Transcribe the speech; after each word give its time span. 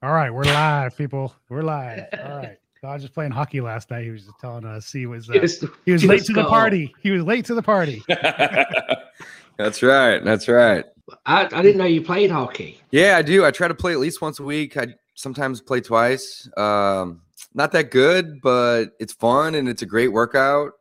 All 0.00 0.12
right, 0.12 0.30
we're 0.30 0.44
live, 0.44 0.96
people. 0.96 1.34
We're 1.48 1.62
live. 1.62 2.04
All 2.24 2.36
right. 2.36 2.58
I 2.84 2.92
was 2.92 3.02
just 3.02 3.14
playing 3.14 3.32
hockey 3.32 3.60
last 3.60 3.90
night. 3.90 4.04
He 4.04 4.10
was 4.10 4.26
just 4.26 4.38
telling 4.38 4.64
us 4.64 4.92
he 4.92 5.06
was 5.06 5.28
uh, 5.28 5.32
Just- 5.34 5.64
he 5.84 5.90
was 5.90 6.04
late 6.04 6.24
to 6.26 6.32
the 6.32 6.44
party. 6.44 6.94
He 7.02 7.10
was 7.10 7.24
late 7.24 7.44
to 7.46 7.54
the 7.56 7.62
party. 7.62 8.04
that's 9.56 9.82
right. 9.82 10.22
That's 10.24 10.46
right. 10.46 10.84
I, 11.26 11.46
I 11.46 11.62
didn't 11.62 11.78
know 11.78 11.86
you 11.86 12.02
played 12.02 12.30
hockey. 12.30 12.80
Yeah, 12.92 13.16
I 13.16 13.22
do. 13.22 13.44
I 13.44 13.50
try 13.50 13.66
to 13.66 13.74
play 13.74 13.92
at 13.92 13.98
least 13.98 14.22
once 14.22 14.38
a 14.38 14.44
week. 14.44 14.76
I 14.76 14.94
sometimes 15.16 15.60
play 15.60 15.80
twice. 15.80 16.48
Um, 16.56 17.22
not 17.54 17.72
that 17.72 17.90
good, 17.90 18.40
but 18.40 18.90
it's 19.00 19.14
fun 19.14 19.56
and 19.56 19.68
it's 19.68 19.82
a 19.82 19.86
great 19.86 20.12
workout. 20.12 20.74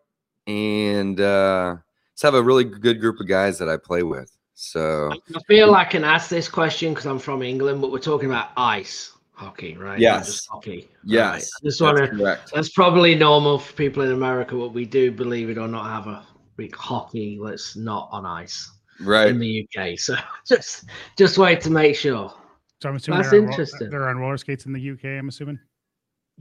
And 0.45 1.19
uh, 1.19 1.77
just 2.13 2.21
have 2.21 2.35
a 2.35 2.43
really 2.43 2.65
good 2.65 2.99
group 2.99 3.19
of 3.19 3.27
guys 3.27 3.57
that 3.57 3.69
I 3.69 3.77
play 3.77 4.03
with. 4.03 4.36
So 4.59 5.11
I 5.13 5.39
feel 5.47 5.75
I 5.75 5.85
can 5.85 6.03
ask 6.03 6.29
this 6.31 6.49
question 6.49 6.91
because 6.91 7.05
I'm 7.05 7.19
from 7.19 7.43
England, 7.43 7.79
but 7.79 7.91
we're 7.91 7.99
talking 7.99 8.27
about 8.27 8.49
ice 8.57 9.11
hockey, 9.33 9.77
right? 9.77 9.91
Not 9.91 9.99
Yes. 9.99 10.25
just 10.25 10.47
hockey. 10.49 10.89
yes, 11.03 11.23
Right. 11.23 11.33
I 11.35 11.37
just 11.39 11.61
that's 11.63 11.81
want 11.81 11.97
to. 11.97 12.39
That's 12.55 12.69
probably 12.69 13.13
normal 13.13 13.59
for 13.59 13.71
people 13.73 14.01
in 14.01 14.13
America, 14.13 14.55
but 14.55 14.69
we 14.73 14.83
do 14.83 15.11
believe 15.11 15.51
it 15.51 15.59
or 15.59 15.67
not 15.67 15.85
have 15.91 16.07
a 16.07 16.25
big 16.55 16.75
hockey 16.75 17.39
that's 17.45 17.75
not 17.75 18.09
on 18.11 18.25
ice 18.25 18.71
Right. 18.99 19.27
in 19.27 19.37
the 19.37 19.67
UK. 19.77 19.95
So 19.99 20.15
just 20.47 20.85
just 21.19 21.37
wait 21.37 21.61
to 21.61 21.69
make 21.69 21.95
sure. 21.95 22.33
So 22.81 22.89
I'm 22.89 22.95
assuming 22.95 23.19
That's 23.19 23.29
they're 23.29 23.41
on 23.43 23.47
interesting. 23.49 23.89
they're 23.91 24.09
on 24.09 24.17
roller 24.17 24.37
skates 24.37 24.65
in 24.65 24.73
the 24.73 24.89
UK. 24.89 25.05
I'm 25.19 25.29
assuming 25.29 25.59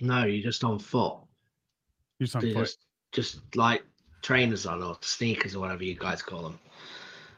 No, 0.01 0.25
you're 0.25 0.43
just 0.43 0.65
on 0.65 0.79
foot. 0.79 1.19
you're 2.19 2.25
just 2.25 2.37
on 2.37 2.47
You're 2.47 2.55
foot. 2.55 2.61
just 2.65 2.79
just 3.13 3.57
like 3.57 3.83
trainers 4.23 4.65
on 4.65 4.83
or 4.83 4.97
sneakers 5.03 5.55
or 5.55 5.61
whatever 5.61 5.85
you 5.85 5.95
guys 5.97 6.23
call 6.23 6.43
them. 6.43 6.59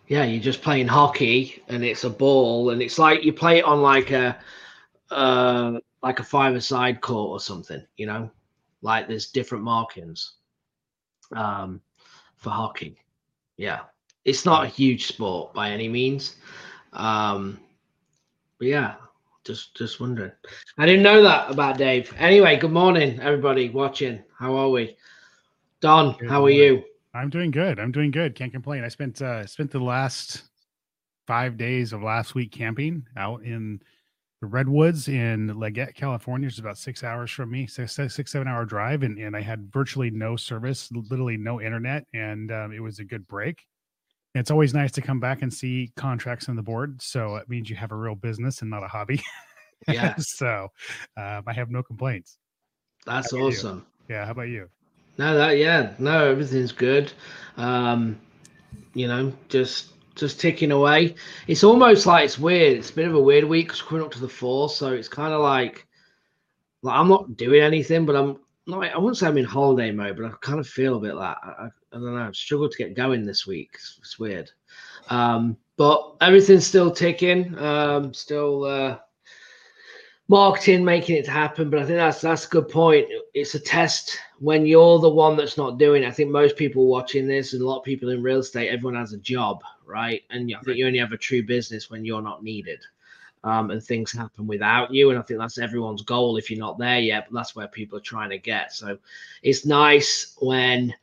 Yeah, 0.08 0.24
you're 0.24 0.42
just 0.42 0.62
playing 0.62 0.88
hockey 0.88 1.62
and 1.68 1.84
it's 1.84 2.04
a 2.04 2.10
ball 2.10 2.70
and 2.70 2.80
it's 2.80 2.98
like 2.98 3.24
you 3.24 3.32
play 3.34 3.58
it 3.58 3.64
on 3.64 3.82
like 3.82 4.10
a 4.10 4.38
uh 5.10 5.78
like 6.02 6.18
a 6.20 6.24
five-a-side 6.24 7.00
court 7.02 7.30
or 7.30 7.40
something, 7.40 7.84
you 7.96 8.06
know? 8.06 8.30
Like 8.80 9.06
there's 9.06 9.30
different 9.30 9.64
markings 9.64 10.36
um 11.32 11.82
for 12.36 12.50
hockey. 12.50 12.96
Yeah. 13.58 13.80
It's 14.24 14.46
not 14.46 14.64
a 14.64 14.68
huge 14.68 15.06
sport 15.06 15.52
by 15.52 15.70
any 15.70 15.88
means. 15.88 16.36
Um 16.94 17.60
but 18.58 18.68
yeah, 18.68 18.94
just 19.44 19.76
just 19.76 20.00
wondering. 20.00 20.32
I 20.78 20.86
didn't 20.86 21.02
know 21.02 21.22
that 21.22 21.50
about 21.50 21.76
Dave. 21.76 22.14
Anyway, 22.18 22.56
good 22.56 22.72
morning, 22.72 23.20
everybody 23.20 23.68
watching. 23.68 24.24
How 24.38 24.56
are 24.56 24.70
we? 24.70 24.96
Don, 25.80 26.16
Good 26.16 26.30
how 26.30 26.44
are 26.46 26.50
you? 26.50 26.82
I'm 27.18 27.30
doing 27.30 27.50
good. 27.50 27.80
I'm 27.80 27.90
doing 27.90 28.12
good. 28.12 28.36
Can't 28.36 28.52
complain. 28.52 28.84
I 28.84 28.88
spent 28.88 29.20
uh 29.20 29.44
spent 29.46 29.72
the 29.72 29.80
last 29.80 30.44
five 31.26 31.56
days 31.56 31.92
of 31.92 32.02
last 32.02 32.34
week 32.34 32.52
camping 32.52 33.06
out 33.16 33.42
in 33.42 33.82
the 34.40 34.46
redwoods 34.46 35.08
in 35.08 35.58
Leggett, 35.58 35.96
California. 35.96 36.46
It's 36.46 36.60
about 36.60 36.78
six 36.78 37.02
hours 37.02 37.30
from 37.32 37.50
me, 37.50 37.66
six, 37.66 37.94
six 37.94 38.30
seven 38.30 38.46
hour 38.46 38.64
drive, 38.64 39.02
and, 39.02 39.18
and 39.18 39.36
I 39.36 39.40
had 39.40 39.72
virtually 39.72 40.10
no 40.10 40.36
service, 40.36 40.90
literally 40.92 41.36
no 41.36 41.60
internet, 41.60 42.06
and 42.14 42.52
um, 42.52 42.72
it 42.72 42.80
was 42.80 43.00
a 43.00 43.04
good 43.04 43.26
break. 43.26 43.64
And 44.34 44.40
it's 44.40 44.52
always 44.52 44.72
nice 44.72 44.92
to 44.92 45.02
come 45.02 45.18
back 45.18 45.42
and 45.42 45.52
see 45.52 45.92
contracts 45.96 46.48
on 46.48 46.54
the 46.54 46.62
board. 46.62 47.02
So 47.02 47.34
it 47.36 47.48
means 47.48 47.68
you 47.68 47.74
have 47.76 47.90
a 47.90 47.96
real 47.96 48.14
business 48.14 48.62
and 48.62 48.70
not 48.70 48.84
a 48.84 48.88
hobby. 48.88 49.22
Yeah. 49.88 50.14
so 50.18 50.68
um, 51.16 51.44
I 51.46 51.52
have 51.52 51.70
no 51.70 51.82
complaints. 51.82 52.38
That's 53.06 53.32
are 53.32 53.38
you? 53.38 53.44
awesome. 53.46 53.86
Yeah. 54.08 54.24
How 54.24 54.32
about 54.32 54.48
you? 54.48 54.68
No, 55.18 55.36
that 55.36 55.58
yeah, 55.58 55.94
no, 55.98 56.30
everything's 56.30 56.72
good. 56.72 57.12
Um, 57.56 58.20
you 58.94 59.08
know, 59.08 59.32
just 59.48 59.92
just 60.14 60.40
ticking 60.40 60.72
away. 60.72 61.14
It's 61.46 61.64
almost 61.64 62.06
like 62.06 62.24
it's 62.24 62.38
weird. 62.38 62.78
It's 62.78 62.90
a 62.90 62.94
bit 62.94 63.08
of 63.08 63.14
a 63.14 63.20
weird 63.20 63.44
week 63.44 63.68
'cause 63.70 63.82
we're 63.82 63.88
coming 63.88 64.04
up 64.06 64.12
to 64.12 64.20
the 64.20 64.28
four, 64.28 64.68
so 64.68 64.92
it's 64.92 65.08
kind 65.08 65.32
of 65.34 65.40
like 65.42 65.86
like 66.82 66.96
I'm 66.96 67.08
not 67.08 67.36
doing 67.36 67.62
anything, 67.62 68.06
but 68.06 68.16
I'm 68.16 68.38
not. 68.66 68.84
I 68.84 68.98
wouldn't 68.98 69.18
say 69.18 69.26
I'm 69.26 69.38
in 69.38 69.44
holiday 69.44 69.90
mode, 69.92 70.16
but 70.16 70.26
I 70.26 70.30
kind 70.40 70.60
of 70.60 70.68
feel 70.68 70.96
a 70.96 71.00
bit 71.00 71.14
like 71.14 71.36
I, 71.42 71.48
I, 71.48 71.66
I 71.66 71.70
don't 71.92 72.14
know. 72.14 72.22
I've 72.22 72.36
struggled 72.36 72.72
to 72.72 72.78
get 72.78 72.94
going 72.94 73.24
this 73.26 73.46
week. 73.46 73.70
It's, 73.74 73.96
it's 74.00 74.18
weird, 74.18 74.50
um, 75.10 75.56
but 75.76 76.16
everything's 76.20 76.66
still 76.66 76.90
ticking. 76.90 77.58
Um, 77.58 78.14
still. 78.14 78.64
Uh, 78.64 78.98
marketing 80.28 80.84
making 80.84 81.16
it 81.16 81.26
happen 81.26 81.70
but 81.70 81.80
i 81.80 81.84
think 81.84 81.96
that's 81.96 82.20
that's 82.20 82.46
a 82.46 82.50
good 82.50 82.68
point. 82.68 83.06
It's 83.32 83.54
a 83.54 83.60
test. 83.60 84.18
When 84.38 84.66
you're 84.66 84.98
the 84.98 85.08
one 85.08 85.36
that's 85.36 85.56
not 85.56 85.78
doing 85.78 86.02
it 86.02 86.08
i 86.08 86.10
think 86.10 86.30
most 86.30 86.56
people 86.56 86.86
watching 86.86 87.26
this 87.26 87.52
and 87.52 87.62
a 87.62 87.66
lot 87.66 87.78
of 87.78 87.84
people 87.84 88.10
in 88.10 88.22
real 88.22 88.40
estate 88.40 88.68
everyone 88.68 88.94
has 88.94 89.12
a 89.12 89.18
job 89.18 89.62
right? 89.86 90.22
And 90.30 90.54
i 90.54 90.60
think 90.60 90.76
you 90.76 90.86
only 90.86 90.98
have 90.98 91.12
a 91.12 91.16
true 91.16 91.42
business 91.42 91.90
when 91.90 92.04
you're 92.04 92.22
not 92.22 92.44
needed 92.44 92.80
um, 93.44 93.70
and 93.70 93.82
things 93.82 94.12
happen 94.12 94.46
without 94.46 94.92
you 94.92 95.10
and 95.10 95.18
i 95.18 95.22
think 95.22 95.40
that's 95.40 95.58
everyone's 95.58 96.02
goal 96.02 96.36
if 96.36 96.50
you're 96.50 96.58
not 96.58 96.78
there 96.78 96.98
yet 96.98 97.26
but 97.28 97.38
that's 97.38 97.56
where 97.56 97.68
people 97.68 97.96
are 97.96 98.02
trying 98.02 98.30
to 98.30 98.38
get. 98.38 98.72
So 98.74 98.98
it's 99.42 99.64
nice 99.64 100.36
when 100.40 100.94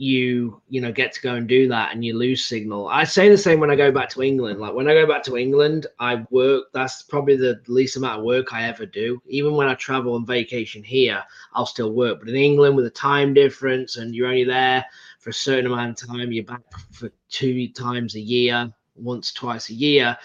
you 0.00 0.62
you 0.68 0.80
know 0.80 0.92
get 0.92 1.12
to 1.12 1.20
go 1.20 1.34
and 1.34 1.48
do 1.48 1.66
that 1.66 1.92
and 1.92 2.04
you 2.04 2.16
lose 2.16 2.44
signal. 2.44 2.86
I 2.86 3.02
say 3.02 3.28
the 3.28 3.36
same 3.36 3.58
when 3.58 3.70
i 3.70 3.74
go 3.74 3.90
back 3.90 4.08
to 4.10 4.22
england. 4.22 4.60
Like 4.60 4.72
when 4.72 4.88
i 4.88 4.94
go 4.94 5.08
back 5.08 5.24
to 5.24 5.36
england 5.36 5.88
i 5.98 6.24
work 6.30 6.66
that's 6.72 7.02
probably 7.02 7.36
the 7.36 7.60
least 7.66 7.96
amount 7.96 8.20
of 8.20 8.24
work 8.24 8.54
i 8.54 8.62
ever 8.62 8.86
do. 8.86 9.20
Even 9.26 9.54
when 9.54 9.66
i 9.66 9.74
travel 9.74 10.14
on 10.14 10.24
vacation 10.24 10.84
here 10.84 11.22
i'll 11.52 11.66
still 11.66 11.92
work. 11.92 12.20
But 12.20 12.28
in 12.28 12.36
england 12.36 12.76
with 12.76 12.86
a 12.86 12.90
time 12.90 13.34
difference 13.34 13.96
and 13.96 14.14
you're 14.14 14.28
only 14.28 14.44
there 14.44 14.84
for 15.18 15.30
a 15.30 15.34
certain 15.34 15.66
amount 15.66 16.00
of 16.00 16.08
time 16.08 16.30
you're 16.30 16.44
back 16.44 16.62
for 16.92 17.10
two 17.28 17.68
times 17.70 18.14
a 18.14 18.20
year 18.20 18.72
once 18.94 19.32
twice 19.32 19.68
a 19.68 19.74
year. 19.74 20.16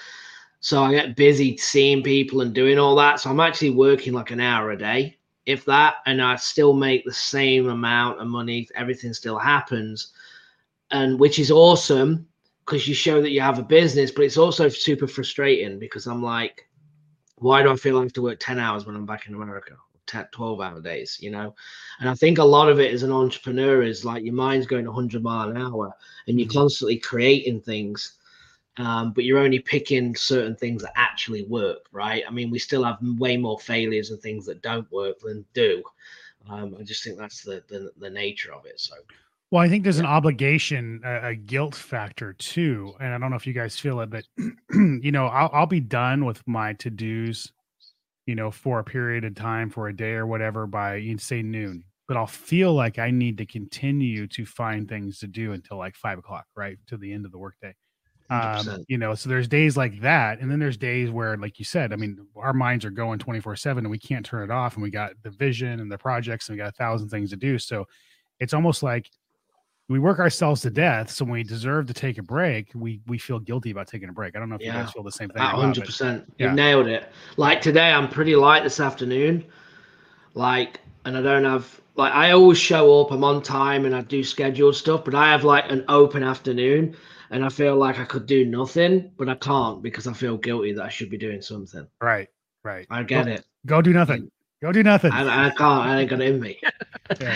So 0.60 0.84
i 0.84 0.92
get 0.92 1.16
busy 1.16 1.58
seeing 1.58 2.04
people 2.04 2.42
and 2.42 2.54
doing 2.54 2.78
all 2.78 2.96
that. 2.98 3.20
So 3.20 3.32
i'm 3.32 3.40
actually 3.40 3.72
working 3.72 4.14
like 4.14 4.30
an 4.30 4.40
hour 4.40 4.70
a 4.70 4.78
day 4.78 5.18
if 5.46 5.66
that 5.66 5.96
and 6.06 6.22
I 6.22 6.36
still 6.36 6.74
make 6.74 7.06
the 7.06 7.14
same 7.14 7.70
amount 7.70 8.22
of 8.22 8.28
money, 8.28 8.68
everything 8.76 9.14
still 9.14 9.38
happens. 9.38 10.14
And 10.92 11.20
which 11.20 11.40
is 11.40 11.52
awesome 11.52 12.28
because 12.66 12.88
you 12.88 12.94
show 12.94 13.22
that 13.22 13.32
you 13.32 13.42
have 13.42 13.60
a 13.60 13.64
business, 13.64 14.12
but 14.12 14.24
it's 14.26 14.38
also 14.38 14.70
super 14.70 15.08
frustrating 15.08 15.80
because 15.80 16.08
I'm 16.08 16.24
like, 16.24 16.68
why 17.38 17.62
do 17.64 17.72
I 17.72 17.76
feel 17.76 17.98
I 17.98 18.04
have 18.04 18.14
to 18.14 18.22
work 18.22 18.40
10 18.40 18.60
hours 18.60 18.86
when 18.86 18.96
I'm 18.96 19.06
back 19.06 19.28
in 19.28 19.34
America? 19.36 19.74
10, 20.06 20.28
12 20.32 20.62
hour 20.62 20.82
days, 20.82 21.18
you 21.22 21.32
know? 21.32 21.54
And 22.00 22.10
I 22.10 22.14
think 22.16 22.38
a 22.38 22.44
lot 22.44 22.70
of 22.70 22.80
it 22.80 22.94
as 22.94 23.04
an 23.04 23.12
entrepreneur 23.12 23.82
is 23.84 24.06
like 24.06 24.24
your 24.24 24.34
mind's 24.34 24.68
going 24.68 24.86
100 24.86 25.24
mile 25.24 25.50
an 25.50 25.58
hour 25.58 25.94
and 26.28 26.40
you're 26.40 26.50
Mhm. 26.50 26.54
constantly 26.54 26.98
creating 26.98 27.62
things 27.62 28.14
um, 28.78 29.14
but 29.14 29.24
you're 29.24 29.40
only 29.40 29.60
picking 29.60 30.16
certain 30.16 30.56
things 30.56 30.82
that 30.82 30.94
actually 30.96 31.44
work, 31.44 31.86
right? 31.92 32.24
I 32.28 32.32
mean, 32.32 32.50
we 32.50 32.58
still 32.58 32.84
have 32.84 32.98
way 33.02 33.38
more 33.38 33.60
failures 33.60 34.10
and 34.10 34.20
things 34.20 34.46
that 34.48 34.62
don't 34.62 34.92
work 34.92 35.20
than 35.20 35.46
do. 35.54 35.84
Um, 36.50 36.76
I 36.80 36.84
just 36.84 37.04
think 37.04 37.18
that's 37.18 37.44
the, 37.44 37.64
the 37.70 37.92
the 37.98 38.10
nature 38.10 38.54
of 38.54 38.66
it. 38.66 38.80
So 38.80 38.96
Well, 39.52 39.62
I 39.62 39.70
think 39.70 39.84
there's 39.84 40.00
an 40.00 40.06
obligation, 40.06 41.02
a, 41.06 41.30
a 41.30 41.36
guilt 41.36 41.76
factor 41.76 42.34
too, 42.34 42.96
and 43.00 43.14
I 43.14 43.18
don't 43.18 43.30
know 43.30 43.36
if 43.36 43.48
you 43.48 43.54
guys 43.54 43.80
feel 43.80 44.02
it, 44.02 44.10
but 44.10 44.26
you 44.74 45.12
know, 45.12 45.28
I'll, 45.28 45.50
I'll 45.54 45.66
be 45.68 45.80
done 45.80 46.26
with 46.26 46.46
my 46.48 46.74
to 46.74 46.90
dos, 46.90 47.52
you 48.26 48.36
know, 48.36 48.50
for 48.52 48.80
a 48.80 48.84
period 48.84 49.24
of 49.24 49.36
time, 49.36 49.70
for 49.70 49.88
a 49.88 49.96
day 49.96 50.14
or 50.14 50.26
whatever, 50.26 50.66
by 50.66 50.96
you 50.96 51.18
say 51.20 51.44
noon. 51.44 51.84
But 52.08 52.18
I'll 52.18 52.28
feel 52.28 52.74
like 52.74 53.00
I 53.00 53.12
need 53.12 53.38
to 53.38 53.46
continue 53.46 54.28
to 54.28 54.46
find 54.46 54.90
things 54.90 55.20
to 55.20 55.28
do 55.28 55.54
until 55.54 55.78
like 55.78 55.96
five 55.96 56.18
o'clock, 56.18 56.46
right 56.56 56.78
to 56.88 56.98
the 56.98 57.14
end 57.14 57.26
of 57.26 57.32
the 57.32 57.38
workday. 57.38 57.74
Um, 58.30 58.84
you 58.88 58.98
know, 58.98 59.14
so 59.16 59.30
there's 59.30 59.48
days 59.48 59.78
like 59.78 60.00
that, 60.02 60.40
and 60.40 60.50
then 60.50 60.58
there's 60.60 60.78
days 60.78 61.12
where, 61.12 61.38
like 61.38 61.60
you 61.60 61.66
said, 61.66 61.94
I 61.94 61.98
mean, 61.98 62.26
our 62.36 62.54
minds 62.54 62.84
are 62.86 62.90
going 62.90 63.20
24 63.20 63.56
seven, 63.58 63.86
and 63.86 63.92
we 63.92 64.00
can't 64.00 64.26
turn 64.26 64.44
it 64.44 64.52
off, 64.52 64.74
and 64.76 64.84
we 64.84 64.90
got 64.90 65.12
the 65.22 65.30
vision 65.30 65.80
and 65.80 65.92
the 65.92 65.98
projects, 65.98 66.50
and 66.50 66.56
we 66.56 66.58
got 66.58 66.70
a 66.70 66.78
thousand 66.78 67.10
things 67.10 67.30
to 67.32 67.36
do. 67.36 67.60
So 67.60 67.86
it's 68.40 68.54
almost 68.54 68.82
like 68.82 69.10
we 69.90 70.00
work 70.00 70.20
ourselves 70.20 70.62
to 70.62 70.70
death. 70.70 71.12
So 71.12 71.26
when 71.26 71.34
we 71.34 71.44
deserve 71.44 71.88
to 71.88 71.94
take 71.94 72.18
a 72.18 72.24
break, 72.24 72.72
we 72.74 73.02
we 73.08 73.18
feel 73.18 73.40
guilty 73.40 73.72
about 73.72 73.88
taking 73.88 74.10
a 74.10 74.14
break. 74.14 74.36
I 74.36 74.40
don't 74.40 74.50
know 74.50 74.56
if 74.56 74.62
you 74.62 74.72
guys 74.72 74.92
feel 74.92 75.04
the 75.04 75.12
same 75.12 75.30
thing. 75.30 75.42
Hundred 75.42 75.86
percent, 75.86 76.24
Yeah. 76.38 76.50
you 76.50 76.56
nailed 76.56 76.88
it. 76.88 77.12
Like 77.38 77.62
today, 77.62 77.92
I'm 77.92 78.08
pretty 78.10 78.36
light 78.36 78.64
this 78.64 78.80
afternoon. 78.80 79.44
Like, 80.34 80.80
and 81.06 81.18
I 81.18 81.22
don't 81.22 81.44
have 81.44 81.80
like 81.96 82.14
I 82.14 82.32
always 82.32 82.58
show 82.58 83.02
up. 83.02 83.12
I'm 83.12 83.24
on 83.24 83.42
time 83.44 83.86
and 83.86 83.96
I 83.96 84.02
do 84.02 84.24
scheduled 84.24 84.76
stuff, 84.76 85.06
but 85.06 85.14
I 85.14 85.30
have 85.32 85.44
like 85.44 85.70
an 85.70 85.84
open 85.90 86.24
afternoon, 86.24 86.96
and 87.34 87.44
I 87.44 87.50
feel 87.50 87.76
like 87.76 88.00
I 88.00 88.06
could 88.06 88.28
do 88.28 88.46
nothing, 88.46 89.12
but 89.18 89.28
I 89.28 89.34
can't 89.34 89.82
because 89.82 90.06
I 90.06 90.14
feel 90.14 90.38
guilty 90.38 90.72
that 90.74 90.84
I 90.84 90.90
should 90.90 91.10
be 91.10 91.18
doing 91.18 91.42
something. 91.42 91.88
Right, 92.00 92.30
right. 92.64 92.86
I 92.92 93.02
get 93.02 93.26
Go- 93.26 93.32
it. 93.32 93.46
Go 93.66 93.82
do 93.82 93.92
nothing. 93.92 94.30
Go 94.62 94.72
do 94.72 94.84
nothing. 94.84 95.12
I, 95.12 95.48
I 95.48 95.50
can't. 95.50 95.62
I 95.62 96.02
ain't 96.02 96.10
got 96.10 96.22
it 96.22 96.30
in 96.30 96.40
me. 96.40 96.62
Yeah, 97.20 97.36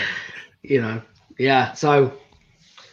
you 0.62 0.80
know. 0.80 1.02
Yeah. 1.38 1.74
So 1.74 2.14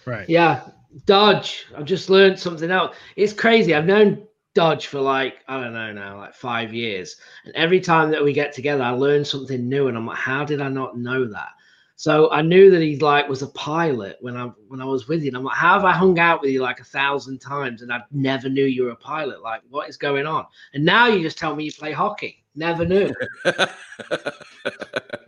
right. 0.05 0.27
yeah, 0.29 0.67
Dodge. 1.05 1.67
I've 1.75 1.85
just 1.85 2.09
learned 2.09 2.37
something 2.37 2.69
else. 2.69 2.97
It's 3.15 3.31
crazy. 3.31 3.73
I've 3.73 3.85
known 3.85 4.27
Dodge 4.55 4.87
for 4.87 4.99
like 4.99 5.35
I 5.47 5.61
don't 5.61 5.73
know 5.73 5.93
now, 5.93 6.17
like 6.17 6.33
five 6.33 6.73
years, 6.73 7.15
and 7.45 7.55
every 7.55 7.79
time 7.79 8.11
that 8.11 8.21
we 8.23 8.33
get 8.33 8.51
together, 8.51 8.83
I 8.83 8.89
learn 8.89 9.23
something 9.23 9.69
new, 9.69 9.87
and 9.87 9.97
I'm 9.97 10.05
like, 10.05 10.17
how 10.17 10.43
did 10.43 10.59
I 10.59 10.67
not 10.67 10.97
know 10.97 11.25
that? 11.29 11.49
So 11.97 12.29
I 12.31 12.41
knew 12.41 12.69
that 12.71 12.81
he 12.81 12.97
like 12.99 13.29
was 13.29 13.41
a 13.41 13.47
pilot 13.47 14.17
when 14.19 14.35
I 14.35 14.47
when 14.67 14.81
I 14.81 14.85
was 14.85 15.07
with 15.07 15.21
you. 15.21 15.29
And 15.29 15.37
I'm 15.37 15.43
like, 15.43 15.55
how 15.55 15.75
have 15.75 15.85
I 15.85 15.93
hung 15.93 16.19
out 16.19 16.41
with 16.41 16.51
you 16.51 16.61
like 16.61 16.79
a 16.81 16.83
thousand 16.83 17.39
times 17.39 17.81
and 17.81 17.91
I 17.91 18.01
never 18.11 18.49
knew 18.49 18.65
you 18.65 18.83
were 18.83 18.91
a 18.91 18.95
pilot? 18.97 19.41
Like, 19.41 19.61
what 19.69 19.87
is 19.87 19.95
going 19.95 20.27
on? 20.27 20.45
And 20.73 20.83
now 20.83 21.07
you 21.07 21.21
just 21.21 21.37
tell 21.37 21.55
me 21.55 21.63
you 21.63 21.71
play 21.71 21.93
hockey. 21.93 22.43
Never 22.53 22.85
knew. 22.85 23.13
like, 23.45 23.73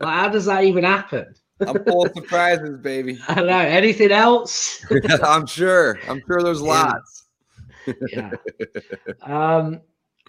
how 0.00 0.28
does 0.28 0.44
that 0.44 0.64
even 0.64 0.84
happen? 0.84 1.34
I'm 1.66 1.82
full 1.84 2.06
of 2.06 2.12
surprises, 2.14 2.78
baby. 2.78 3.18
I 3.28 3.34
don't 3.34 3.46
know. 3.46 3.58
Anything 3.58 4.12
else? 4.12 4.84
I'm 5.22 5.46
sure. 5.46 5.98
I'm 6.06 6.22
sure 6.26 6.42
there's 6.42 6.62
lots. 6.62 7.24
yeah. 8.12 8.30
Um. 9.22 9.80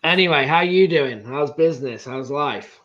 Anyway, 0.04 0.46
how 0.46 0.58
are 0.58 0.64
you 0.64 0.88
doing? 0.88 1.24
How's 1.26 1.52
business? 1.52 2.06
How's 2.06 2.32
life? 2.32 2.80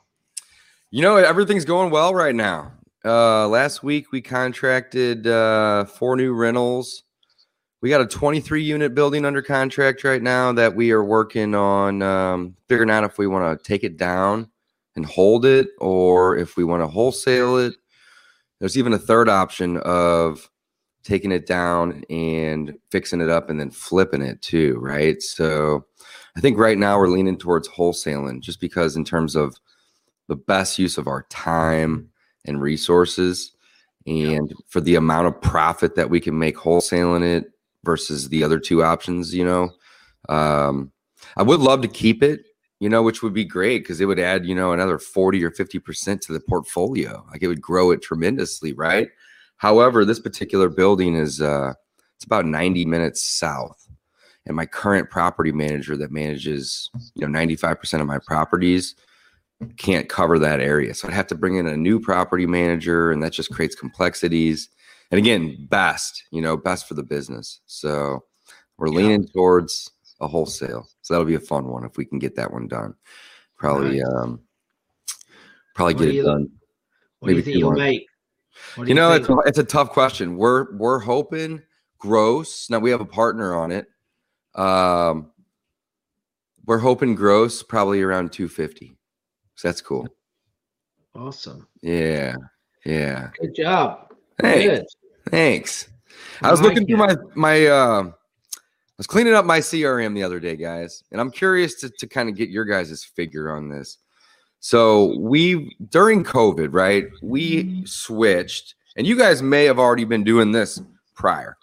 You 0.91 1.03
know, 1.03 1.17
everything's 1.17 1.65
going 1.65 1.93
well 1.93 2.13
right 2.13 2.35
now. 2.35 2.73
Uh, 3.05 3.47
last 3.49 3.83
week 3.83 4.13
we 4.13 4.23
contracted 4.23 5.27
uh, 5.27 5.85
four 5.85 6.17
new 6.17 6.33
rentals. 6.33 7.03
We 7.83 7.91
got 7.91 8.01
a 8.01 8.07
23 8.07 8.63
unit 8.63 8.95
building 8.95 9.27
under 9.27 9.43
contract 9.43 10.05
right 10.05 10.23
now 10.23 10.53
that 10.53 10.75
we 10.75 10.91
are 10.91 11.05
working 11.05 11.55
on 11.55 12.01
um, 12.01 12.57
figuring 12.67 12.89
out 12.89 13.05
if 13.05 13.19
we 13.19 13.27
want 13.27 13.59
to 13.59 13.63
take 13.63 13.85
it 13.85 13.99
down 13.99 14.51
and 14.97 15.05
hold 15.05 15.45
it 15.45 15.69
or 15.81 16.39
if 16.39 16.57
we 16.57 16.65
want 16.65 16.83
to 16.83 16.87
wholesale 16.87 17.59
it. 17.59 17.75
There's 18.59 18.79
even 18.79 18.95
a 18.95 18.99
third 18.99 19.29
option 19.29 19.77
of 19.79 20.49
taking 21.03 21.31
it 21.31 21.47
down 21.47 22.05
and 22.09 22.75
fixing 22.91 23.21
it 23.21 23.29
up 23.29 23.51
and 23.51 23.61
then 23.61 23.71
flipping 23.71 24.23
it 24.23 24.41
too, 24.41 24.79
right? 24.81 25.21
So 25.21 25.85
I 26.39 26.41
think 26.41 26.57
right 26.57 26.79
now 26.79 26.99
we're 26.99 27.09
leaning 27.09 27.37
towards 27.37 27.69
wholesaling 27.69 28.41
just 28.41 28.61
because, 28.61 28.97
in 28.97 29.05
terms 29.05 29.37
of 29.37 29.57
the 30.29 30.37
best 30.37 30.79
use 30.79 30.97
of 30.97 31.07
our 31.07 31.27
time 31.29 32.09
and 32.45 32.61
resources, 32.61 33.53
and 34.07 34.53
for 34.69 34.81
the 34.81 34.97
amount 34.97 35.27
of 35.27 35.41
profit 35.41 35.95
that 35.95 36.11
we 36.11 36.21
can 36.21 36.39
make 36.39 36.57
wholesaling 36.57 37.25
it 37.25 37.53
versus 37.85 38.29
the 38.29 38.45
other 38.45 38.59
two 38.59 38.83
options, 38.83 39.35
you 39.35 39.45
know, 39.45 39.71
um, 40.29 40.93
I 41.37 41.43
would 41.43 41.61
love 41.61 41.81
to 41.83 41.89
keep 41.89 42.23
it, 42.23 42.45
you 42.81 42.89
know, 42.89 43.03
which 43.03 43.23
would 43.23 43.33
be 43.35 43.45
great 43.45 43.79
because 43.79 44.01
it 44.01 44.07
would 44.07 44.19
add, 44.19 44.45
you 44.47 44.55
know, 44.55 44.73
another 44.73 44.99
40 44.99 45.43
or 45.45 45.51
50% 45.51 46.21
to 46.23 46.33
the 46.33 46.41
portfolio. 46.41 47.25
Like 47.31 47.43
it 47.43 47.49
would 47.49 47.63
grow 47.63 47.91
it 47.91 48.03
tremendously, 48.03 48.73
right? 48.73 49.09
However, 49.57 50.05
this 50.05 50.21
particular 50.21 50.69
building 50.69 51.15
is 51.15 51.41
uh 51.41 51.73
it's 52.17 52.25
about 52.25 52.47
90 52.47 52.85
minutes 52.85 53.23
south. 53.23 53.89
And 54.47 54.55
my 54.55 54.67
current 54.67 55.11
property 55.11 55.53
manager 55.53 55.97
that 55.97 56.13
manages, 56.13 56.91
you 57.15 57.27
know, 57.27 57.39
95% 57.39 58.01
of 58.01 58.07
my 58.07 58.19
properties 58.19 58.95
can't 59.77 60.09
cover 60.09 60.39
that 60.39 60.61
area. 60.61 60.95
So 60.95 61.09
I'd 61.09 61.15
have 61.15 61.27
to 61.29 61.35
bring 61.35 61.57
in 61.57 61.67
a 61.67 61.77
new 61.77 62.01
property 62.01 62.47
manager 62.47 63.11
and 63.13 63.23
that 63.23 63.33
just 63.33 63.51
creates 63.53 63.75
complexities. 63.75 64.69
And 65.11 65.19
again, 65.19 65.67
best, 65.71 66.25
you 66.33 66.43
know, 66.43 66.57
best 66.57 66.89
for 66.89 66.95
the 66.95 67.03
business. 67.03 67.61
So 67.67 68.25
we're 68.79 68.89
Yeah. 68.89 68.95
leaning 68.97 69.27
towards 69.29 69.91
a 70.21 70.27
wholesale. 70.29 70.89
So 71.03 71.15
that'll 71.15 71.27
be 71.27 71.35
a 71.35 71.41
fun 71.41 71.67
one 71.69 71.85
if 71.85 71.97
we 71.97 72.05
can 72.05 72.19
get 72.19 72.35
that 72.37 72.53
one 72.53 72.67
done. 72.69 72.95
Probably 73.57 74.01
Nice. 74.01 74.09
um 74.17 74.41
probably 75.75 75.95
What 75.95 76.01
get 76.01 76.09
it 76.09 76.15
you- 76.15 76.23
done. 76.25 76.49
What 77.21 77.29
do 77.29 77.33
you 77.35 77.37
Maybe 77.39 77.43
think 77.43 77.57
you'll 77.59 77.73
make? 77.73 78.07
Do 78.77 78.85
You 78.85 78.95
know, 78.95 79.13
it's 79.13 79.29
it's 79.47 79.59
a 79.59 79.65
tough 79.65 79.91
question. 79.91 80.37
We're 80.37 80.77
we're 80.77 80.99
hoping 81.01 81.63
gross. 81.99 82.69
Now 82.71 82.79
we 82.81 82.91
have 82.91 83.01
a 83.01 83.07
partner 83.07 83.55
on 83.55 83.73
it. 83.73 83.87
Um, 84.55 85.31
we're 86.65 86.79
hoping 86.79 87.15
gross 87.15 87.63
probably 87.63 88.03
around 88.03 88.33
250. 88.33 88.97
So 89.57 89.69
that's 89.69 89.81
cool. 89.81 90.09
awesome. 91.15 91.67
Yeah. 91.83 92.35
Yeah. 92.85 93.31
Good 93.41 93.55
job. 93.55 94.13
Thanks. 94.41 94.65
Good. 94.65 94.87
Thanks. 95.31 95.89
I 96.43 96.49
I 96.49 96.51
was 96.51 96.61
like 96.61 96.71
looking 96.71 96.87
through 96.87 96.97
my 96.99 97.17
my 97.35 97.67
uh 97.67 98.03
I 98.95 98.99
was 98.99 99.07
cleaning 99.09 99.35
up 99.35 99.45
my 99.45 99.59
CRM 99.59 100.15
the 100.15 100.23
other 100.23 100.39
day, 100.39 100.55
guys, 100.55 101.03
and 101.11 101.21
I'm 101.21 101.33
curious 101.33 101.75
to, 101.81 101.91
to 101.91 102.07
kind 102.07 102.29
of 102.29 102.37
get 102.37 102.49
your 102.49 102.65
guys' 102.65 103.03
figure 103.03 103.51
on 103.51 103.69
this. 103.69 103.99
So 104.61 105.19
we 105.19 105.77
during 105.89 106.23
COVID, 106.23 106.69
right? 106.73 107.07
We 107.21 107.85
switched, 107.87 108.77
and 108.97 109.05
you 109.05 109.19
guys 109.19 109.43
may 109.43 109.65
have 109.65 109.81
already 109.81 110.05
been 110.05 110.23
doing 110.23 110.53
this 110.53 110.81
prior, 111.17 111.57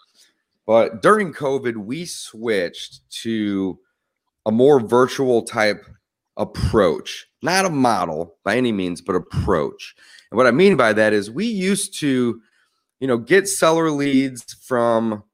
but 0.66 1.00
during 1.00 1.32
COVID, 1.32 1.76
we 1.76 2.04
switched 2.04 3.00
to 3.22 3.78
a 4.44 4.52
more 4.52 4.78
virtual 4.78 5.42
type 5.42 5.86
approach, 6.36 7.28
not 7.42 7.64
a 7.64 7.70
model 7.70 8.36
by 8.44 8.56
any 8.56 8.72
means, 8.72 9.00
but 9.00 9.16
approach. 9.16 9.94
And 10.30 10.36
what 10.36 10.46
I 10.46 10.50
mean 10.52 10.76
by 10.76 10.92
that 10.92 11.12
is 11.12 11.30
we 11.30 11.46
used 11.46 11.98
to, 12.00 12.40
you 13.00 13.06
know, 13.06 13.18
get 13.18 13.48
seller 13.48 13.90
leads 13.90 14.54
from 14.54 15.24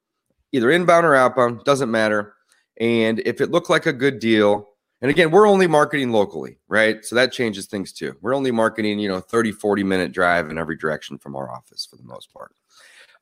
either 0.53 0.71
inbound 0.71 1.07
or 1.07 1.15
outbound, 1.15 1.65
doesn't 1.65 1.91
matter. 1.91 2.35
And 2.81 3.21
if 3.21 3.41
it 3.41 3.51
looked 3.51 3.71
like 3.71 3.87
a 3.87 3.93
good 3.93 4.19
deal, 4.19 4.69
and 5.01 5.11
again, 5.11 5.31
we're 5.31 5.47
only 5.47 5.67
marketing 5.67 6.11
locally, 6.11 6.59
right? 6.67 7.05
So 7.05 7.15
that 7.15 7.33
changes 7.33 7.67
things 7.67 7.93
too. 7.93 8.17
We're 8.21 8.35
only 8.35 8.51
marketing, 8.51 8.99
you 8.99 9.09
know, 9.09 9.21
30, 9.21 9.53
40 9.53 9.85
minute 9.85 10.13
drive 10.13 10.51
in 10.51 10.59
every 10.59 10.77
direction 10.77 11.19
from 11.19 11.37
our 11.37 11.51
office 11.51 11.87
for 11.87 11.97
the 11.97 12.03
most 12.03 12.33
part. 12.33 12.53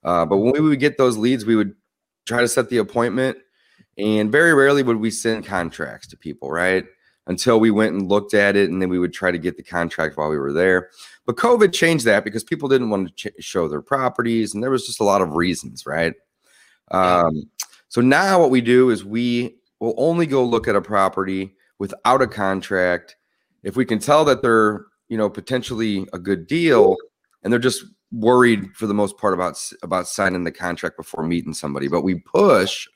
Uh, 0.03 0.25
but 0.25 0.39
when 0.39 0.53
we 0.53 0.61
would 0.61 0.81
get 0.81 0.97
those 0.97 1.17
leads, 1.17 1.45
we 1.45 1.57
would 1.57 1.75
try 2.27 2.41
to 2.41 2.49
set 2.49 2.71
the 2.71 2.79
appointment. 2.79 3.39
And 3.99 4.31
very 4.31 4.55
rarely 4.55 4.83
would 4.83 4.97
we 4.97 5.11
send 5.11 5.45
contracts 5.45 6.07
to 6.09 6.17
people, 6.17 6.51
right? 6.51 6.87
Until 7.29 7.59
we 7.59 7.73
went 7.73 7.93
and 7.93 8.09
looked 8.09 8.35
at 8.35 8.55
it, 8.55 8.71
and 8.71 8.81
then 8.81 8.89
we 8.89 9.01
would 9.01 9.13
try 9.13 9.33
to 9.33 9.39
get 9.39 9.57
the 9.57 9.63
contract 9.63 10.17
while 10.17 10.31
we 10.31 10.39
were 10.39 10.53
there. 10.53 10.91
But 11.25 11.37
COVID 11.37 11.73
changed 11.73 12.05
that 12.05 12.23
because 12.23 12.45
people 12.45 12.69
didn't 12.69 12.91
want 12.91 13.17
to 13.17 13.31
ch- 13.31 13.45
show 13.45 13.67
their 13.67 13.83
properties, 13.83 14.55
and 14.55 14.63
there 14.63 14.71
was 14.71 14.87
just 14.87 15.01
a 15.01 15.05
lot 15.05 15.23
of 15.23 15.35
reasons, 15.35 15.87
right? 15.87 16.15
Um, 16.93 17.51
so 17.89 18.01
now 18.01 18.39
what 18.39 18.51
we 18.51 18.61
do 18.61 18.91
is 18.91 19.05
we 19.05 19.57
will 19.81 19.95
only 19.97 20.27
go 20.27 20.45
look 20.45 20.69
at 20.69 20.77
a 20.77 20.81
property 20.81 21.57
without 21.79 22.23
a 22.23 22.27
contract 22.27 23.17
if 23.63 23.75
we 23.75 23.85
can 23.85 23.99
tell 23.99 24.25
that 24.25 24.43
they're, 24.43 24.87
you 25.09 25.19
know, 25.19 25.29
potentially 25.29 26.07
a 26.13 26.21
good 26.21 26.47
deal, 26.47 26.97
and 27.43 27.53
they're 27.53 27.59
just 27.59 27.85
worried 28.13 28.71
for 28.77 28.87
the 28.87 28.95
most 28.95 29.19
part 29.19 29.35
about 29.35 29.61
about 29.83 30.07
signing 30.07 30.45
the 30.45 30.53
contract 30.53 30.97
before 30.97 31.25
meeting 31.25 31.53
somebody. 31.53 31.89
But 31.89 32.03
we 32.03 32.15
push 32.15 32.87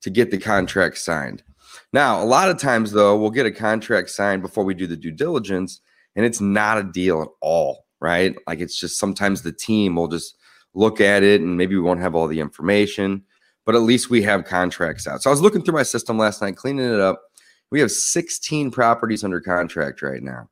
to 0.00 0.10
get 0.10 0.32
the 0.32 0.38
contract 0.38 0.98
signed. 0.98 1.44
Now, 1.92 2.22
a 2.22 2.24
lot 2.24 2.50
of 2.50 2.58
times 2.58 2.92
though, 2.92 3.16
we'll 3.18 3.30
get 3.30 3.46
a 3.46 3.52
contract 3.52 4.10
signed 4.10 4.42
before 4.42 4.64
we 4.64 4.74
do 4.74 4.86
the 4.86 4.96
due 4.96 5.10
diligence, 5.10 5.80
and 6.16 6.24
it's 6.24 6.40
not 6.40 6.78
a 6.78 6.82
deal 6.82 7.22
at 7.22 7.28
all, 7.40 7.86
right? 8.00 8.34
Like 8.46 8.60
it's 8.60 8.78
just 8.78 8.98
sometimes 8.98 9.42
the 9.42 9.52
team 9.52 9.96
will 9.96 10.08
just 10.08 10.36
look 10.74 11.00
at 11.00 11.22
it 11.22 11.40
and 11.40 11.56
maybe 11.56 11.74
we 11.74 11.82
won't 11.82 12.00
have 12.00 12.14
all 12.14 12.26
the 12.26 12.40
information, 12.40 13.22
but 13.64 13.74
at 13.74 13.82
least 13.82 14.10
we 14.10 14.22
have 14.22 14.44
contracts 14.44 15.06
out. 15.06 15.22
So 15.22 15.30
I 15.30 15.32
was 15.32 15.42
looking 15.42 15.62
through 15.62 15.74
my 15.74 15.82
system 15.82 16.18
last 16.18 16.42
night, 16.42 16.56
cleaning 16.56 16.92
it 16.92 17.00
up. 17.00 17.22
We 17.70 17.80
have 17.80 17.90
16 17.90 18.70
properties 18.70 19.24
under 19.24 19.40
contract 19.40 20.02
right 20.02 20.22
now. 20.22 20.48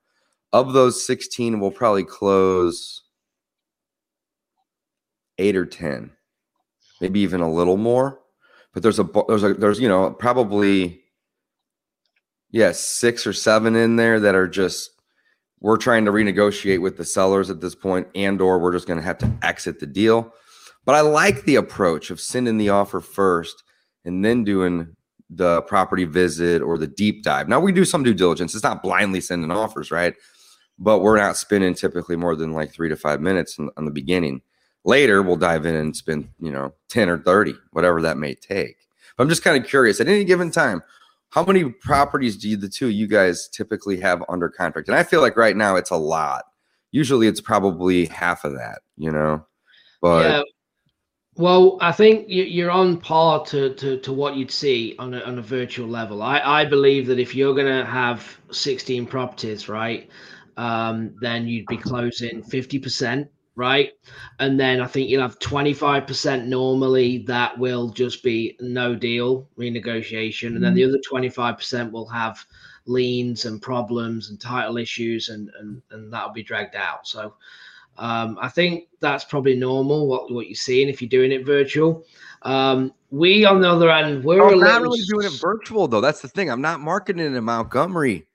Of 0.52 0.72
those 0.72 1.05
16, 1.06 1.61
we'll 1.61 1.70
probably 1.70 2.05
close 2.05 3.03
eight 5.39 5.56
or 5.56 5.67
10, 5.67 6.10
maybe 7.00 7.20
even 7.20 7.41
a 7.41 7.50
little 7.50 7.77
more. 7.77 8.20
But 8.72 8.82
there's 8.82 8.98
a 8.98 9.08
there's 9.29 9.43
a 9.43 9.55
there's 9.55 9.81
you 9.81 9.89
know 9.89 10.12
probably 10.12 11.03
yeah 12.50 12.72
six 12.72 13.26
or 13.26 13.32
seven 13.32 13.76
in 13.76 13.96
there 13.96 14.20
that 14.20 14.34
are 14.34 14.48
just 14.48 14.90
we're 15.60 15.76
trying 15.76 16.04
to 16.06 16.10
renegotiate 16.10 16.80
with 16.80 16.96
the 16.96 17.04
sellers 17.04 17.50
at 17.50 17.60
this 17.60 17.74
point 17.74 18.08
and 18.14 18.40
or 18.40 18.58
we're 18.58 18.72
just 18.72 18.86
going 18.86 18.98
to 18.98 19.04
have 19.04 19.19
to 19.19 19.30
exit 19.42 19.78
the 19.78 19.86
deal. 19.86 20.32
But 20.86 20.94
i 20.94 21.00
like 21.02 21.44
the 21.44 21.56
approach 21.56 22.10
of 22.10 22.20
sending 22.20 22.56
the 22.56 22.70
offer 22.70 23.00
first 23.00 23.62
and 24.04 24.24
then 24.24 24.44
doing 24.44 24.96
the 25.28 25.62
property 25.62 26.04
visit 26.04 26.62
or 26.62 26.78
the 26.78 26.86
deep 26.86 27.22
dive. 27.22 27.48
Now 27.48 27.60
we 27.60 27.72
do 27.72 27.84
some 27.84 28.02
due 28.02 28.14
diligence. 28.14 28.54
It's 28.54 28.64
not 28.64 28.82
blindly 28.82 29.20
sending 29.20 29.50
offers 29.50 29.90
right? 29.90 30.14
But 30.78 31.00
we're 31.00 31.19
not 31.19 31.36
spending 31.36 31.74
typically 31.74 32.16
more 32.16 32.34
than 32.34 32.52
like 32.52 32.72
three 32.72 32.88
to 32.88 32.96
five 32.96 33.20
minutes 33.20 33.58
in, 33.58 33.69
on 33.76 33.84
the 33.84 33.90
beginning. 33.90 34.40
Later 34.84 35.22
we'll 35.22 35.36
dive 35.36 35.66
in 35.66 35.74
and 35.74 35.94
spend 35.94 36.30
you 36.40 36.50
know 36.50 36.72
10 36.88 37.10
or 37.10 37.19
30 37.19 37.54
whatever 37.72 38.00
that 38.00 38.16
may 38.16 38.34
take. 38.34 38.76
But 39.16 39.24
i'm 39.24 39.28
just 39.28 39.44
kind 39.44 39.62
of 39.62 39.69
curious 39.69 40.00
at 40.00 40.08
any 40.08 40.24
given 40.24 40.50
time 40.50 40.82
how 41.31 41.44
many 41.44 41.65
properties 41.65 42.37
do 42.37 42.49
you, 42.49 42.56
the 42.56 42.69
two 42.69 42.89
you 42.89 43.06
guys 43.06 43.49
typically 43.49 43.99
have 44.01 44.22
under 44.29 44.49
contract? 44.49 44.89
And 44.89 44.96
I 44.96 45.03
feel 45.03 45.20
like 45.20 45.37
right 45.37 45.56
now 45.56 45.77
it's 45.77 45.91
a 45.91 45.96
lot. 45.96 46.44
Usually 46.93 47.29
it's 47.29 47.41
probably 47.41 48.06
half 48.06 48.44
of 48.44 48.53
that, 48.55 48.81
you 48.96 49.10
know. 49.13 49.46
But 50.03 50.29
yeah. 50.29 50.43
Well, 51.37 51.79
I 51.81 51.93
think 51.93 52.29
you- 52.29 52.43
you're 52.44 52.70
on 52.72 52.99
par 52.99 53.44
to, 53.46 53.72
to, 53.75 53.99
to 54.01 54.13
what 54.13 54.34
you'd 54.37 54.51
see 54.51 54.96
on 54.99 55.15
a, 55.15 55.20
on 55.20 55.39
a 55.39 55.43
virtual 55.43 55.87
level. 55.89 56.22
I, 56.22 56.41
I 56.41 56.65
believe 56.65 57.06
that 57.06 57.20
if 57.20 57.34
you're 57.34 57.55
going 57.55 57.67
to 57.69 57.84
have 57.89 58.39
16 58.51 59.06
properties, 59.06 59.69
right, 59.69 60.10
um, 60.56 61.15
then 61.20 61.46
you'd 61.46 61.67
be 61.67 61.77
closing 61.77 62.43
50%, 62.43 63.29
right? 63.56 63.92
And 64.38 64.58
then 64.58 64.80
I 64.80 64.86
think 64.86 65.08
you'll 65.08 65.22
have 65.22 65.38
25% 65.38 66.46
normally 66.46 67.19
that 67.26 67.58
will 67.58 67.90
just 67.90 68.22
be 68.22 68.56
no 68.60 68.94
deal 68.94 69.48
renegotiation. 69.58 70.54
And 70.54 70.62
then 70.62 70.74
the 70.74 70.84
other 70.84 70.98
25% 71.10 71.90
will 71.90 72.08
have 72.08 72.44
liens 72.86 73.44
and 73.44 73.60
problems 73.60 74.30
and 74.30 74.40
title 74.40 74.76
issues, 74.76 75.28
and, 75.28 75.50
and, 75.58 75.82
and 75.90 76.12
that'll 76.12 76.32
be 76.32 76.42
dragged 76.42 76.74
out. 76.74 77.06
So, 77.06 77.34
um, 77.98 78.38
I 78.40 78.48
think 78.48 78.88
that's 79.00 79.24
probably 79.24 79.56
normal 79.56 80.06
what, 80.06 80.32
what 80.32 80.46
you're 80.46 80.54
seeing 80.54 80.88
if 80.88 81.02
you're 81.02 81.08
doing 81.08 81.32
it 81.32 81.44
virtual. 81.44 82.04
Um, 82.42 82.94
we, 83.10 83.44
on 83.44 83.60
the 83.60 83.69
other 83.69 83.90
end, 83.90 84.24
we're 84.24 84.42
I'm 84.42 84.58
not 84.58 84.80
really 84.80 85.02
doing 85.02 85.26
it 85.26 85.38
virtual 85.40 85.86
though. 85.86 86.00
That's 86.00 86.22
the 86.22 86.28
thing. 86.28 86.50
I'm 86.50 86.62
not 86.62 86.80
marketing 86.80 87.34
in 87.34 87.44
Montgomery. 87.44 88.26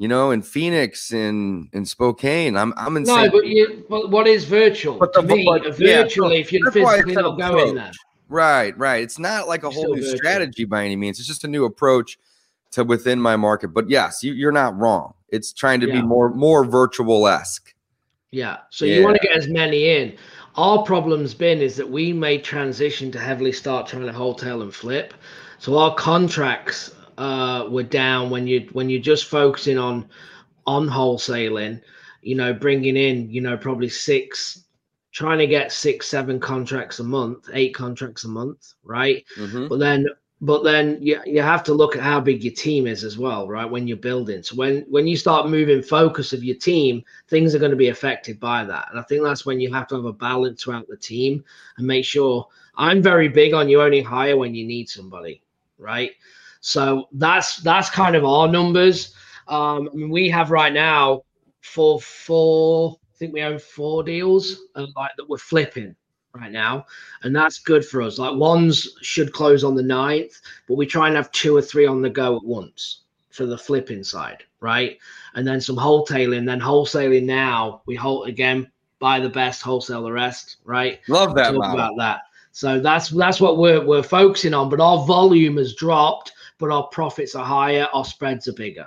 You 0.00 0.08
know, 0.08 0.30
in 0.30 0.40
Phoenix 0.40 1.12
and 1.12 1.68
in, 1.74 1.80
in 1.80 1.84
Spokane. 1.84 2.56
I'm 2.56 2.72
I'm 2.78 2.96
in. 2.96 3.02
No, 3.02 3.16
St. 3.16 3.30
but 3.32 3.46
you, 3.46 3.84
but 3.90 4.10
what 4.10 4.26
is 4.26 4.44
virtual? 4.46 4.98
But 4.98 5.12
to 5.12 5.20
the- 5.20 5.36
me, 5.36 5.44
but- 5.44 5.66
a 5.66 5.84
yeah, 5.84 6.02
virtually, 6.02 6.40
if 6.40 6.50
you're 6.52 6.62
that's 6.64 6.82
why 6.82 6.94
I 6.94 7.02
physically 7.02 7.14
not 7.22 7.38
going 7.38 7.74
there. 7.74 7.92
Right, 8.30 8.76
right. 8.78 9.02
It's 9.02 9.18
not 9.18 9.46
like 9.46 9.62
a 9.64 9.66
It's 9.66 9.76
whole 9.76 9.94
new 9.94 10.00
virtual. 10.00 10.16
strategy 10.16 10.64
by 10.64 10.84
any 10.86 10.96
means. 10.96 11.18
It's 11.18 11.28
just 11.28 11.44
a 11.44 11.48
new 11.48 11.64
approach 11.66 12.18
to 12.70 12.82
within 12.84 13.20
my 13.20 13.36
market. 13.36 13.68
But 13.74 13.90
yes, 13.90 14.22
you, 14.22 14.32
you're 14.32 14.52
not 14.52 14.74
wrong. 14.78 15.12
It's 15.28 15.52
trying 15.52 15.80
to 15.80 15.86
Yeah. 15.88 15.96
be 15.96 16.02
more 16.02 16.30
more 16.30 16.64
virtual 16.64 17.28
esque. 17.28 17.74
Yeah. 18.30 18.58
So 18.70 18.86
you 18.86 19.02
want 19.04 19.20
to 19.20 19.28
get 19.28 19.36
as 19.36 19.48
many 19.48 19.90
in. 19.96 20.16
Our 20.56 20.82
problem's 20.82 21.34
been 21.34 21.60
is 21.60 21.76
that 21.76 21.90
we 21.90 22.12
made 22.14 22.42
transition 22.42 23.10
to 23.12 23.18
heavily 23.18 23.52
start 23.52 23.86
trying 23.88 24.06
to 24.06 24.12
wholesale 24.12 24.62
and 24.62 24.74
flip. 24.74 25.12
So 25.58 25.76
our 25.76 25.94
contracts 25.94 26.92
uh, 27.20 27.68
were 27.68 27.82
down 27.82 28.30
when 28.30 28.46
you 28.46 28.68
when 28.72 28.88
you're 28.88 29.02
just 29.02 29.26
focusing 29.26 29.78
on 29.78 30.08
on 30.66 30.88
wholesaling. 30.88 31.82
You 32.22 32.34
know, 32.34 32.52
bringing 32.52 32.96
in 32.96 33.30
you 33.30 33.40
know 33.42 33.56
probably 33.56 33.88
six, 33.90 34.64
trying 35.12 35.38
to 35.38 35.46
get 35.46 35.72
six 35.72 36.06
seven 36.08 36.40
contracts 36.40 36.98
a 36.98 37.04
month, 37.04 37.48
eight 37.52 37.74
contracts 37.74 38.24
a 38.24 38.28
month, 38.28 38.74
right? 38.84 39.24
Mhm. 39.38 39.68
But 39.68 39.78
then 39.78 40.06
but 40.42 40.64
then 40.64 40.96
you, 41.02 41.20
you 41.26 41.42
have 41.42 41.62
to 41.64 41.74
look 41.74 41.94
at 41.94 42.02
how 42.02 42.18
big 42.18 42.42
your 42.42 42.54
team 42.54 42.86
is 42.86 43.04
as 43.04 43.18
well, 43.18 43.46
right? 43.46 43.70
When 43.70 43.86
you're 43.86 43.98
building. 43.98 44.42
So 44.42 44.56
when 44.56 44.86
when 44.88 45.06
you 45.06 45.16
start 45.16 45.50
moving 45.50 45.82
focus 45.82 46.32
of 46.32 46.42
your 46.42 46.56
team, 46.56 47.04
things 47.28 47.54
are 47.54 47.58
going 47.58 47.72
to 47.72 47.76
be 47.76 47.88
affected 47.88 48.40
by 48.40 48.64
that. 48.64 48.88
And 48.90 48.98
I 48.98 49.02
think 49.02 49.22
that's 49.22 49.44
when 49.44 49.60
you 49.60 49.72
have 49.74 49.86
to 49.88 49.96
have 49.96 50.06
a 50.06 50.12
balance 50.14 50.62
throughout 50.62 50.88
the 50.88 50.96
team 50.96 51.44
and 51.76 51.86
make 51.86 52.06
sure 52.06 52.46
I'm 52.76 53.02
very 53.02 53.28
big 53.28 53.52
on 53.52 53.68
you 53.68 53.82
only 53.82 54.00
hire 54.00 54.38
when 54.38 54.54
you 54.54 54.64
need 54.66 54.88
somebody, 54.88 55.42
right? 55.78 56.12
So 56.60 57.08
that's 57.12 57.56
that's 57.58 57.90
kind 57.90 58.14
of 58.14 58.24
our 58.24 58.48
numbers. 58.48 59.14
Um, 59.48 59.88
I 59.92 59.96
mean, 59.96 60.10
we 60.10 60.28
have 60.28 60.50
right 60.50 60.72
now 60.72 61.22
for 61.60 62.00
four, 62.00 62.96
I 63.14 63.16
think 63.16 63.32
we 63.32 63.42
own 63.42 63.58
four 63.58 64.02
deals 64.02 64.56
uh, 64.76 64.86
like 64.96 65.12
that 65.16 65.28
we're 65.28 65.38
flipping 65.38 65.94
right 66.34 66.52
now, 66.52 66.86
and 67.22 67.34
that's 67.34 67.58
good 67.58 67.84
for 67.84 68.02
us. 68.02 68.18
Like 68.18 68.36
ones 68.36 68.88
should 69.02 69.32
close 69.32 69.64
on 69.64 69.74
the 69.74 69.82
9th, 69.82 70.40
but 70.68 70.76
we 70.76 70.86
try 70.86 71.08
and 71.08 71.16
have 71.16 71.32
two 71.32 71.56
or 71.56 71.62
three 71.62 71.86
on 71.86 72.02
the 72.02 72.10
go 72.10 72.36
at 72.36 72.44
once 72.44 73.02
for 73.30 73.46
the 73.46 73.58
flipping 73.58 74.04
side, 74.04 74.44
right? 74.60 74.98
And 75.34 75.46
then 75.46 75.60
some 75.60 75.76
wholesaling. 75.76 76.46
Then 76.46 76.60
wholesaling 76.60 77.24
now 77.24 77.82
we 77.86 77.94
hold 77.94 78.28
again 78.28 78.70
buy 79.00 79.18
the 79.18 79.28
best, 79.28 79.62
wholesale 79.62 80.02
the 80.04 80.12
rest, 80.12 80.58
right? 80.64 81.00
Love 81.08 81.34
that 81.34 81.50
Talk 81.50 81.56
model. 81.56 81.74
about 81.74 81.94
that. 81.98 82.20
So 82.52 82.80
that's 82.80 83.08
that's 83.08 83.40
what 83.40 83.58
we're 83.58 83.84
we're 83.84 84.02
focusing 84.02 84.54
on. 84.54 84.68
But 84.68 84.80
our 84.80 85.04
volume 85.06 85.56
has 85.56 85.74
dropped, 85.74 86.32
but 86.60 86.70
our 86.70 86.84
profits 86.88 87.34
are 87.34 87.44
higher, 87.44 87.88
our 87.92 88.04
spreads 88.04 88.46
are 88.46 88.52
bigger. 88.52 88.86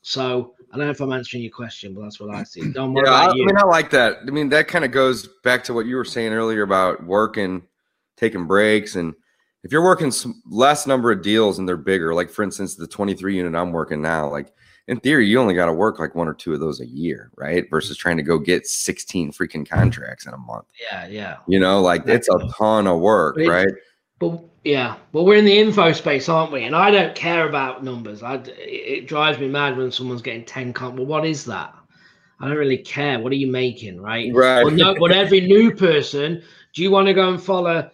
So 0.00 0.54
I 0.72 0.76
don't 0.76 0.86
know 0.86 0.92
if 0.92 1.00
I'm 1.00 1.12
answering 1.12 1.42
your 1.42 1.52
question, 1.52 1.92
but 1.92 2.02
that's 2.02 2.20
what 2.20 2.34
I 2.34 2.44
see. 2.44 2.70
Don't 2.72 2.92
worry 2.92 3.04
Yeah, 3.06 3.14
I, 3.14 3.30
I 3.30 3.34
mean, 3.34 3.56
I 3.56 3.64
like 3.64 3.90
that. 3.90 4.18
I 4.26 4.30
mean, 4.30 4.48
that 4.50 4.68
kind 4.68 4.84
of 4.84 4.92
goes 4.92 5.28
back 5.42 5.64
to 5.64 5.74
what 5.74 5.86
you 5.86 5.96
were 5.96 6.04
saying 6.04 6.32
earlier 6.32 6.62
about 6.62 7.04
working, 7.04 7.62
taking 8.16 8.46
breaks, 8.46 8.94
and 8.94 9.14
if 9.64 9.72
you're 9.72 9.82
working 9.82 10.12
less 10.46 10.86
number 10.86 11.10
of 11.10 11.22
deals 11.22 11.58
and 11.58 11.66
they're 11.66 11.78
bigger, 11.78 12.14
like 12.14 12.30
for 12.30 12.42
instance, 12.42 12.74
the 12.74 12.86
23 12.86 13.36
unit 13.36 13.54
I'm 13.54 13.72
working 13.72 14.02
now, 14.02 14.28
like 14.28 14.52
in 14.88 15.00
theory, 15.00 15.26
you 15.26 15.40
only 15.40 15.54
got 15.54 15.66
to 15.66 15.72
work 15.72 15.98
like 15.98 16.14
one 16.14 16.28
or 16.28 16.34
two 16.34 16.52
of 16.52 16.60
those 16.60 16.80
a 16.80 16.86
year, 16.86 17.30
right? 17.36 17.64
Versus 17.70 17.96
trying 17.96 18.18
to 18.18 18.22
go 18.22 18.38
get 18.38 18.66
16 18.66 19.32
freaking 19.32 19.66
contracts 19.66 20.26
in 20.26 20.34
a 20.34 20.38
month. 20.38 20.66
yeah, 20.78 21.06
yeah. 21.06 21.36
You 21.48 21.58
know, 21.58 21.80
like 21.80 22.06
it's 22.06 22.28
a 22.28 22.46
ton 22.58 22.86
of 22.86 23.00
work, 23.00 23.36
But 23.36 23.46
right? 23.46 23.72
But 24.18 24.44
yeah, 24.64 24.96
well, 25.12 25.26
we're 25.26 25.36
in 25.36 25.44
the 25.44 25.58
info 25.58 25.92
space, 25.92 26.28
aren't 26.28 26.50
we? 26.50 26.64
And 26.64 26.74
I 26.74 26.90
don't 26.90 27.14
care 27.14 27.46
about 27.46 27.84
numbers. 27.84 28.22
I 28.22 28.42
it 28.46 29.06
drives 29.06 29.38
me 29.38 29.46
mad 29.46 29.76
when 29.76 29.92
someone's 29.92 30.22
getting 30.22 30.44
ten. 30.44 30.72
Con- 30.72 30.96
well, 30.96 31.06
what 31.06 31.26
is 31.26 31.44
that? 31.44 31.74
I 32.40 32.48
don't 32.48 32.56
really 32.56 32.78
care. 32.78 33.20
What 33.20 33.30
are 33.30 33.36
you 33.36 33.46
making, 33.46 34.00
right? 34.00 34.32
Right. 34.34 34.64
Well, 34.64 34.74
no, 34.74 34.94
but 34.98 35.12
every 35.12 35.40
new 35.46 35.74
person, 35.74 36.42
do 36.72 36.82
you 36.82 36.90
want 36.90 37.06
to 37.06 37.14
go 37.14 37.28
and 37.28 37.42
follow 37.42 37.90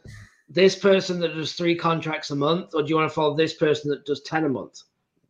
this 0.48 0.76
person 0.76 1.18
that 1.20 1.34
does 1.34 1.54
three 1.54 1.74
contracts 1.74 2.30
a 2.30 2.36
month, 2.36 2.74
or 2.74 2.82
do 2.82 2.88
you 2.88 2.96
want 2.96 3.10
to 3.10 3.14
follow 3.14 3.34
this 3.34 3.54
person 3.54 3.90
that 3.90 4.06
does 4.06 4.22
ten 4.22 4.44
a 4.44 4.48
month? 4.48 4.82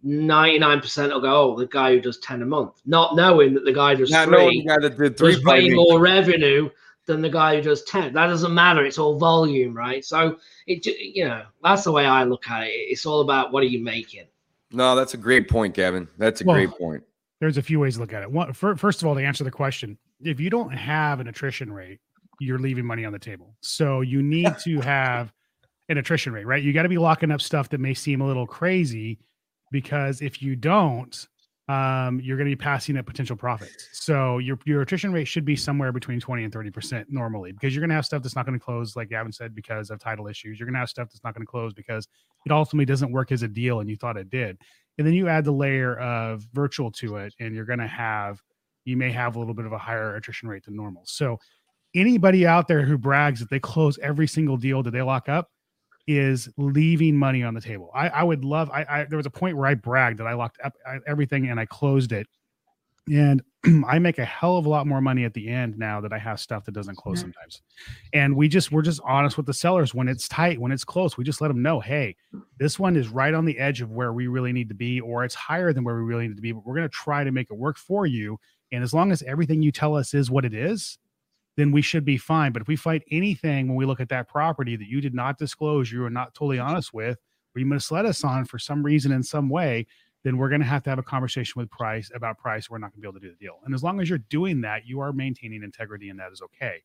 Ninety-nine 0.03 0.81
percent 0.81 1.11
will 1.11 1.23
go, 1.23 1.53
oh, 1.53 1.59
the 1.59 1.67
guy 1.67 1.95
who 1.95 2.01
does 2.03 2.19
ten 2.19 2.43
a 2.43 2.47
month, 2.47 2.83
not 2.85 3.17
knowing 3.17 3.55
that 3.55 3.65
the 3.65 3.73
guy 3.73 3.95
does 3.95 4.11
Not 4.11 4.29
three 4.29 4.63
the 4.63 4.69
guy 4.69 4.77
that 4.81 4.99
did 4.99 5.17
three 5.17 5.37
does 5.37 5.45
way 5.45 5.71
more 5.71 6.01
revenue 6.01 6.69
than 7.11 7.21
the 7.21 7.29
guy 7.29 7.57
who 7.57 7.63
does 7.63 7.83
10 7.85 8.13
that 8.15 8.27
doesn't 8.29 8.55
matter 8.55 8.85
it's 8.85 8.99
all 8.99 9.19
volume 9.19 9.75
right 9.75 10.05
so 10.05 10.37
it 10.67 10.87
you 10.87 11.27
know 11.27 11.43
that's 11.63 11.85
the 11.85 11.93
way 11.93 12.07
i 12.07 12.25
look 12.25 12.49
at 12.49 12.65
it 12.65 12.71
it's 12.71 13.05
all 13.05 13.21
about 13.21 13.53
what 13.53 13.63
are 13.63 13.67
you 13.67 13.83
making 13.83 14.25
No, 14.73 14.95
that's 14.95 15.15
a 15.15 15.17
great 15.17 15.49
point, 15.49 15.75
Gavin. 15.75 16.07
That's 16.17 16.41
a 16.41 16.45
Well, 16.45 16.55
great 16.57 16.71
point. 16.71 17.03
there's 17.41 17.57
a 17.59 17.63
few 17.63 17.81
ways 17.81 17.95
to 17.95 18.01
look 18.01 18.13
at 18.13 18.23
it. 18.23 18.31
One, 18.31 18.53
fir- 18.53 18.77
first 18.77 19.03
of 19.03 19.09
all, 19.09 19.17
to 19.17 19.21
answer 19.21 19.43
the 19.43 19.51
question, 19.51 19.99
if 20.23 20.39
you 20.39 20.49
don't 20.49 20.71
have 20.71 21.19
an 21.19 21.27
attrition 21.27 21.73
rate, 21.73 21.99
you're 22.39 22.61
leaving 22.61 22.85
money 22.87 23.05
on 23.05 23.13
the 23.13 23.19
table. 23.19 23.57
So 23.63 24.01
you 24.03 24.23
need 24.23 24.57
to 24.59 24.81
have 24.97 25.33
an 25.89 25.99
attrition 25.99 26.33
rate, 26.33 26.47
right? 26.47 26.63
You 26.63 26.73
got 26.73 26.85
to 26.85 26.89
be 26.89 26.99
locking 26.99 27.33
up 27.33 27.41
stuff 27.41 27.69
that 27.71 27.81
may 27.81 27.95
seem 27.95 28.21
a 28.21 28.27
little 28.27 28.47
crazy 28.47 29.19
because 29.73 30.23
if 30.23 30.41
you 30.41 30.55
don't, 30.55 31.27
um, 31.71 32.21
you're 32.21 32.37
going 32.37 32.49
to 32.49 32.57
be 32.57 32.61
passing 32.61 32.97
up 32.97 33.07
potential 33.07 33.37
profits. 33.37 33.89
So 33.93 34.39
your 34.39 34.59
your 34.65 34.83
attrition 34.83 35.13
rate 35.13 35.27
should 35.27 35.45
be 35.45 35.57
somewhere 35.57 35.93
between 35.93 36.21
20 36.21 36.45
and 36.45 36.53
30 36.53 36.71
percent 36.71 37.07
normally 37.11 37.53
because 37.53 37.75
you're 37.75 37.83
going 37.83 37.91
to 37.91 37.95
have 37.95 38.07
stuff 38.07 38.23
that's 38.23 38.37
not 38.37 38.47
going 38.47 38.59
to 38.59 38.65
close, 38.65 38.97
like 38.97 39.11
Gavin 39.11 39.33
said, 39.33 39.55
because 39.55 39.91
of 39.91 40.01
title 40.01 40.27
issues. 40.27 40.59
You're 40.59 40.67
going 40.67 40.75
to 40.75 40.81
have 40.81 40.89
stuff 40.89 41.09
that's 41.13 41.23
not 41.23 41.35
going 41.35 41.47
to 41.47 41.51
close 41.51 41.73
because 41.73 42.09
it 42.47 42.53
ultimately 42.53 42.87
doesn't 42.87 43.13
work 43.13 43.31
as 43.33 43.43
a 43.43 43.49
deal 43.49 43.81
and 43.81 43.89
you 43.89 43.97
thought 43.97 44.17
it 44.17 44.31
did 44.31 44.59
and 45.01 45.07
then 45.07 45.15
you 45.15 45.29
add 45.29 45.47
the 45.47 45.51
layer 45.51 45.99
of 45.99 46.47
virtual 46.53 46.91
to 46.91 47.17
it 47.17 47.35
and 47.41 47.55
you're 47.55 47.65
going 47.65 47.79
to 47.79 47.87
have 47.87 48.39
you 48.85 48.99
may 48.99 49.11
have 49.11 49.35
a 49.35 49.39
little 49.39 49.55
bit 49.55 49.65
of 49.65 49.73
a 49.73 49.79
higher 49.79 50.15
attrition 50.17 50.47
rate 50.47 50.63
than 50.65 50.77
normal 50.77 51.03
so 51.07 51.39
anybody 51.95 52.47
out 52.47 52.69
there 52.69 52.83
who 52.83 52.99
brags 52.99 53.41
that 53.41 53.49
they 53.49 53.59
close 53.59 53.99
every 54.01 54.29
single 54.29 54.59
deal 54.59 54.83
that 54.83 54.91
they 54.91 55.01
lock 55.01 55.27
up 55.29 55.49
is 56.07 56.49
leaving 56.57 57.17
money 57.17 57.43
on 57.43 57.55
the 57.55 57.61
table. 57.61 57.91
I, 57.95 58.09
I 58.09 58.23
would 58.23 58.45
love 58.45 58.71
I, 58.71 58.85
I 58.89 59.05
there 59.05 59.17
was 59.17 59.27
a 59.27 59.31
point 59.31 59.57
where 59.57 59.67
i 59.67 59.75
bragged 59.75 60.19
that 60.19 60.27
i 60.27 60.35
locked 60.35 60.59
up 60.63 60.75
everything 61.07 61.49
and 61.49 61.61
i 61.61 61.67
closed 61.67 62.13
it. 62.13 62.27
And 63.11 63.43
i 63.87 63.99
make 63.99 64.19
a 64.19 64.25
hell 64.25 64.57
of 64.57 64.67
a 64.67 64.69
lot 64.69 64.87
more 64.87 65.01
money 65.01 65.25
at 65.25 65.35
the 65.35 65.49
end 65.49 65.79
now 65.79 66.01
that 66.01 66.13
i 66.13 66.19
have 66.19 66.41
stuff 66.41 66.65
that 66.65 66.73
doesn't 66.73 66.97
close 66.97 67.19
mm-hmm. 67.19 67.29
sometimes. 67.33 67.63
And 68.13 68.37
we 68.37 68.49
just 68.49 68.73
we're 68.73 68.83
just 68.83 69.01
honest 69.05 69.37
with 69.37 69.47
the 69.47 69.55
sellers 69.55 69.95
when 69.95 70.09
it's 70.09 70.27
tight 70.29 70.61
when 70.61 70.73
it's 70.73 70.85
close 70.85 71.17
we 71.17 71.25
just 71.25 71.41
let 71.41 71.49
them 71.49 71.63
know 71.63 71.81
hey 71.81 72.17
this 72.59 72.79
one 72.79 72.97
is 72.97 73.09
right 73.09 73.35
on 73.35 73.45
the 73.45 73.59
edge 73.59 73.81
of 73.81 73.93
where 73.93 74.13
we 74.13 74.27
really 74.27 74.53
need 74.53 74.69
to 74.69 74.75
be 74.75 75.01
or 75.01 75.25
it's 75.25 75.35
higher 75.35 75.73
than 75.73 75.85
where 75.85 75.97
we 75.97 76.03
really 76.03 76.29
need 76.29 76.37
to 76.37 76.43
be 76.43 76.53
but 76.53 76.65
we're 76.67 76.77
going 76.77 76.89
to 76.89 76.95
try 76.95 77.25
to 77.25 77.33
make 77.33 77.49
it 77.51 77.57
work 77.57 77.77
for 77.77 78.07
you. 78.07 78.39
And 78.73 78.85
as 78.85 78.95
long 78.95 79.11
as 79.11 79.23
everything 79.23 79.63
you 79.63 79.73
tell 79.73 79.97
us 79.97 80.15
is 80.15 80.31
what 80.31 80.45
it 80.45 80.55
is 80.55 80.99
then 81.57 81.71
we 81.71 81.83
should 81.83 82.05
be 82.05 82.17
fine 82.17 82.53
but 82.53 82.63
if 82.63 82.69
we 82.69 82.77
fight 82.77 83.03
anything 83.11 83.69
when 83.69 83.77
we 83.77 83.85
look 83.85 84.01
at 84.01 84.09
that 84.09 84.29
property 84.29 84.77
that 84.77 84.89
you 84.89 85.01
did 85.01 85.15
not 85.15 85.39
disclose 85.39 85.91
you 85.91 86.01
were 86.01 86.11
not 86.11 86.35
totally 86.35 86.59
honest 86.59 86.93
with 86.93 87.19
or 87.55 87.61
you 87.61 87.67
misled 87.67 88.07
us 88.07 88.25
on 88.25 88.45
for 88.45 88.59
some 88.59 88.83
reason 88.83 89.13
in 89.13 89.23
some 89.23 89.49
way 89.49 89.87
then 90.23 90.37
we're 90.37 90.51
going 90.51 90.61
to 90.61 90.67
have 90.67 90.83
to 90.83 90.91
have 90.91 90.99
a 90.99 91.03
conversation 91.03 91.55
with 91.57 91.71
price 91.71 92.11
about 92.15 92.39
price 92.39 92.69
we're 92.69 92.79
not 92.79 92.93
going 92.93 93.01
to 93.01 93.01
be 93.01 93.09
able 93.09 93.21
to 93.21 93.27
do 93.27 93.31
the 93.31 93.45
deal 93.45 93.59
and 93.65 93.75
as 93.75 93.83
long 93.83 94.01
as 94.01 94.09
you're 94.09 94.19
doing 94.31 94.61
that 94.61 94.87
you 94.87 95.01
are 95.01 95.13
maintaining 95.13 95.63
integrity 95.63 96.11
and 96.11 96.19
that 96.19 96.33
is 96.33 96.43
okay 96.43 96.83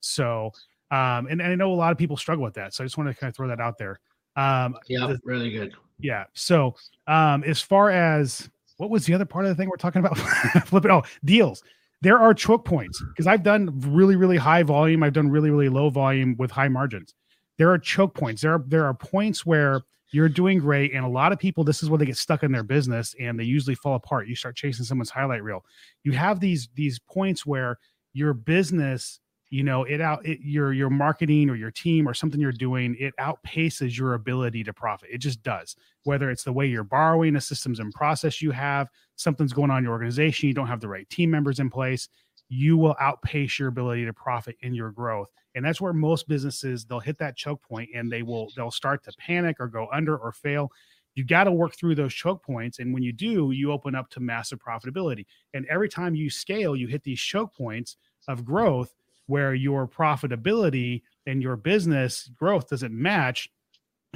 so 0.00 0.50
um 0.90 1.26
and, 1.26 1.40
and 1.40 1.52
i 1.52 1.54
know 1.54 1.72
a 1.72 1.74
lot 1.74 1.92
of 1.92 1.98
people 1.98 2.16
struggle 2.16 2.44
with 2.44 2.54
that 2.54 2.74
so 2.74 2.82
i 2.82 2.86
just 2.86 2.96
want 2.96 3.08
to 3.08 3.14
kind 3.14 3.28
of 3.28 3.36
throw 3.36 3.48
that 3.48 3.60
out 3.60 3.76
there 3.78 4.00
um 4.36 4.76
yeah 4.88 5.06
the- 5.06 5.20
really 5.24 5.50
good 5.50 5.74
yeah. 5.98 6.24
So, 6.34 6.74
um, 7.06 7.42
as 7.44 7.60
far 7.60 7.90
as 7.90 8.50
what 8.76 8.90
was 8.90 9.06
the 9.06 9.14
other 9.14 9.24
part 9.24 9.46
of 9.46 9.48
the 9.50 9.54
thing 9.54 9.68
we're 9.68 9.76
talking 9.76 10.00
about? 10.00 10.18
Flipping. 10.66 10.90
Oh, 10.90 11.02
deals. 11.24 11.62
There 12.02 12.18
are 12.18 12.34
choke 12.34 12.64
points 12.64 13.02
because 13.08 13.26
I've 13.26 13.42
done 13.42 13.80
really, 13.80 14.16
really 14.16 14.36
high 14.36 14.62
volume. 14.62 15.02
I've 15.02 15.12
done 15.12 15.30
really, 15.30 15.50
really 15.50 15.68
low 15.68 15.90
volume 15.90 16.36
with 16.38 16.50
high 16.50 16.68
margins. 16.68 17.14
There 17.58 17.70
are 17.70 17.78
choke 17.78 18.14
points. 18.14 18.42
There 18.42 18.52
are 18.52 18.64
there 18.66 18.84
are 18.84 18.94
points 18.94 19.46
where 19.46 19.82
you're 20.12 20.28
doing 20.28 20.58
great, 20.58 20.92
and 20.92 21.04
a 21.04 21.08
lot 21.08 21.32
of 21.32 21.38
people, 21.38 21.64
this 21.64 21.82
is 21.82 21.90
where 21.90 21.98
they 21.98 22.06
get 22.06 22.16
stuck 22.16 22.42
in 22.42 22.52
their 22.52 22.62
business, 22.62 23.14
and 23.18 23.38
they 23.38 23.44
usually 23.44 23.74
fall 23.74 23.96
apart. 23.96 24.28
You 24.28 24.36
start 24.36 24.56
chasing 24.56 24.84
someone's 24.84 25.10
highlight 25.10 25.42
reel. 25.42 25.64
You 26.04 26.12
have 26.12 26.38
these 26.38 26.68
these 26.74 26.98
points 26.98 27.46
where 27.46 27.78
your 28.12 28.34
business 28.34 29.20
you 29.50 29.62
know 29.62 29.84
it 29.84 30.00
out 30.00 30.24
it, 30.26 30.40
your 30.42 30.72
your 30.72 30.90
marketing 30.90 31.48
or 31.48 31.54
your 31.54 31.70
team 31.70 32.08
or 32.08 32.14
something 32.14 32.40
you're 32.40 32.52
doing 32.52 32.96
it 32.98 33.14
outpaces 33.18 33.96
your 33.96 34.14
ability 34.14 34.64
to 34.64 34.72
profit. 34.72 35.08
It 35.12 35.18
just 35.18 35.42
does. 35.42 35.76
Whether 36.04 36.30
it's 36.30 36.44
the 36.44 36.52
way 36.52 36.66
you're 36.66 36.84
borrowing 36.84 37.34
the 37.34 37.40
systems 37.40 37.80
and 37.80 37.92
process 37.92 38.42
you 38.42 38.50
have 38.50 38.88
something's 39.16 39.52
going 39.52 39.70
on 39.70 39.78
in 39.78 39.84
your 39.84 39.92
organization 39.92 40.48
you 40.48 40.54
don't 40.54 40.66
have 40.66 40.80
the 40.80 40.88
right 40.88 41.08
team 41.10 41.30
members 41.30 41.60
in 41.60 41.70
place 41.70 42.08
you 42.48 42.76
will 42.76 42.96
outpace 43.00 43.58
your 43.58 43.68
ability 43.68 44.04
to 44.04 44.12
profit 44.12 44.56
in 44.60 44.74
your 44.74 44.90
growth. 44.90 45.28
And 45.54 45.64
that's 45.64 45.80
where 45.80 45.92
most 45.92 46.28
businesses 46.28 46.84
they'll 46.84 47.00
hit 47.00 47.18
that 47.18 47.36
choke 47.36 47.62
point 47.62 47.90
and 47.94 48.10
they 48.10 48.22
will 48.22 48.48
they'll 48.56 48.70
start 48.70 49.02
to 49.04 49.12
panic 49.18 49.56
or 49.58 49.68
go 49.68 49.88
under 49.92 50.16
or 50.16 50.32
fail. 50.32 50.70
You 51.14 51.24
got 51.24 51.44
to 51.44 51.52
work 51.52 51.74
through 51.74 51.94
those 51.94 52.12
choke 52.12 52.44
points. 52.44 52.78
And 52.78 52.92
when 52.92 53.02
you 53.02 53.12
do 53.12 53.50
you 53.52 53.72
open 53.72 53.94
up 53.94 54.10
to 54.10 54.20
massive 54.20 54.58
profitability. 54.58 55.24
And 55.54 55.66
every 55.66 55.88
time 55.88 56.14
you 56.14 56.30
scale 56.30 56.76
you 56.76 56.86
hit 56.86 57.02
these 57.02 57.20
choke 57.20 57.54
points 57.54 57.96
of 58.28 58.44
growth 58.44 58.92
where 59.26 59.54
your 59.54 59.86
profitability 59.88 61.02
and 61.26 61.42
your 61.42 61.56
business 61.56 62.30
growth 62.36 62.68
doesn't 62.68 62.92
match 62.92 63.48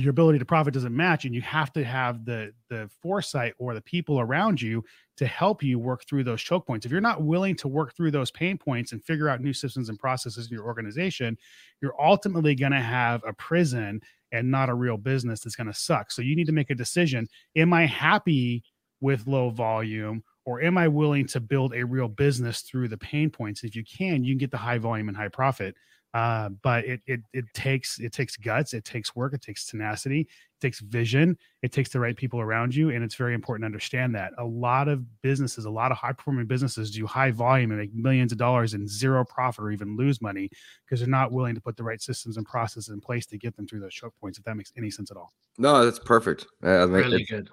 your 0.00 0.10
ability 0.10 0.38
to 0.38 0.44
profit 0.44 0.72
doesn't 0.72 0.96
match 0.96 1.24
and 1.24 1.34
you 1.34 1.42
have 1.42 1.72
to 1.72 1.84
have 1.84 2.24
the 2.24 2.52
the 2.68 2.88
foresight 3.02 3.54
or 3.58 3.74
the 3.74 3.80
people 3.80 4.20
around 4.20 4.60
you 4.60 4.84
to 5.16 5.26
help 5.26 5.62
you 5.62 5.78
work 5.78 6.06
through 6.06 6.24
those 6.24 6.40
choke 6.40 6.66
points. 6.66 6.86
If 6.86 6.92
you're 6.92 7.00
not 7.00 7.22
willing 7.22 7.54
to 7.56 7.68
work 7.68 7.94
through 7.94 8.10
those 8.10 8.30
pain 8.30 8.56
points 8.56 8.92
and 8.92 9.04
figure 9.04 9.28
out 9.28 9.40
new 9.40 9.52
systems 9.52 9.88
and 9.88 9.98
processes 9.98 10.48
in 10.50 10.54
your 10.54 10.64
organization, 10.64 11.36
you're 11.82 12.00
ultimately 12.00 12.54
going 12.54 12.72
to 12.72 12.80
have 12.80 13.22
a 13.26 13.32
prison 13.34 14.00
and 14.32 14.50
not 14.50 14.70
a 14.70 14.74
real 14.74 14.96
business 14.96 15.40
that's 15.40 15.56
going 15.56 15.66
to 15.66 15.74
suck. 15.74 16.10
So 16.10 16.22
you 16.22 16.36
need 16.36 16.46
to 16.46 16.52
make 16.52 16.70
a 16.70 16.74
decision. 16.74 17.28
Am 17.56 17.72
I 17.72 17.84
happy 17.86 18.62
with 19.00 19.26
low 19.26 19.50
volume 19.50 20.22
or 20.44 20.62
am 20.62 20.78
I 20.78 20.88
willing 20.88 21.26
to 21.28 21.40
build 21.40 21.74
a 21.74 21.84
real 21.84 22.08
business 22.08 22.62
through 22.62 22.88
the 22.88 22.98
pain 22.98 23.30
points? 23.30 23.62
If 23.62 23.76
you 23.76 23.84
can, 23.84 24.24
you 24.24 24.32
can 24.32 24.38
get 24.38 24.50
the 24.50 24.56
high 24.56 24.78
volume 24.78 25.08
and 25.08 25.16
high 25.16 25.28
profit. 25.28 25.74
Uh, 26.12 26.48
but 26.62 26.84
it, 26.84 27.00
it 27.06 27.20
it 27.32 27.44
takes 27.54 28.00
it 28.00 28.12
takes 28.12 28.36
guts, 28.36 28.74
it 28.74 28.84
takes 28.84 29.14
work, 29.14 29.32
it 29.32 29.40
takes 29.40 29.66
tenacity, 29.66 30.22
it 30.22 30.60
takes 30.60 30.80
vision, 30.80 31.38
it 31.62 31.70
takes 31.70 31.90
the 31.90 32.00
right 32.00 32.16
people 32.16 32.40
around 32.40 32.74
you, 32.74 32.90
and 32.90 33.04
it's 33.04 33.14
very 33.14 33.32
important 33.32 33.62
to 33.62 33.66
understand 33.66 34.12
that. 34.12 34.32
A 34.38 34.44
lot 34.44 34.88
of 34.88 35.04
businesses, 35.22 35.66
a 35.66 35.70
lot 35.70 35.92
of 35.92 35.98
high 35.98 36.12
performing 36.12 36.46
businesses 36.46 36.90
do 36.90 37.06
high 37.06 37.30
volume 37.30 37.70
and 37.70 37.78
make 37.78 37.94
millions 37.94 38.32
of 38.32 38.38
dollars 38.38 38.74
and 38.74 38.88
zero 38.88 39.24
profit 39.24 39.64
or 39.64 39.70
even 39.70 39.96
lose 39.96 40.20
money 40.20 40.50
because 40.84 40.98
they're 40.98 41.08
not 41.08 41.30
willing 41.30 41.54
to 41.54 41.60
put 41.60 41.76
the 41.76 41.84
right 41.84 42.02
systems 42.02 42.36
and 42.36 42.44
processes 42.44 42.88
in 42.88 43.00
place 43.00 43.24
to 43.26 43.38
get 43.38 43.54
them 43.54 43.68
through 43.68 43.78
those 43.78 43.94
choke 43.94 44.14
points. 44.20 44.36
If 44.36 44.44
that 44.46 44.56
makes 44.56 44.72
any 44.76 44.90
sense 44.90 45.12
at 45.12 45.16
all. 45.16 45.32
No, 45.58 45.84
that's 45.84 46.00
perfect. 46.00 46.44
Uh, 46.64 46.88
really 46.88 47.24
good. 47.24 47.48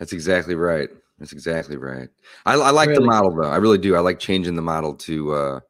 That's 0.00 0.12
exactly 0.12 0.56
right. 0.56 0.90
That's 1.18 1.32
exactly 1.32 1.76
right. 1.76 2.08
I, 2.44 2.54
I 2.54 2.70
like 2.70 2.88
Really? 2.88 3.00
the 3.00 3.06
model 3.06 3.34
though. 3.34 3.48
I 3.48 3.56
really 3.56 3.78
do. 3.78 3.94
I 3.96 4.00
like 4.00 4.18
changing 4.18 4.56
the 4.56 4.62
model 4.62 4.94
to 4.94 5.32
uh 5.34 5.60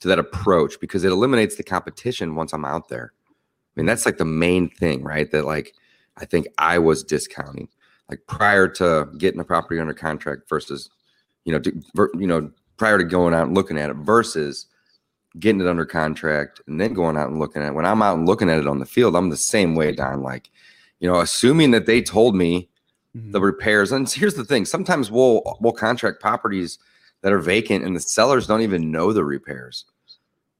to 0.00 0.08
that 0.08 0.18
approach 0.18 0.78
because 0.80 1.04
it 1.04 1.12
eliminates 1.12 1.56
the 1.56 1.62
competition 1.64 2.34
once 2.36 2.52
I'm 2.52 2.64
out 2.64 2.88
there. 2.88 3.12
I 3.26 3.80
mean, 3.80 3.86
that's 3.86 4.06
like 4.06 4.18
the 4.18 4.24
main 4.24 4.68
thing, 4.70 5.02
right? 5.02 5.30
That 5.30 5.44
like 5.44 5.74
I 6.16 6.24
think 6.24 6.46
I 6.58 6.78
was 6.78 7.04
discounting 7.04 7.68
like 8.08 8.20
prior 8.26 8.66
to 8.68 9.08
getting 9.18 9.40
a 9.40 9.44
property 9.44 9.80
under 9.80 9.94
contract 9.94 10.48
versus 10.48 10.90
you 11.44 11.52
know, 11.52 11.60
to, 11.60 11.72
you 12.18 12.26
know, 12.26 12.50
prior 12.76 12.98
to 12.98 13.04
going 13.04 13.32
out 13.34 13.46
and 13.46 13.54
looking 13.56 13.78
at 13.78 13.88
it 13.90 13.96
versus 13.96 14.66
getting 15.38 15.60
it 15.60 15.66
under 15.66 15.86
contract 15.86 16.60
and 16.66 16.80
then 16.80 16.92
going 16.92 17.16
out 17.16 17.30
and 17.30 17.38
looking 17.38 17.62
at 17.62 17.68
it. 17.68 17.74
When 17.74 17.86
I'm 17.86 18.02
out 18.02 18.18
and 18.18 18.26
looking 18.26 18.50
at 18.50 18.58
it 18.58 18.66
on 18.66 18.80
the 18.80 18.86
field, 18.86 19.16
I'm 19.16 19.30
the 19.30 19.36
same 19.36 19.74
way, 19.74 19.92
Don. 19.92 20.22
Like, 20.22 20.50
you 21.00 21.08
know, 21.10 21.20
assuming 21.20 21.70
that 21.70 21.86
they 21.86 22.02
told 22.02 22.34
me 22.34 22.68
The 23.30 23.38
mm-hmm. 23.38 23.44
repairs. 23.44 23.92
And 23.92 24.08
here's 24.08 24.34
the 24.34 24.44
thing: 24.44 24.64
sometimes 24.64 25.10
we'll 25.10 25.42
we'll 25.60 25.72
contract 25.72 26.20
properties 26.20 26.78
that 27.22 27.32
are 27.32 27.38
vacant, 27.38 27.84
and 27.84 27.96
the 27.96 28.00
sellers 28.00 28.46
don't 28.46 28.62
even 28.62 28.90
know 28.90 29.12
the 29.12 29.24
repairs. 29.24 29.84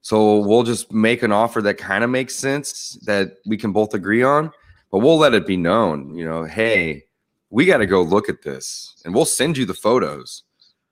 So 0.01 0.39
we'll 0.39 0.63
just 0.63 0.93
make 0.93 1.23
an 1.23 1.33
offer 1.33 1.61
that 1.63 1.77
kind 1.79 2.05
of 2.05 2.11
makes 2.11 2.35
sense 2.35 2.99
that 3.05 3.37
we 3.47 3.57
can 3.57 3.73
both 3.73 3.95
agree 3.95 4.23
on, 4.23 4.51
but 4.91 5.01
we'll 5.01 5.19
let 5.19 5.35
it 5.35 5.47
be 5.47 5.57
known, 5.57 6.15
you 6.15 6.25
know, 6.25 6.45
hey, 6.45 7.05
we 7.51 7.67
got 7.67 7.79
to 7.79 7.87
go 7.87 8.03
look 8.03 8.29
at 8.29 8.43
this, 8.43 9.01
and 9.05 9.15
we'll 9.15 9.25
send 9.25 9.57
you 9.57 9.67
the 9.67 9.75
photos. 9.75 10.45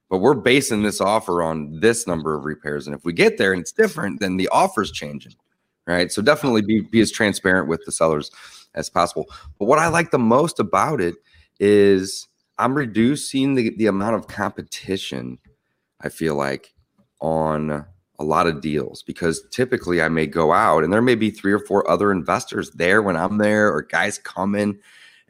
But 0.09 0.19
we're 0.19 0.35
basing 0.35 0.83
this 0.83 1.01
offer 1.01 1.41
on 1.41 1.79
this 1.79 2.07
number 2.07 2.35
of 2.35 2.45
repairs, 2.45 2.87
and 2.87 2.95
if 2.95 3.03
we 3.03 3.11
get 3.11 3.37
there 3.37 3.51
and 3.51 3.61
it's 3.61 3.71
different, 3.71 4.19
then 4.19 4.37
the 4.37 4.47
offer's 4.49 4.91
changing, 4.91 5.35
right? 5.85 6.11
So 6.11 6.21
definitely 6.21 6.61
be 6.61 6.81
be 6.81 7.01
as 7.01 7.11
transparent 7.11 7.67
with 7.67 7.83
the 7.85 7.91
sellers 7.91 8.31
as 8.75 8.89
possible. 8.89 9.25
But 9.59 9.65
what 9.65 9.79
I 9.79 9.87
like 9.87 10.11
the 10.11 10.19
most 10.19 10.59
about 10.59 11.01
it 11.01 11.15
is 11.59 12.27
I'm 12.57 12.75
reducing 12.75 13.55
the, 13.55 13.75
the 13.77 13.87
amount 13.87 14.15
of 14.15 14.27
competition 14.27 15.39
I 16.01 16.09
feel 16.09 16.35
like 16.35 16.73
on 17.19 17.85
a 18.19 18.23
lot 18.23 18.47
of 18.47 18.61
deals 18.61 19.03
because 19.03 19.47
typically 19.51 20.01
I 20.01 20.09
may 20.09 20.25
go 20.25 20.51
out 20.51 20.83
and 20.83 20.91
there 20.91 21.01
may 21.01 21.15
be 21.15 21.29
three 21.29 21.53
or 21.53 21.59
four 21.59 21.89
other 21.89 22.11
investors 22.11 22.71
there 22.71 23.01
when 23.01 23.15
I'm 23.15 23.37
there 23.37 23.71
or 23.71 23.83
guys 23.83 24.17
coming 24.17 24.79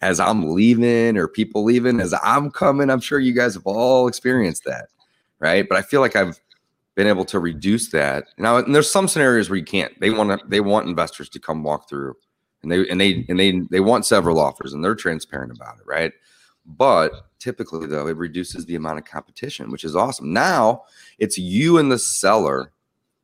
as 0.02 0.20
I'm 0.20 0.54
leaving 0.54 1.18
or 1.18 1.28
people 1.28 1.64
leaving 1.64 2.00
as 2.00 2.14
I'm 2.24 2.52
coming. 2.52 2.90
I'm 2.90 3.00
sure 3.00 3.20
you 3.20 3.34
guys 3.34 3.56
have 3.56 3.66
all 3.66 4.08
experienced 4.08 4.64
that, 4.66 4.90
right? 5.40 5.68
But 5.68 5.78
I 5.78 5.82
feel 5.82 6.02
like 6.02 6.16
I've 6.16 6.40
been 6.96 7.08
able 7.08 7.26
to 7.26 7.40
reduce 7.40 7.90
that. 7.92 8.26
Now, 8.38 8.58
and 8.58 8.74
there's 8.74 8.90
some 8.90 9.08
scenarios 9.08 9.50
where 9.50 9.58
you 9.58 9.66
can't. 9.66 9.98
They 10.00 10.10
want 10.10 10.40
to 10.40 10.48
they 10.48 10.62
want 10.62 10.88
investors 10.88 11.30
to 11.30 11.40
come 11.40 11.64
walk 11.64 11.90
through 11.90 12.16
and 12.64 12.72
they 12.72 12.88
and 12.90 13.00
they 13.00 13.26
and 13.30 13.40
they 13.40 13.60
they 13.72 13.80
want 13.80 14.06
several 14.06 14.40
offers 14.40 14.74
and 14.74 14.84
they're 14.84 14.96
transparent 14.96 15.52
about 15.52 15.78
it, 15.78 15.86
right? 15.86 16.12
But 16.66 17.14
typically, 17.40 17.88
though, 17.88 18.08
it 18.08 18.18
reduces 18.18 18.66
the 18.66 18.76
amount 18.76 19.00
of 19.00 19.06
competition, 19.06 19.72
which 19.72 19.84
is 19.84 19.96
awesome. 19.96 20.34
Now 20.34 20.84
it's 21.18 21.38
you 21.38 21.78
and 21.78 21.92
the 21.92 22.00
seller 22.00 22.72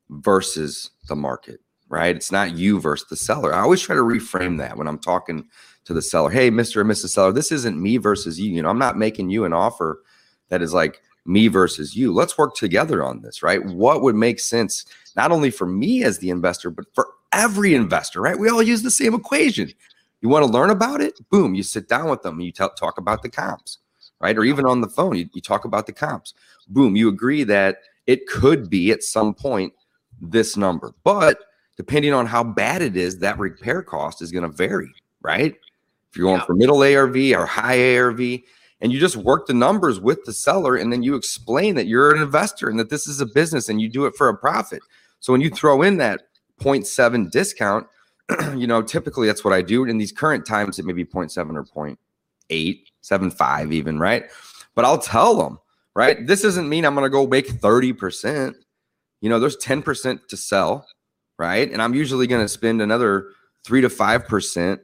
versus 0.10 0.92
the 1.08 1.16
market, 1.16 1.60
right? 1.90 2.16
It's 2.16 2.32
not 2.32 2.56
you 2.56 2.80
versus 2.80 3.08
the 3.10 3.18
seller. 3.18 3.54
I 3.54 3.62
always 3.62 3.82
try 3.82 3.96
to 3.96 4.02
reframe 4.02 4.58
that 4.60 4.78
when 4.78 4.88
I'm 4.88 5.00
talking 5.00 5.46
to 5.86 5.94
the 5.94 6.02
seller. 6.02 6.30
Hey, 6.30 6.50
Mr. 6.50 6.82
and 6.82 6.90
Mrs. 6.90 7.10
Seller, 7.10 7.34
this 7.34 7.52
isn't 7.52 7.82
me 7.82 7.98
versus 7.98 8.40
you. 8.40 8.52
You 8.52 8.62
know, 8.62 8.70
I'm 8.70 8.80
not 8.80 8.98
making 8.98 9.30
you 9.30 9.44
an 9.46 9.54
offer 9.54 10.02
that 10.50 10.62
is 10.62 10.74
like 10.74 11.02
me 11.26 11.48
versus 11.48 11.96
you. 11.96 12.14
Let's 12.14 12.38
work 12.38 12.56
together 12.56 13.04
on 13.04 13.22
this, 13.22 13.44
right? 13.44 13.64
What 13.66 14.02
would 14.02 14.16
make 14.16 14.40
sense 14.40 14.86
not 15.16 15.32
only 15.32 15.52
for 15.52 15.66
me 15.66 16.04
as 16.04 16.20
the 16.20 16.30
investor, 16.30 16.70
but 16.70 16.86
for 16.94 17.08
every 17.34 17.74
investor, 17.74 18.22
right? 18.22 18.38
We 18.38 18.50
all 18.50 18.64
use 18.64 18.84
the 18.84 18.92
same 18.92 19.14
equation. 19.14 19.72
You 20.22 20.30
want 20.30 20.46
to 20.46 20.52
learn 20.52 20.70
about 20.70 21.02
it? 21.02 21.20
Boom, 21.30 21.54
you 21.54 21.64
sit 21.64 21.90
down 21.90 22.10
with 22.10 22.22
them 22.22 22.36
and 22.36 22.44
you 22.46 22.52
tell 22.52 22.70
talk 22.70 22.98
about 22.98 23.22
the 23.22 23.30
comps, 23.30 23.80
right? 24.22 24.38
Or 24.38 24.44
even 24.44 24.66
on 24.66 24.82
the 24.82 24.88
phone, 24.88 25.18
you, 25.18 25.30
you 25.34 25.42
talk 25.42 25.66
about 25.66 25.86
the 25.86 25.94
comps. 25.94 26.34
Boom, 26.70 26.96
you 26.96 27.10
agree 27.10 27.44
that 27.44 27.80
it 28.08 28.28
could 28.28 28.70
be 28.70 28.92
at 28.92 29.04
some 29.04 29.34
point 29.34 29.74
this 30.22 30.56
number, 30.56 30.94
but 31.04 31.40
depending 31.76 32.14
on 32.14 32.26
how 32.26 32.44
bad 32.44 32.82
it 32.82 32.96
is, 32.96 33.20
that 33.20 33.38
repair 33.40 33.82
cost 33.82 34.22
is 34.22 34.32
going 34.32 34.50
to 34.50 34.56
vary, 34.56 34.94
right? 35.22 35.56
If 36.10 36.18
you're 36.18 36.28
going 36.28 36.40
Yeah. 36.40 36.46
for 36.46 36.56
middle 36.56 36.84
ARV 36.84 37.34
or 37.34 37.46
high 37.46 37.98
ARV, 37.98 38.42
and 38.82 38.92
you 38.92 39.00
just 39.00 39.16
work 39.16 39.48
the 39.48 39.54
numbers 39.54 40.00
with 40.00 40.24
the 40.26 40.34
seller, 40.34 40.76
and 40.76 40.92
then 40.92 41.04
you 41.04 41.16
explain 41.16 41.76
that 41.76 41.88
you're 41.88 42.14
an 42.14 42.22
investor 42.22 42.70
and 42.70 42.80
that 42.80 42.90
this 42.90 43.08
is 43.08 43.22
a 43.22 43.26
business 43.26 43.70
and 43.70 43.82
you 43.82 43.90
do 43.90 44.06
it 44.06 44.16
for 44.16 44.30
a 44.30 44.38
profit. 44.38 44.82
So 45.20 45.34
when 45.34 45.42
you 45.42 45.50
throw 45.50 45.82
in 45.82 45.98
that 45.98 46.28
0.7 46.64 47.32
discount, 47.32 47.88
you 48.56 48.68
know, 48.68 48.82
typically 48.82 49.28
that's 49.28 49.44
what 49.44 49.54
I 49.54 49.62
do. 49.62 49.86
In 49.86 49.98
these 49.98 50.12
current 50.12 50.46
times, 50.46 50.80
it 50.80 50.86
may 50.86 50.94
be 50.94 51.06
0.7 51.06 51.56
or 51.56 51.64
0.8, 51.64 52.84
75 53.02 53.74
even, 53.74 54.00
right? 54.00 54.26
But 54.76 54.86
I'll 54.86 55.00
tell 55.00 55.36
them, 55.36 55.60
right? 55.96 56.26
This 56.26 56.42
doesn't 56.42 56.70
mean 56.70 56.86
I'm 56.86 56.96
going 56.96 57.06
to 57.06 57.10
go 57.10 57.28
make 57.28 57.48
30%. 57.48 58.56
You 59.22 59.30
know, 59.30 59.40
there's 59.40 59.58
10% 59.58 60.28
to 60.28 60.38
sell, 60.38 60.88
right? 61.38 61.72
And 61.72 61.82
I'm 61.82 61.94
usually 61.94 62.28
going 62.28 62.42
to 62.42 62.50
spend 62.50 62.82
another 62.82 63.30
3 63.64 63.82
to 63.82 63.90
5%, 63.90 64.80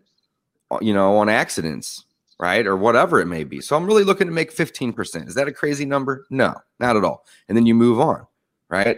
uh, 0.72 0.78
you 0.82 0.94
know, 0.94 1.18
on 1.18 1.30
accidents, 1.30 2.06
right? 2.40 2.66
Or 2.66 2.76
whatever 2.78 3.20
it 3.20 3.26
may 3.26 3.44
be. 3.44 3.62
So 3.62 3.76
I'm 3.76 3.86
really 3.86 4.04
looking 4.04 4.28
to 4.28 4.34
make 4.34 4.54
15%. 4.54 5.28
Is 5.28 5.36
that 5.36 5.48
a 5.48 5.52
crazy 5.52 5.86
number? 5.86 6.26
No, 6.30 6.56
not 6.80 6.96
at 6.96 7.04
all. 7.04 7.26
And 7.48 7.58
then 7.58 7.66
you 7.66 7.76
move 7.76 8.00
on, 8.00 8.26
right? 8.70 8.98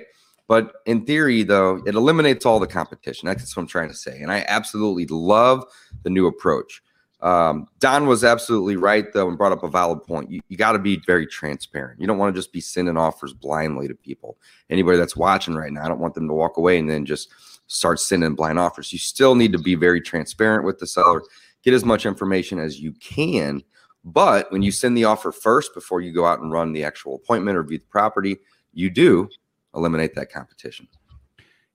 But 0.51 0.81
in 0.85 1.05
theory, 1.05 1.43
though, 1.43 1.81
it 1.85 1.95
eliminates 1.95 2.45
all 2.45 2.59
the 2.59 2.67
competition. 2.67 3.25
That's 3.25 3.55
what 3.55 3.61
I'm 3.61 3.67
trying 3.69 3.87
to 3.87 3.95
say. 3.95 4.19
And 4.19 4.29
I 4.29 4.43
absolutely 4.49 5.05
love 5.05 5.63
the 6.03 6.09
new 6.09 6.27
approach. 6.27 6.83
Um, 7.21 7.67
Don 7.79 8.05
was 8.05 8.25
absolutely 8.25 8.75
right, 8.75 9.05
though, 9.13 9.29
and 9.29 9.37
brought 9.37 9.53
up 9.53 9.63
a 9.63 9.69
valid 9.69 10.03
point. 10.03 10.29
You, 10.29 10.41
you 10.49 10.57
got 10.57 10.73
to 10.73 10.79
be 10.79 11.01
very 11.07 11.25
transparent. 11.25 12.01
You 12.01 12.05
don't 12.05 12.17
want 12.17 12.35
to 12.35 12.37
just 12.37 12.51
be 12.51 12.59
sending 12.59 12.97
offers 12.97 13.31
blindly 13.31 13.87
to 13.87 13.95
people. 13.95 14.35
Anybody 14.69 14.97
that's 14.97 15.15
watching 15.15 15.55
right 15.55 15.71
now, 15.71 15.85
I 15.85 15.87
don't 15.87 16.01
want 16.01 16.15
them 16.15 16.27
to 16.27 16.33
walk 16.33 16.57
away 16.57 16.77
and 16.77 16.89
then 16.89 17.05
just 17.05 17.29
start 17.67 18.01
sending 18.01 18.35
blind 18.35 18.59
offers. 18.59 18.91
You 18.91 18.99
still 18.99 19.35
need 19.35 19.53
to 19.53 19.57
be 19.57 19.75
very 19.75 20.01
transparent 20.01 20.65
with 20.65 20.79
the 20.79 20.85
seller, 20.85 21.23
get 21.63 21.73
as 21.73 21.85
much 21.85 22.05
information 22.05 22.59
as 22.59 22.77
you 22.77 22.91
can. 22.91 23.63
But 24.03 24.51
when 24.51 24.63
you 24.63 24.73
send 24.73 24.97
the 24.97 25.05
offer 25.05 25.31
first 25.31 25.73
before 25.73 26.01
you 26.01 26.11
go 26.11 26.25
out 26.25 26.41
and 26.41 26.51
run 26.51 26.73
the 26.73 26.83
actual 26.83 27.15
appointment 27.15 27.57
or 27.57 27.63
view 27.63 27.77
the 27.77 27.85
property, 27.85 28.39
you 28.73 28.89
do 28.89 29.29
eliminate 29.75 30.15
that 30.15 30.31
competition. 30.31 30.87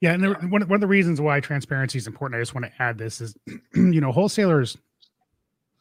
Yeah, 0.00 0.12
and 0.12 0.22
there, 0.22 0.34
one, 0.34 0.62
one 0.68 0.72
of 0.72 0.80
the 0.80 0.86
reasons 0.86 1.20
why 1.20 1.40
transparency 1.40 1.98
is 1.98 2.06
important, 2.06 2.38
I 2.38 2.42
just 2.42 2.54
want 2.54 2.66
to 2.66 2.82
add 2.82 2.98
this 2.98 3.20
is, 3.20 3.34
you 3.74 4.00
know, 4.00 4.12
wholesalers, 4.12 4.76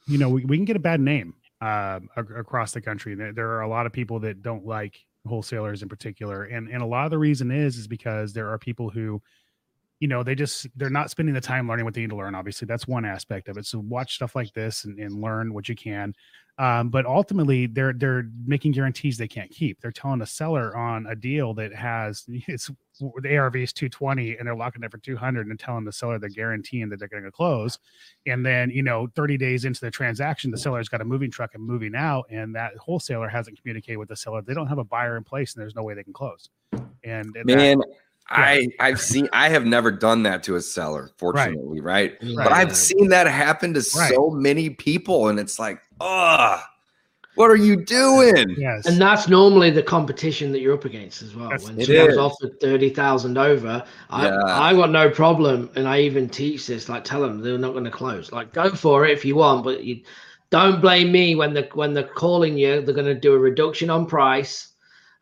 you 0.07 0.17
know, 0.17 0.29
we, 0.29 0.45
we 0.45 0.57
can 0.57 0.65
get 0.65 0.77
a 0.77 0.79
bad 0.79 1.01
name 1.01 1.33
uh, 1.61 1.99
ac- 2.17 2.33
across 2.37 2.71
the 2.71 2.81
country. 2.81 3.15
There, 3.15 3.33
there 3.33 3.49
are 3.49 3.61
a 3.61 3.67
lot 3.67 3.85
of 3.85 3.91
people 3.91 4.19
that 4.21 4.41
don't 4.41 4.65
like 4.65 4.97
wholesalers 5.27 5.81
in 5.81 5.89
particular, 5.89 6.43
and 6.43 6.69
and 6.69 6.81
a 6.81 6.85
lot 6.85 7.05
of 7.05 7.11
the 7.11 7.17
reason 7.17 7.51
is 7.51 7.77
is 7.77 7.87
because 7.87 8.31
there 8.31 8.49
are 8.49 8.57
people 8.57 8.89
who, 8.89 9.21
you 9.99 10.07
know, 10.07 10.23
they 10.23 10.35
just 10.35 10.67
they're 10.75 10.89
not 10.89 11.09
spending 11.09 11.33
the 11.33 11.41
time 11.41 11.67
learning 11.67 11.85
what 11.85 11.93
they 11.93 12.01
need 12.01 12.09
to 12.09 12.15
learn. 12.15 12.35
Obviously, 12.35 12.65
that's 12.65 12.87
one 12.87 13.05
aspect 13.05 13.47
of 13.47 13.57
it. 13.57 13.65
So 13.65 13.79
watch 13.79 14.15
stuff 14.15 14.35
like 14.35 14.53
this 14.53 14.83
and, 14.83 14.99
and 14.99 15.21
learn 15.21 15.53
what 15.53 15.69
you 15.69 15.75
can. 15.75 16.13
Um, 16.57 16.89
but 16.89 17.05
ultimately, 17.05 17.67
they're 17.67 17.93
they're 17.93 18.29
making 18.45 18.73
guarantees 18.73 19.17
they 19.17 19.27
can't 19.27 19.51
keep. 19.51 19.79
They're 19.81 19.91
telling 19.91 20.21
a 20.21 20.25
seller 20.25 20.75
on 20.75 21.05
a 21.07 21.15
deal 21.15 21.53
that 21.55 21.73
has 21.73 22.25
it's 22.29 22.69
the 22.99 23.37
ARV 23.37 23.57
is 23.57 23.73
220 23.73 24.37
and 24.37 24.47
they're 24.47 24.55
locking 24.55 24.81
it 24.83 24.91
for 24.91 24.97
200 24.97 25.47
and 25.47 25.59
telling 25.59 25.83
the 25.83 25.91
seller 25.91 26.17
they're 26.17 26.29
guaranteeing 26.29 26.87
that 26.89 26.97
they're 26.99 27.09
going 27.09 27.23
to 27.23 27.31
close. 27.31 27.77
And 28.25 28.45
then, 28.45 28.69
you 28.69 28.83
know, 28.83 29.07
30 29.15 29.37
days 29.37 29.65
into 29.65 29.81
the 29.81 29.91
transaction, 29.91 30.49
the 30.49 30.57
seller's 30.57 30.87
got 30.87 31.01
a 31.01 31.05
moving 31.05 31.29
truck 31.29 31.55
and 31.55 31.63
moving 31.63 31.93
out, 31.93 32.25
and 32.29 32.55
that 32.55 32.77
wholesaler 32.77 33.27
hasn't 33.27 33.59
communicated 33.61 33.97
with 33.97 34.07
the 34.07 34.15
seller. 34.15 34.41
They 34.41 34.53
don't 34.53 34.67
have 34.67 34.77
a 34.77 34.85
buyer 34.85 35.17
in 35.17 35.25
place 35.25 35.55
and 35.55 35.61
there's 35.61 35.75
no 35.75 35.83
way 35.83 35.93
they 35.93 36.03
can 36.03 36.13
close. 36.13 36.49
And, 37.03 37.35
and 37.35 37.45
that- 37.79 37.85
Man, 38.31 38.39
I 38.39 38.67
I've 38.79 38.99
seen 38.99 39.29
I 39.33 39.49
have 39.49 39.65
never 39.65 39.91
done 39.91 40.23
that 40.23 40.41
to 40.43 40.55
a 40.55 40.61
seller, 40.61 41.11
fortunately, 41.17 41.79
right? 41.81 42.17
But 42.19 42.35
Right. 42.37 42.51
I've 42.51 42.75
seen 42.75 43.09
that 43.09 43.27
happen 43.27 43.73
to 43.75 43.79
Right. 43.95 44.13
so 44.13 44.31
many 44.31 44.69
people, 44.71 45.27
and 45.27 45.39
it's 45.39 45.59
like, 45.59 45.79
oh, 46.01 46.61
What 47.35 47.51
are 47.51 47.57
you 47.57 47.75
doing? 47.83 48.55
Yes. 48.57 48.85
And 48.85 48.99
that's 48.99 49.27
normally 49.27 49.69
the 49.69 49.83
competition 49.83 50.53
that 50.53 50.61
you're 50.61 50.73
up 50.73 50.85
against 50.85 51.21
as 51.21 51.35
well. 51.35 51.49
That's- 51.49 51.67
when 51.67 51.77
it 51.79 51.85
someone's 51.87 52.13
is. 52.13 52.17
offered 52.17 52.59
thirty 52.61 52.89
thousand 52.89 53.37
over, 53.37 53.83
I 54.09 54.25
Yeah. 54.25 54.39
I 54.45 54.73
got 54.73 54.89
no 54.89 55.09
problem, 55.09 55.69
and 55.75 55.85
I 55.85 55.99
even 55.99 56.29
teach 56.29 56.65
this. 56.65 56.87
Like, 56.87 57.03
tell 57.03 57.19
them 57.21 57.41
they're 57.41 57.57
not 57.57 57.73
going 57.73 57.83
to 57.83 57.91
close. 57.91 58.31
Like, 58.31 58.53
go 58.53 58.69
for 58.69 59.05
it 59.05 59.11
if 59.11 59.25
you 59.25 59.35
want, 59.35 59.65
but 59.65 59.83
you 59.83 59.99
don't 60.49 60.79
blame 60.79 61.11
me 61.11 61.35
when 61.35 61.53
the 61.53 61.67
when 61.73 61.93
they're 61.93 62.03
calling 62.03 62.57
you. 62.57 62.81
They're 62.81 62.95
going 62.95 63.05
to 63.05 63.13
do 63.13 63.33
a 63.33 63.37
reduction 63.37 63.89
on 63.89 64.05
price, 64.05 64.69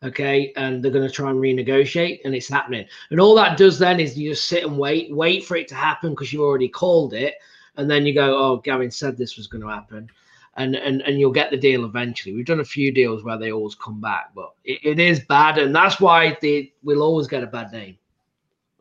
okay, 0.04 0.52
and 0.56 0.82
they're 0.82 0.92
going 0.92 1.06
to 1.06 1.14
try 1.14 1.30
and 1.30 1.40
renegotiate, 1.40 2.20
and 2.24 2.34
it's 2.34 2.48
happening. 2.48 2.86
And 3.10 3.20
all 3.20 3.34
that 3.36 3.56
does 3.56 3.78
then 3.78 4.00
is 4.00 4.18
you 4.18 4.30
just 4.30 4.46
sit 4.46 4.64
and 4.64 4.78
wait, 4.78 5.14
wait 5.14 5.44
for 5.44 5.56
it 5.56 5.68
to 5.68 5.74
happen 5.74 6.10
because 6.10 6.32
you've 6.32 6.42
already 6.42 6.68
called 6.68 7.14
it, 7.14 7.34
and 7.76 7.90
then 7.90 8.06
you 8.06 8.14
go, 8.14 8.36
oh, 8.36 8.56
Gavin 8.58 8.90
said 8.90 9.16
this 9.16 9.36
was 9.36 9.46
going 9.46 9.62
to 9.62 9.68
happen 9.68 10.10
and 10.56 10.76
and 10.76 11.02
and 11.02 11.18
you'll 11.18 11.32
get 11.32 11.50
the 11.50 11.56
deal 11.56 11.84
eventually. 11.84 12.34
We've 12.34 12.46
done 12.46 12.60
a 12.60 12.64
few 12.64 12.92
deals 12.92 13.24
where 13.24 13.38
they 13.38 13.52
always 13.52 13.74
come 13.74 14.00
back, 14.00 14.30
but 14.34 14.52
it, 14.64 14.80
it 14.84 15.00
is 15.00 15.20
bad, 15.20 15.58
and 15.58 15.74
that's 15.74 16.00
why 16.00 16.36
they 16.40 16.72
we'll 16.82 17.02
always 17.02 17.26
get 17.26 17.42
a 17.42 17.46
bad 17.46 17.72
name. 17.72 17.98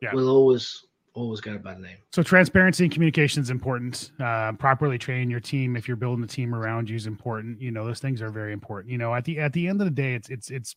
Yeah. 0.01 0.13
We'll 0.13 0.29
always 0.29 0.85
always 1.13 1.41
get 1.41 1.55
a 1.55 1.59
bad 1.59 1.79
name. 1.79 1.97
So 2.11 2.23
transparency 2.23 2.83
and 2.83 2.93
communication 2.93 3.41
is 3.41 3.49
important. 3.49 4.11
Uh, 4.19 4.51
properly 4.53 4.97
training 4.97 5.29
your 5.29 5.39
team 5.39 5.75
if 5.75 5.87
you're 5.87 5.97
building 5.97 6.23
a 6.23 6.27
team 6.27 6.55
around 6.55 6.89
you 6.89 6.95
is 6.95 7.07
important. 7.07 7.61
You 7.61 7.71
know, 7.71 7.85
those 7.85 7.99
things 7.99 8.21
are 8.21 8.29
very 8.29 8.53
important. 8.53 8.91
You 8.91 8.97
know, 8.97 9.13
at 9.13 9.25
the 9.25 9.39
at 9.39 9.53
the 9.53 9.67
end 9.67 9.81
of 9.81 9.85
the 9.85 9.91
day, 9.91 10.13
it's 10.13 10.29
it's 10.29 10.51
it's 10.51 10.75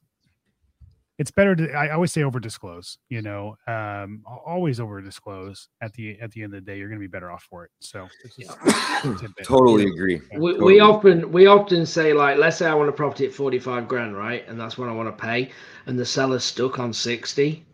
it's 1.19 1.31
better 1.31 1.57
to 1.57 1.73
I 1.73 1.91
always 1.91 2.13
say 2.13 2.23
over 2.23 2.39
disclose. 2.39 2.99
You 3.09 3.23
know, 3.23 3.57
um, 3.67 4.23
always 4.27 4.81
over 4.81 5.01
disclose. 5.01 5.69
At 5.81 5.93
the 5.95 6.19
at 6.21 6.31
the 6.33 6.43
end 6.43 6.55
of 6.55 6.65
the 6.65 6.71
day, 6.71 6.79
you're 6.79 6.89
going 6.89 7.01
to 7.01 7.05
be 7.05 7.11
better 7.11 7.31
off 7.31 7.45
for 7.45 7.65
it. 7.65 7.71
So 7.81 8.07
this 8.23 8.39
is 8.39 8.49
a 8.51 9.15
tidbit. 9.19 9.45
totally 9.47 9.87
agree. 9.87 10.21
Yeah, 10.31 10.39
We, 10.39 10.53
totally. 10.53 10.75
we 10.75 10.81
often 10.81 11.33
we 11.33 11.47
often 11.47 11.87
say 11.87 12.13
like, 12.13 12.37
let's 12.39 12.59
say 12.59 12.67
I 12.67 12.75
want 12.75 12.89
a 12.91 12.93
property 12.93 13.27
at 13.27 13.33
forty 13.33 13.59
five 13.59 13.89
grand, 13.89 14.17
right, 14.17 14.47
and 14.49 14.61
that's 14.61 14.77
what 14.77 14.89
I 14.89 14.93
want 14.93 15.09
to 15.09 15.25
pay, 15.25 15.51
and 15.87 15.99
the 15.99 16.05
seller's 16.05 16.45
stuck 16.45 16.79
on 16.79 16.93
sixty, 16.93 17.65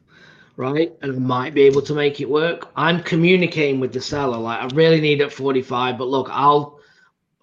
right, 0.56 0.92
and 1.02 1.12
I 1.12 1.18
might 1.18 1.52
be 1.52 1.62
able 1.62 1.82
to 1.82 1.94
make 1.94 2.20
it 2.20 2.30
work. 2.30 2.70
I'm 2.76 3.02
communicating 3.02 3.80
with 3.80 3.92
the 3.92 4.00
seller 4.00 4.38
like, 4.38 4.60
I 4.60 4.74
really 4.74 5.00
need 5.00 5.20
it 5.20 5.24
at 5.24 5.32
forty 5.32 5.62
five, 5.62 5.98
but 5.98 6.08
look, 6.08 6.28
I'll 6.30 6.78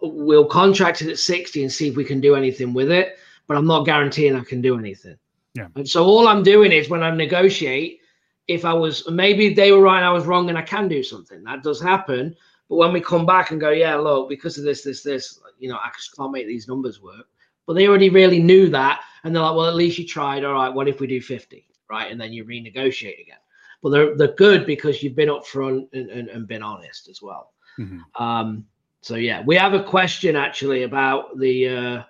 we'll 0.01 0.45
contract 0.45 1.01
it 1.01 1.09
at 1.09 1.19
sixty 1.19 1.61
and 1.63 1.71
see 1.71 1.89
if 1.89 1.97
we 1.97 2.05
can 2.05 2.21
do 2.21 2.35
anything 2.35 2.73
with 2.73 2.89
it, 2.89 3.17
but 3.47 3.57
I'm 3.57 3.67
not 3.67 3.85
guaranteeing 3.85 4.35
I 4.37 4.45
can 4.45 4.61
do 4.61 4.77
anything. 4.79 5.17
Yeah. 5.55 5.67
And 5.75 5.87
so 5.87 6.05
all 6.05 6.27
I'm 6.27 6.43
doing 6.43 6.71
is 6.71 6.89
when 6.89 7.03
I 7.03 7.09
negotiate, 7.09 7.99
if 8.47 8.65
I 8.65 8.73
was 8.73 9.07
maybe 9.09 9.53
they 9.53 9.71
were 9.71 9.81
right 9.81 9.97
and 9.97 10.05
I 10.05 10.11
was 10.11 10.25
wrong 10.25 10.49
and 10.49 10.57
I 10.57 10.61
can 10.63 10.87
do 10.87 11.03
something. 11.03 11.43
That 11.43 11.63
does 11.63 11.81
happen. 11.81 12.35
But 12.67 12.75
when 12.75 12.93
we 12.93 13.01
come 13.01 13.25
back 13.25 13.51
and 13.51 13.59
go, 13.59 13.71
yeah, 13.71 13.95
look, 13.95 14.29
because 14.29 14.57
of 14.57 14.63
this, 14.63 14.83
this, 14.83 15.01
this, 15.03 15.39
you 15.57 15.69
know, 15.69 15.77
I 15.77 15.89
just 15.95 16.15
can't 16.15 16.31
make 16.31 16.47
these 16.47 16.67
numbers 16.67 17.01
work. 17.01 17.25
But 17.65 17.73
they 17.73 17.87
already 17.87 18.09
really 18.09 18.41
knew 18.41 18.69
that. 18.69 19.01
And 19.23 19.35
they're 19.35 19.41
like, 19.41 19.55
well, 19.55 19.67
at 19.67 19.75
least 19.75 19.97
you 19.97 20.05
tried. 20.05 20.43
All 20.43 20.53
right, 20.53 20.73
what 20.73 20.87
if 20.87 20.99
we 20.99 21.07
do 21.07 21.21
50? 21.21 21.67
Right. 21.89 22.11
And 22.11 22.19
then 22.19 22.31
you 22.31 22.45
renegotiate 22.45 23.21
again. 23.21 23.37
But 23.81 23.89
they're, 23.89 24.17
they're 24.17 24.35
good 24.35 24.65
because 24.65 25.01
you've 25.01 25.15
been 25.15 25.29
upfront 25.29 25.87
and, 25.93 26.09
and, 26.09 26.29
and 26.29 26.47
been 26.47 26.63
honest 26.63 27.07
as 27.07 27.21
well. 27.21 27.53
Mhm. 27.79 28.01
Um, 28.19 28.65
so 29.01 29.15
yeah, 29.15 29.43
we 29.45 29.55
have 29.55 29.73
a 29.73 29.83
question 29.83 30.35
actually 30.35 30.83
about 30.83 31.37
the 31.39 31.67
uh, 31.69 32.03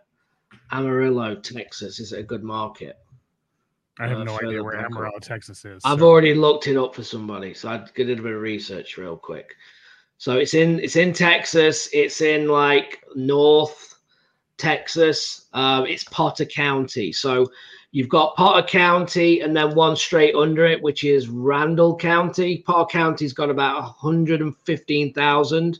Amarillo, 0.72 1.36
Texas. 1.36 2.00
Is 2.00 2.14
it 2.14 2.20
a 2.20 2.24
good 2.24 2.44
market? 2.44 2.98
I 4.00 4.08
have 4.08 4.20
uh, 4.20 4.24
no 4.24 4.40
idea 4.40 4.64
where 4.64 4.80
up. 4.80 4.86
Amarillo, 4.86 5.20
Texas 5.20 5.66
is. 5.66 5.82
I've 5.84 6.00
so- 6.00 6.08
already 6.08 6.34
looked 6.34 6.68
it 6.68 6.78
up 6.78 6.96
for 6.96 7.04
somebody, 7.04 7.54
so 7.54 7.70
I 7.70 7.78
did 7.96 8.08
a 8.08 8.10
little 8.10 8.24
bit 8.24 8.34
of 8.36 8.42
research 8.42 8.98
real 8.98 9.18
quick. 9.18 9.56
So 10.18 10.38
it's 10.38 10.54
in 10.54 10.80
it's 10.80 10.96
in 10.96 11.14
Texas. 11.14 11.90
It's 11.94 12.22
in 12.22 12.48
like 12.48 13.04
North 13.16 14.00
Texas. 14.58 15.48
Um, 15.54 15.86
it's 15.86 16.04
Potter 16.06 16.46
County. 16.46 17.12
So 17.12 17.48
you've 17.92 18.10
got 18.10 18.36
Potter 18.36 18.66
County, 18.68 19.42
and 19.42 19.56
then 19.56 19.76
one 19.76 19.96
straight 19.96 20.36
under 20.36 20.66
it, 20.66 20.82
which 20.82 21.04
is 21.04 21.30
Randall 21.30 21.96
County. 21.98 22.64
Potter 22.66 22.90
County's 22.92 23.34
got 23.34 23.50
about 23.50 23.82
115,000 23.82 25.80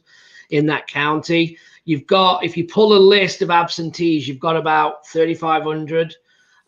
in 0.52 0.66
that 0.66 0.88
county. 0.88 1.58
You've 1.86 2.08
got 2.08 2.44
if 2.44 2.58
you 2.58 2.66
pull 2.68 2.96
a 2.96 3.00
list 3.00 3.42
of 3.42 3.50
absentees, 3.50 4.28
you've 4.28 4.40
got 4.40 4.56
about 4.56 5.08
3,500 5.08 6.16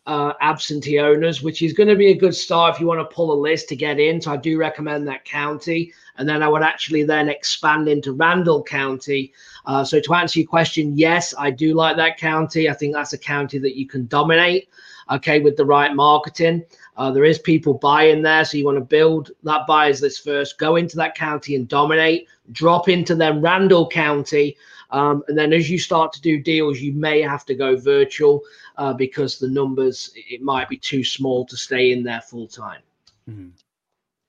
uh, 0.06 0.32
absentee 0.40 0.98
owners, 0.98 1.42
which 1.42 1.62
is 1.62 1.72
going 1.72 1.88
to 1.88 1.96
be 1.96 2.10
a 2.10 2.16
good 2.16 2.34
start 2.34 2.74
if 2.74 2.80
you 2.80 2.86
want 2.86 2.98
to 3.00 3.14
pull 3.14 3.32
a 3.32 3.38
list 3.40 3.68
to 3.68 3.76
get 3.76 4.00
in. 4.00 4.20
So 4.20 4.32
I 4.32 4.36
do 4.36 4.58
recommend 4.58 5.06
that 5.06 5.24
county. 5.24 5.92
And 6.18 6.28
then 6.28 6.42
I 6.42 6.48
would 6.48 6.62
actually 6.62 7.04
then 7.04 7.28
expand 7.28 7.88
into 7.88 8.12
Randall 8.12 8.62
County. 8.62 9.32
Uh, 9.64 9.84
so 9.84 10.00
to 10.00 10.14
answer 10.14 10.40
your 10.40 10.48
question, 10.48 10.98
yes, 10.98 11.34
I 11.38 11.50
do 11.50 11.74
like 11.74 11.96
that 11.96 12.18
county. 12.18 12.68
I 12.68 12.74
think 12.74 12.94
that's 12.94 13.12
a 13.12 13.18
county 13.18 13.58
that 13.58 13.78
you 13.78 13.86
can 13.86 14.06
dominate, 14.08 14.68
okay, 15.10 15.40
with 15.40 15.56
the 15.56 15.64
right 15.64 15.94
marketing. 15.94 16.64
Uh, 16.96 17.10
there 17.10 17.24
is 17.24 17.38
people 17.38 17.74
buying 17.74 18.22
there, 18.22 18.44
so 18.44 18.58
you 18.58 18.64
want 18.66 18.76
to 18.76 18.84
build 18.84 19.30
that 19.44 19.66
buyers 19.66 20.02
list 20.02 20.22
first. 20.24 20.58
Go 20.58 20.76
into 20.76 20.96
that 20.96 21.14
county 21.14 21.56
and 21.56 21.66
dominate. 21.66 22.28
Drop 22.50 22.88
into 22.88 23.14
then 23.14 23.40
Randall 23.40 23.88
County, 23.88 24.56
um, 24.92 25.22
and 25.28 25.36
then 25.36 25.52
as 25.52 25.68
you 25.70 25.78
start 25.78 26.12
to 26.12 26.20
do 26.20 26.38
deals, 26.40 26.80
you 26.80 26.92
may 26.92 27.20
have 27.22 27.44
to 27.46 27.54
go 27.54 27.76
virtual 27.76 28.42
uh, 28.76 28.92
because 28.92 29.38
the 29.38 29.48
numbers 29.48 30.12
it 30.14 30.42
might 30.42 30.68
be 30.68 30.76
too 30.76 31.02
small 31.02 31.44
to 31.46 31.56
stay 31.56 31.92
in 31.92 32.02
there 32.04 32.20
full 32.20 32.46
time. 32.46 32.80
Mhm. 33.28 33.52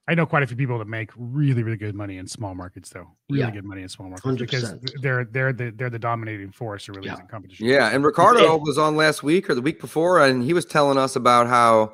I 0.05 0.15
know 0.15 0.25
quite 0.25 0.43
a 0.43 0.47
few 0.47 0.57
people 0.57 0.77
that 0.79 0.87
make 0.87 1.11
really, 1.15 1.63
really 1.63 1.77
good 1.77 1.95
money 1.95 2.17
in 2.17 2.27
small 2.27 2.53
markets, 2.53 2.89
though. 2.89 3.07
Really 3.29 3.43
Yeah. 3.43 3.51
good 3.51 3.63
money 3.63 3.83
in 3.83 3.89
small 3.89 4.09
markets 4.09 4.37
because 4.37 4.63
100%. 4.63 5.01
they're 5.01 5.23
they're 5.23 5.53
the 5.53 5.71
they're 5.71 5.89
the 5.89 5.99
dominating 5.99 6.51
force. 6.51 6.89
Or 6.89 6.93
really 6.93 7.07
Yeah. 7.07 7.13
isn't 7.13 7.29
competition. 7.29 7.65
Yeah, 7.67 7.89
and 7.93 8.03
Ricardo 8.03 8.57
was 8.57 8.77
on 8.77 8.97
last 8.97 9.23
week 9.23 9.49
or 9.49 9.55
the 9.55 9.61
week 9.61 9.79
before, 9.79 10.19
and 10.21 10.43
he 10.43 10.53
was 10.53 10.65
telling 10.65 10.97
us 10.97 11.15
about 11.15 11.47
how 11.47 11.93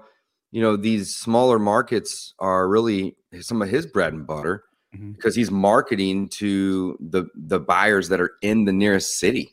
you 0.52 0.60
know 0.62 0.76
these 0.76 1.16
smaller 1.16 1.60
markets 1.60 2.34
are 2.40 2.68
really 2.68 3.16
some 3.42 3.62
of 3.62 3.70
his 3.70 3.86
bread 3.86 4.14
and 4.14 4.26
butter 4.26 4.64
Mhm. 4.95 5.15
because 5.15 5.36
he's 5.36 5.52
marketing 5.52 6.28
to 6.30 6.97
the 6.99 7.25
the 7.36 7.60
buyers 7.60 8.10
that 8.10 8.19
are 8.19 8.32
in 8.41 8.65
the 8.65 8.73
nearest 8.73 9.19
city, 9.19 9.52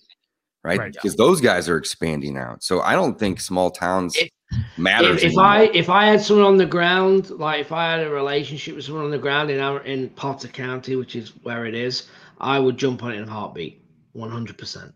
right? 0.64 0.78
Right. 0.78 0.92
Because 0.92 1.14
those 1.16 1.40
guys 1.42 1.68
are 1.68 1.76
expanding 1.76 2.38
out. 2.38 2.62
So 2.62 2.80
I 2.80 2.92
don't 2.94 3.18
think 3.18 3.40
small 3.40 3.70
towns 3.70 4.16
If- 4.16 4.30
matters. 4.78 5.22
If, 5.22 5.32
if. 5.32 5.38
I 5.38 5.64
if 5.74 5.90
I 5.90 6.06
had 6.06 6.20
someone 6.22 6.46
on 6.46 6.56
the 6.56 6.64
ground, 6.66 7.30
like 7.30 7.60
if 7.60 7.70
I 7.70 7.90
had 7.92 8.06
a 8.06 8.10
relationship 8.10 8.76
with 8.76 8.84
someone 8.86 9.04
on 9.04 9.10
the 9.10 9.18
ground 9.18 9.50
in 9.50 9.60
our 9.60 9.80
in 9.82 10.08
Potter 10.10 10.48
County, 10.48 10.96
which 10.96 11.14
is 11.16 11.32
where 11.42 11.66
it 11.66 11.74
is, 11.74 12.08
I 12.40 12.58
would 12.58 12.78
jump 12.78 13.02
on 13.02 13.12
it 13.12 13.16
in 13.18 13.28
a 13.28 13.30
heartbeat, 13.30 13.82
one 14.12 14.30
hundred 14.30 14.56
percent. 14.56 14.92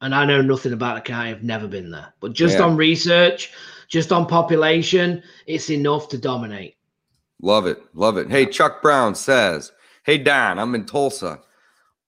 And 0.00 0.14
I 0.14 0.24
know 0.24 0.40
nothing 0.40 0.72
about 0.72 0.94
the 0.94 1.02
county; 1.02 1.28
I've 1.30 1.42
never 1.42 1.66
been 1.68 1.90
there. 1.90 2.14
But 2.20 2.32
just 2.32 2.56
Yeah. 2.56 2.64
on 2.64 2.76
research, 2.76 3.52
just 3.88 4.12
on 4.12 4.24
population, 4.26 5.22
it's 5.46 5.68
enough 5.68 6.08
to 6.10 6.16
dominate. 6.16 6.76
Love 7.40 7.66
it. 7.66 7.82
Love 7.94 8.16
it. 8.16 8.30
Hey, 8.30 8.46
Chuck 8.46 8.82
Brown 8.82 9.14
says, 9.14 9.72
Hey, 10.04 10.18
Don, 10.18 10.58
I'm 10.58 10.74
in 10.74 10.86
Tulsa. 10.86 11.40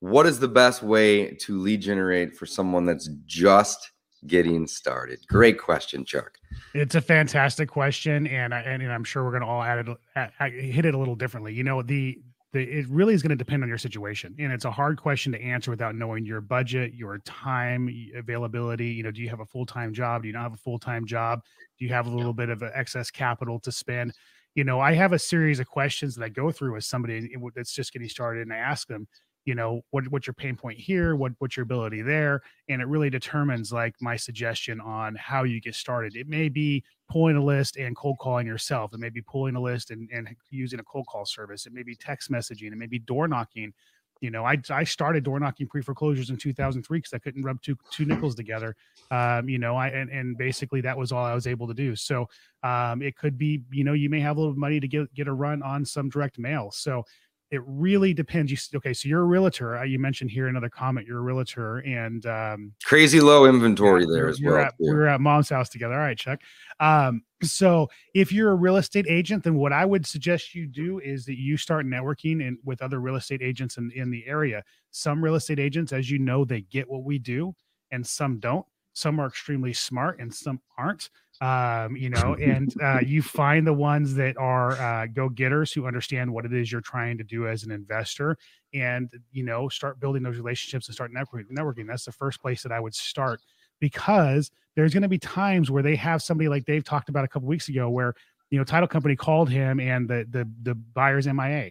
What 0.01 0.27
is 0.27 0.41
the 0.41 0.49
best 0.49 0.83
way 0.83 1.33
to 1.33 1.59
lead 1.59 1.83
generate 1.83 2.35
for 2.35 2.47
someone 2.47 2.87
that's 2.87 3.09
just 3.27 3.91
getting 4.27 4.67
started? 4.67 5.21
Great 5.29 5.59
question, 5.59 6.05
Chuck. 6.05 6.39
It's 6.75 6.95
a 6.95 7.01
fantastic 7.01 7.69
question, 7.69 8.27
and 8.27 8.55
I, 8.55 8.61
and, 8.61 8.83
and 8.83 8.91
I'm 8.91 9.05
sure 9.05 9.23
we're 9.23 9.31
going 9.31 9.43
to 9.43 9.47
all 9.49 9.63
add 9.63 9.87
it, 9.87 9.97
add, 10.17 10.53
hit 10.53 10.87
it 10.87 10.95
a 10.95 10.99
little 10.99 11.15
differently. 11.15 11.53
You 11.53 11.65
know, 11.65 11.83
the 11.83 12.19
the 12.53 12.63
it 12.63 12.89
really 12.89 13.15
is 13.15 13.23
going 13.23 13.31
to 13.31 13.37
depend 13.37 13.63
on 13.63 13.69
your 13.69 13.79
situation, 13.79 14.35
and 14.39 14.53
it's 14.53 14.65
a 14.65 14.71
hard 14.71 14.99
question 14.99 15.31
to 15.33 15.41
answer 15.41 15.71
without 15.71 15.95
knowing 15.95 16.25
your 16.25 16.41
budget, 16.41 16.95
your 16.95 17.19
time 17.19 17.89
availability. 18.17 18.87
You 18.87 19.03
know, 19.03 19.11
do 19.11 19.21
you 19.21 19.29
have 19.29 19.41
a 19.41 19.47
full 19.47 19.67
time 19.67 19.93
job? 19.93 20.23
Do 20.23 20.29
you 20.29 20.35
not 20.35 20.45
have 20.45 20.55
a 20.55 20.59
full 20.59 20.79
time 20.79 21.07
job? 21.07 21.43
Do 21.79 21.85
you 21.85 21.93
have 21.93 22.07
a 22.07 22.11
little 22.11 22.33
bit 22.33 22.49
of 22.49 22.63
excess 22.63 23.11
capital 23.11 23.61
to 23.61 23.71
spend? 23.71 24.15
You 24.55 24.65
know, 24.65 24.81
I 24.81 24.95
have 24.95 25.13
a 25.13 25.19
series 25.19 25.61
of 25.61 25.69
questions 25.69 26.17
that 26.17 26.25
I 26.25 26.29
go 26.29 26.51
through 26.51 26.75
with 26.75 26.85
somebody 26.85 27.31
that's 27.55 27.73
just 27.73 27.93
getting 27.93 28.09
started, 28.09 28.43
and 28.43 28.53
I 28.53 28.57
ask 28.57 28.89
them, 28.89 29.07
you 29.45 29.55
know, 29.55 29.83
what 29.91 30.07
what's 30.09 30.27
your 30.27 30.35
pain 30.35 30.57
point 30.57 30.79
here? 30.79 31.17
What 31.17 31.33
what's 31.39 31.57
your 31.57 31.65
ability 31.65 32.03
there? 32.03 32.43
and 32.71 32.81
it 32.81 32.87
really 32.87 33.11
determines 33.11 33.73
like 33.73 33.97
my 34.01 34.15
suggestion 34.17 34.81
on 34.81 35.17
how 35.17 35.43
you 35.43 35.61
get 35.61 35.75
started. 35.75 36.15
It 36.15 36.29
may 36.29 36.49
be 36.49 36.85
pulling 37.11 37.37
a 37.37 37.43
list 37.43 37.77
and 37.77 37.97
cold 37.97 38.17
calling 38.21 38.47
yourself. 38.47 38.95
It 38.95 39.01
may 39.01 39.11
be 39.11 39.23
pulling 39.23 39.57
a 39.57 39.61
list 39.61 39.91
and, 39.91 40.09
and 40.13 40.29
using 40.51 40.79
a 40.79 40.85
cold 40.85 41.07
call 41.09 41.27
service. 41.27 41.67
It 41.67 41.73
may 41.73 41.83
be 41.83 41.97
text 41.97 42.31
messaging. 42.31 42.71
It 42.71 42.79
may 42.79 42.87
be 42.87 43.01
door 43.01 43.27
knocking. 43.27 43.73
You 44.21 44.31
know, 44.31 44.45
I, 44.45 44.59
I 44.71 44.85
started 44.85 45.25
door 45.25 45.41
knocking 45.41 45.67
pre 45.67 45.83
foreclosures 45.83 46.31
in 46.31 46.37
2003 46.37 46.99
because 46.99 47.15
I 47.15 47.19
couldn't 47.19 47.43
rub 47.43 47.61
two 47.63 47.77
two 47.91 48.05
nickels 48.05 48.35
together. 48.35 48.77
Um, 49.11 49.49
you 49.49 49.59
know, 49.59 49.77
I 49.77 49.89
and, 49.89 50.11
and 50.11 50.37
basically 50.37 50.81
that 50.83 50.97
was 50.97 51.11
all 51.11 51.25
I 51.25 51.35
was 51.35 51.47
able 51.47 51.67
to 51.69 51.75
do. 51.75 51.97
So 51.97 52.29
um, 52.63 53.03
it 53.03 53.17
could 53.17 53.39
be, 53.39 53.63
you 53.71 53.85
know, 53.85 53.95
you 53.95 54.11
may 54.11 54.21
have 54.21 54.37
a 54.37 54.41
little 54.41 54.55
money 54.55 54.79
to 54.81 54.89
get 54.89 55.13
get 55.15 55.27
a 55.29 55.33
run 55.33 55.63
on 55.63 55.85
some 55.85 56.09
direct 56.09 56.39
mail. 56.39 56.71
So 56.71 57.05
it 57.51 57.63
really 57.67 58.15
depends. 58.15 58.53
You 58.53 58.79
okay? 58.79 58.93
So 58.93 59.09
you're 59.09 59.23
a 59.23 59.25
realtor. 59.25 59.79
Uh, 59.79 59.83
you 59.83 59.99
mentioned 59.99 60.31
here 60.31 60.49
another 60.49 60.69
comment. 60.69 61.07
You're 61.07 61.19
a 61.19 61.23
realtor, 61.23 61.79
and 61.79 62.25
um, 62.27 62.73
Crazy 62.85 63.21
low 63.21 63.47
inventory 63.47 64.07
there 64.07 64.29
as 64.29 64.41
well. 64.41 64.57
At, 64.57 64.75
we 64.79 64.93
were 64.93 65.09
at 65.09 65.21
mom's 65.21 65.49
house 65.49 65.69
together. 65.69 65.95
All 65.95 66.01
right, 66.01 66.17
Chuck. 66.17 66.41
Um, 66.79 67.23
so 67.43 67.89
if 68.15 68.33
you're 68.33 68.53
a 68.53 68.55
real 68.57 68.77
estate 68.77 69.07
agent, 69.09 69.45
then 69.45 69.57
what 69.57 69.73
I 69.73 69.85
would 69.85 70.07
suggest 70.07 70.55
you 70.55 70.67
do 70.67 71.01
is 71.01 71.25
that 71.25 71.39
you 71.39 71.57
start 71.57 71.87
networking 71.87 72.47
and 72.47 72.59
with 72.65 72.83
other 72.83 73.01
real 73.01 73.17
estate 73.17 73.43
agents 73.43 73.79
in, 73.79 73.91
in 73.93 74.11
the 74.11 74.27
area. 74.27 74.63
Some 74.91 75.23
real 75.23 75.35
estate 75.35 75.59
agents, 75.59 75.93
as 75.93 76.11
you 76.11 76.19
know, 76.19 76.45
they 76.45 76.61
get 76.63 76.89
what 76.89 77.03
we 77.05 77.19
do 77.19 77.55
and 77.91 78.07
some 78.07 78.39
don't. 78.39 78.67
some 78.93 79.19
are 79.21 79.27
extremely 79.27 79.73
smart 79.73 80.21
and 80.21 80.33
some 80.33 80.61
aren't 80.77 81.11
um, 81.41 81.97
you 81.97 82.11
know, 82.11 82.35
and 82.41 82.75
uh, 82.83 83.01
you 83.01 83.23
find 83.23 83.67
the 83.67 83.73
ones 83.73 84.15
that 84.15 84.37
are 84.37 84.73
uh, 84.73 85.07
go 85.07 85.29
getters 85.29 85.73
who 85.73 85.87
understand 85.87 86.33
what 86.33 86.45
it 86.45 86.53
is 86.53 86.71
you're 86.71 86.81
trying 86.81 87.19
to 87.19 87.25
do 87.25 87.47
as 87.47 87.63
an 87.63 87.71
investor, 87.71 88.37
and 88.75 89.11
you 89.33 89.45
know, 89.45 89.69
start 89.69 90.01
building 90.01 90.23
those 90.23 90.37
relationships 90.37 90.89
and 90.89 90.95
start 90.95 91.13
networking. 91.13 91.51
Networking. 91.51 91.87
That's 91.87 92.05
the 92.05 92.13
first 92.13 92.41
place 92.41 92.63
that 92.63 92.73
I 92.73 92.81
would 92.81 92.95
start 92.95 93.41
because 93.81 94.51
there's 94.77 94.93
going 94.93 95.03
to 95.03 95.09
be 95.09 95.19
times 95.19 95.71
where 95.71 95.83
they 95.83 95.97
have 95.97 96.23
somebody 96.23 96.49
like 96.49 96.65
Dave 96.65 96.85
talked 96.85 97.09
about 97.09 97.25
a 97.25 97.29
couple 97.29 97.49
weeks 97.49 97.69
ago, 97.69 97.89
where 97.89 98.15
you 98.51 98.59
know, 98.59 98.65
title 98.65 98.89
company 98.89 99.17
called 99.17 99.49
him 99.49 99.81
and 99.81 100.09
the 100.09 100.27
the 100.31 100.49
the 100.63 100.75
buyer's 100.75 101.27
MIA 101.27 101.71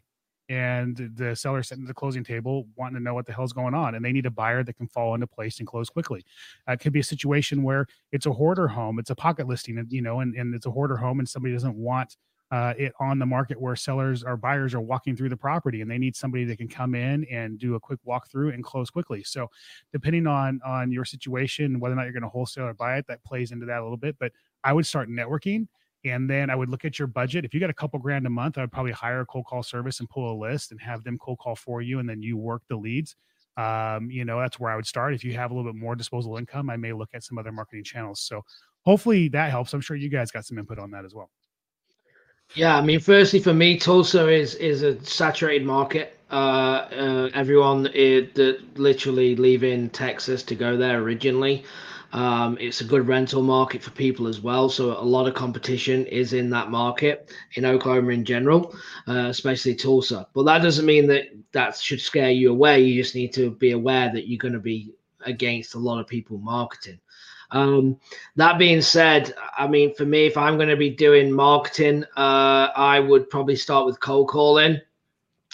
and 0.50 1.12
the 1.16 1.36
seller 1.36 1.64
sitting 1.64 1.84
at 1.84 1.88
the 1.88 1.94
closing 1.94 2.24
table 2.24 2.68
wanting 2.76 2.96
to 2.96 3.04
know 3.04 3.14
what 3.14 3.26
the 3.26 3.32
hell's 3.32 3.54
going 3.54 3.74
on 3.74 3.96
and 3.96 4.04
they 4.04 4.12
need 4.12 4.26
a 4.26 4.32
buyer 4.32 4.64
that 4.64 4.74
can 4.74 4.88
fall 4.88 5.14
into 5.14 5.28
place 5.28 5.60
and 5.60 5.68
close 5.68 5.90
quickly. 5.90 6.26
Uh, 6.68 6.74
it 6.74 6.80
could 6.80 6.92
be 6.92 7.00
a 7.00 7.04
situation 7.04 7.64
where 7.64 7.86
it's 8.12 8.26
a 8.26 8.34
hoarder 8.34 8.68
home 8.68 9.00
it's 9.00 9.12
a 9.12 9.16
pocket 9.16 9.48
listing 9.48 9.78
and 9.78 9.92
you 9.92 10.02
know 10.02 10.20
and, 10.20 10.36
and 10.36 10.54
it's 10.54 10.66
a 10.66 10.72
hoarder 10.72 10.98
home 10.98 11.20
and 11.20 11.30
somebody 11.30 11.54
doesn't 11.54 11.76
want 11.76 12.18
uh, 12.52 12.74
it 12.80 12.92
on 13.00 13.20
the 13.20 13.26
market 13.28 13.62
where 13.62 13.76
sellers 13.76 14.24
or 14.24 14.36
buyers 14.36 14.74
are 14.74 14.82
walking 14.82 15.16
through 15.16 15.30
the 15.30 15.38
property 15.38 15.82
and 15.82 15.92
they 15.92 16.00
need 16.00 16.16
somebody 16.16 16.46
that 16.46 16.58
can 16.58 16.68
come 16.68 16.96
in 16.96 17.24
and 17.26 17.60
do 17.60 17.76
a 17.76 17.80
quick 17.80 18.00
walkthrough 18.08 18.52
and 18.52 18.64
close 18.64 18.90
quickly. 18.90 19.24
So 19.24 19.52
depending 19.94 20.26
on 20.26 20.60
on 20.66 20.92
your 20.92 21.06
situation 21.06 21.80
whether 21.80 21.94
or 21.94 21.96
not 21.96 22.04
you're 22.04 22.14
going 22.14 22.24
to 22.24 22.30
wholesale 22.30 22.66
or 22.66 22.74
buy 22.74 22.98
it 22.98 23.06
that 23.08 23.24
plays 23.24 23.52
into 23.52 23.66
that 23.66 23.80
a 23.80 23.84
little 23.84 23.98
bit 23.98 24.16
but 24.20 24.32
i 24.64 24.74
would 24.74 24.86
start 24.86 25.10
networking 25.10 25.68
and 26.06 26.30
then 26.30 26.50
I 26.50 26.56
would 26.56 26.70
look 26.70 26.86
at 26.86 26.98
your 26.98 27.08
budget. 27.08 27.46
If 27.46 27.54
you 27.54 27.60
got 27.60 27.70
a 27.70 27.74
couple 27.74 28.00
grand 28.00 28.26
a 28.26 28.30
month, 28.30 28.58
I 28.58 28.62
would 28.62 28.72
probably 28.72 28.92
hire 28.92 29.22
a 29.22 29.26
cold 29.26 29.46
call 29.46 29.64
service 29.64 30.00
and 30.00 30.10
pull 30.10 30.32
a 30.32 30.38
list 30.38 30.72
and 30.72 30.80
have 30.82 31.04
them 31.04 31.18
cold 31.18 31.40
call 31.40 31.56
for 31.56 31.82
you. 31.82 32.00
And 32.00 32.10
then 32.10 32.22
you 32.22 32.38
work 32.38 32.64
the 32.70 32.76
leads. 32.76 33.16
Um, 33.58 34.10
you 34.10 34.24
know, 34.24 34.40
that's 34.40 34.60
where 34.60 34.72
I 34.72 34.76
would 34.76 34.88
start. 34.88 35.14
If 35.14 35.24
you 35.24 35.34
have 35.34 35.52
a 35.52 35.54
little 35.54 35.70
bit 35.70 35.78
more 35.78 35.96
disposable 35.96 36.38
income, 36.38 36.70
I 36.70 36.78
may 36.78 36.94
look 36.94 37.10
at 37.14 37.24
some 37.24 37.38
other 37.38 37.52
marketing 37.52 37.84
channels. 37.84 38.22
So 38.22 38.42
hopefully 38.86 39.28
that 39.30 39.52
helps. 39.52 39.74
I'm 39.74 39.82
sure 39.82 39.98
you 39.98 40.10
guys 40.10 40.32
got 40.32 40.46
some 40.46 40.58
input 40.58 40.80
on 40.80 40.92
that 40.92 41.04
as 41.04 41.14
well. 41.14 41.30
Yeah, 42.56 42.78
I 42.78 42.82
mean, 42.82 43.00
firstly, 43.00 43.40
for 43.40 43.54
me, 43.54 43.78
Tulsa 43.78 44.28
is 44.28 44.56
is 44.56 44.82
a 44.82 45.04
saturated 45.04 45.68
market. 45.68 46.18
Uh, 46.32 46.88
uh, 46.92 47.30
everyone 47.34 47.84
that 47.84 48.60
literally 48.76 49.36
leaving 49.36 49.90
Texas 49.90 50.42
to 50.44 50.56
go 50.56 50.78
there 50.78 51.00
originally. 51.00 51.64
Um, 52.12 52.58
it's 52.60 52.82
a 52.82 52.86
good 52.86 53.08
rental 53.08 53.44
market 53.44 53.84
for 53.84 53.92
people 53.92 54.28
as 54.28 54.42
well. 54.42 54.70
So 54.70 54.92
a 55.00 55.04
lot 55.04 55.28
of 55.28 55.36
competition 55.36 56.06
is 56.08 56.34
in 56.34 56.50
that 56.50 56.72
market 56.72 57.32
in 57.54 57.66
Oklahoma 57.66 58.12
in 58.12 58.26
general, 58.26 58.76
uh, 59.08 59.28
especially 59.28 59.76
Tulsa. 59.76 60.28
But 60.34 60.44
that 60.44 60.64
doesn't 60.64 60.86
mean 60.86 61.08
that 61.08 61.26
that 61.52 61.78
should 61.78 62.02
scare 62.02 62.32
you 62.32 62.52
away. 62.52 62.82
You 62.82 63.02
just 63.02 63.16
need 63.16 63.34
to 63.34 63.52
be 63.52 63.72
aware 63.72 64.12
that 64.12 64.28
you're 64.28 64.40
going 64.40 64.54
to 64.54 64.60
be 64.60 64.94
against 65.26 65.76
a 65.76 65.80
lot 65.80 66.00
of 66.00 66.08
people 66.08 66.38
marketing. 66.40 67.00
Um, 67.52 68.00
that 68.36 68.60
being 68.60 68.82
said, 68.82 69.34
I 69.58 69.68
mean, 69.68 69.94
for 69.96 70.06
me, 70.06 70.28
if 70.28 70.38
I'm 70.38 70.58
going 70.58 70.70
to 70.70 70.78
be 70.78 70.92
doing 70.92 71.32
marketing, 71.32 72.04
uh, 72.16 72.70
I 72.76 73.00
would 73.00 73.30
probably 73.30 73.56
start 73.56 73.86
with 73.86 74.00
cold 74.00 74.30
calling, 74.30 74.80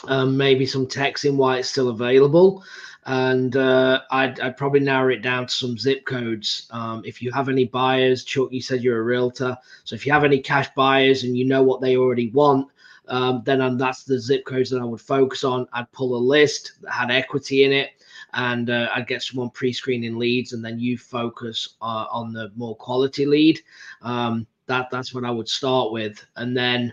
um, 0.08 0.36
maybe 0.36 0.66
some 0.66 0.88
texting 0.88 1.36
while 1.38 1.58
it's 1.58 1.70
still 1.70 1.90
available 1.90 2.64
and 3.06 3.56
uh, 3.56 4.02
I'd, 4.10 4.40
I'd, 4.40 4.58
probably 4.58 4.80
narrow 4.80 5.14
it 5.14 5.22
down 5.22 5.46
to 5.46 5.54
some 5.54 5.78
zip 5.78 6.06
codes. 6.06 6.68
Um, 6.72 7.04
if 7.06 7.22
you 7.22 7.32
have 7.32 7.50
any 7.50 7.66
buyers, 7.66 8.24
Chuck, 8.24 8.50
you 8.52 8.62
said 8.62 8.82
you're 8.82 9.00
a 9.00 9.04
realtor, 9.04 9.56
so 9.84 9.96
if 9.96 10.06
you 10.06 10.12
have 10.12 10.24
any 10.24 10.40
cash 10.40 10.70
buyers 10.76 11.24
and 11.24 11.38
you 11.38 11.46
know 11.46 11.62
what 11.62 11.82
they 11.82 11.98
already 11.98 12.32
want, 12.32 12.68
um, 13.08 13.44
then 13.46 13.62
um, 13.62 13.78
that's 13.78 14.04
the 14.04 14.20
zip 14.20 14.44
codes 14.46 14.72
that 14.72 14.82
I 14.82 14.86
would 14.86 15.02
focus 15.02 15.44
on. 15.44 15.68
I'd 15.74 15.92
pull 15.92 16.16
a 16.16 16.18
list 16.18 16.74
that 16.82 16.92
had 16.92 17.12
equity 17.12 17.64
in 17.64 17.72
it, 17.72 17.92
and 18.34 18.72
uh, 18.72 18.90
I'd 18.96 19.08
get 19.08 19.22
someone 19.22 19.52
pre-screening 19.52 20.18
leads, 20.18 20.54
and 20.54 20.66
then 20.66 20.80
you 20.80 20.98
focus 20.98 21.76
uh, 21.82 22.06
on 22.10 22.34
the 22.34 22.52
more 22.56 22.76
quality 22.76 23.28
lead. 23.28 23.60
Um, 24.02 24.48
that 24.66 24.90
that's 24.90 25.14
what 25.14 25.26
I 25.26 25.32
would 25.32 25.48
start 25.48 25.92
with, 25.92 26.26
and 26.38 26.58
then 26.58 26.92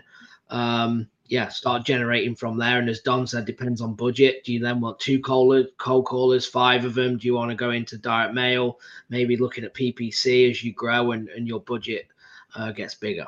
um, 0.51 1.09
yeah, 1.33 1.47
start 1.47 1.83
generating 1.83 2.35
from 2.35 2.59
there. 2.59 2.77
And 2.77 2.87
as 2.87 2.99
Don 2.99 3.25
said, 3.25 3.45
depends 3.45 3.81
on 3.81 3.95
budget. 3.95 4.43
Do 4.43 4.53
you 4.53 4.59
then 4.59 4.79
want 4.79 4.99
two 4.99 5.19
cold, 5.19 5.65
cold 5.79 6.05
callers, 6.05 6.45
five 6.45 6.85
of 6.85 6.93
them? 6.93 7.17
Do 7.17 7.25
you 7.25 7.33
want 7.33 7.49
to 7.49 7.55
go 7.55 7.71
into 7.71 7.97
direct 7.97 8.35
mail? 8.35 8.79
Maybe 9.09 9.35
looking 9.35 9.63
at 9.63 9.73
PPC 9.73 10.51
as 10.51 10.63
you 10.63 10.73
grow 10.73 11.11
and, 11.13 11.27
and 11.29 11.47
your 11.47 11.59
budget 11.59 12.05
uh, 12.53 12.71
gets 12.71 12.93
bigger. 12.93 13.25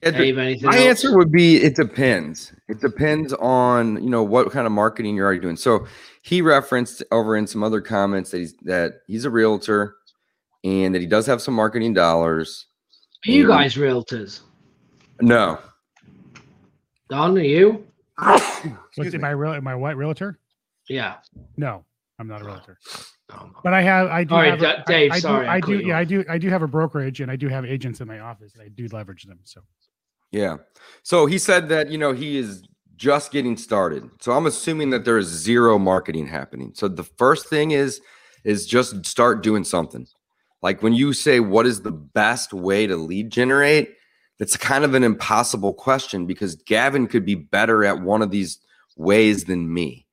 Dave, 0.00 0.36
my 0.36 0.52
else? 0.52 0.76
answer 0.76 1.16
would 1.16 1.32
be 1.32 1.56
it 1.56 1.74
depends. 1.74 2.52
It 2.68 2.80
depends 2.80 3.32
on 3.32 4.02
you 4.02 4.10
know 4.10 4.22
what 4.22 4.52
kind 4.52 4.66
of 4.66 4.72
marketing 4.72 5.16
you're 5.16 5.26
already 5.26 5.40
doing. 5.40 5.56
So 5.56 5.88
he 6.22 6.40
referenced 6.40 7.02
over 7.10 7.36
in 7.36 7.48
some 7.48 7.64
other 7.64 7.80
comments 7.80 8.30
that 8.30 8.38
he's 8.38 8.54
that 8.62 8.92
he's 9.08 9.24
a 9.24 9.30
realtor 9.30 9.96
and 10.62 10.94
that 10.94 11.00
he 11.00 11.06
does 11.08 11.26
have 11.26 11.42
some 11.42 11.54
marketing 11.54 11.94
dollars. 11.94 12.66
Are 13.26 13.30
you 13.30 13.46
guys 13.46 13.74
realtors? 13.74 14.40
No. 15.22 15.60
Don, 17.08 17.38
are 17.38 17.40
you? 17.40 17.86
What's 18.96 19.14
my 19.14 19.30
real 19.30 19.60
my 19.60 19.74
white 19.74 19.96
realtor? 19.96 20.40
Yeah. 20.88 21.16
No, 21.56 21.84
I'm 22.18 22.26
not 22.26 22.42
a 22.42 22.44
realtor. 22.44 22.78
Oh, 23.30 23.50
but 23.62 23.72
I 23.72 23.82
have 23.82 24.08
I 24.08 24.24
do 24.24 24.34
All 24.34 24.40
right, 24.40 24.60
have 24.60 24.84
Dave, 24.84 25.12
I, 25.12 25.14
I 25.14 25.18
sorry. 25.20 25.44
Do, 25.44 25.50
I 25.50 25.60
do 25.60 25.78
yeah, 25.78 25.98
I 25.98 26.04
do 26.04 26.24
I 26.28 26.38
do 26.38 26.48
have 26.48 26.62
a 26.62 26.66
brokerage 26.66 27.20
and 27.20 27.30
I 27.30 27.36
do 27.36 27.48
have 27.48 27.64
agents 27.64 28.00
in 28.00 28.08
my 28.08 28.18
office. 28.18 28.52
And 28.54 28.62
I 28.62 28.68
do 28.68 28.88
leverage 28.88 29.22
them. 29.22 29.38
So 29.44 29.60
yeah. 30.32 30.56
So 31.04 31.26
he 31.26 31.38
said 31.38 31.68
that, 31.68 31.88
you 31.88 31.98
know, 31.98 32.12
he 32.12 32.36
is 32.36 32.64
just 32.96 33.30
getting 33.30 33.56
started. 33.56 34.10
So 34.20 34.32
I'm 34.32 34.46
assuming 34.46 34.90
that 34.90 35.04
there 35.04 35.18
is 35.18 35.28
zero 35.28 35.78
marketing 35.78 36.26
happening. 36.26 36.72
So 36.74 36.88
the 36.88 37.04
first 37.04 37.48
thing 37.48 37.70
is 37.70 38.00
is 38.42 38.66
just 38.66 39.06
start 39.06 39.44
doing 39.44 39.62
something. 39.62 40.04
Like 40.62 40.82
when 40.82 40.94
you 40.94 41.12
say 41.12 41.38
what 41.38 41.66
is 41.66 41.82
the 41.82 41.92
best 41.92 42.52
way 42.52 42.88
to 42.88 42.96
lead 42.96 43.30
generate, 43.30 43.94
that's 44.38 44.56
kind 44.56 44.84
of 44.84 44.94
an 44.94 45.04
impossible 45.04 45.72
question 45.72 46.26
because 46.26 46.56
Gavin 46.56 47.06
could 47.06 47.24
be 47.24 47.34
better 47.34 47.84
at 47.84 48.00
one 48.00 48.22
of 48.22 48.30
these 48.30 48.58
ways 48.96 49.44
than 49.44 49.72
me. 49.72 50.06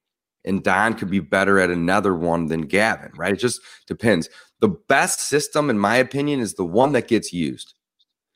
And 0.45 0.63
Don 0.63 0.93
could 0.93 1.10
be 1.10 1.19
better 1.19 1.60
at 1.60 1.69
another 1.69 2.15
one 2.15 2.45
than 2.45 2.62
Gavin, 2.62 3.12
right? 3.15 3.34
It 3.34 3.39
just 3.39 3.62
depends. 3.88 4.29
The 4.62 4.69
best 4.69 5.21
system, 5.21 5.69
in 5.69 5.77
my 5.77 5.95
opinion, 5.95 6.39
is 6.39 6.53
the 6.53 6.65
one 6.65 6.93
that 6.93 7.08
gets 7.08 7.34
used. 7.34 7.73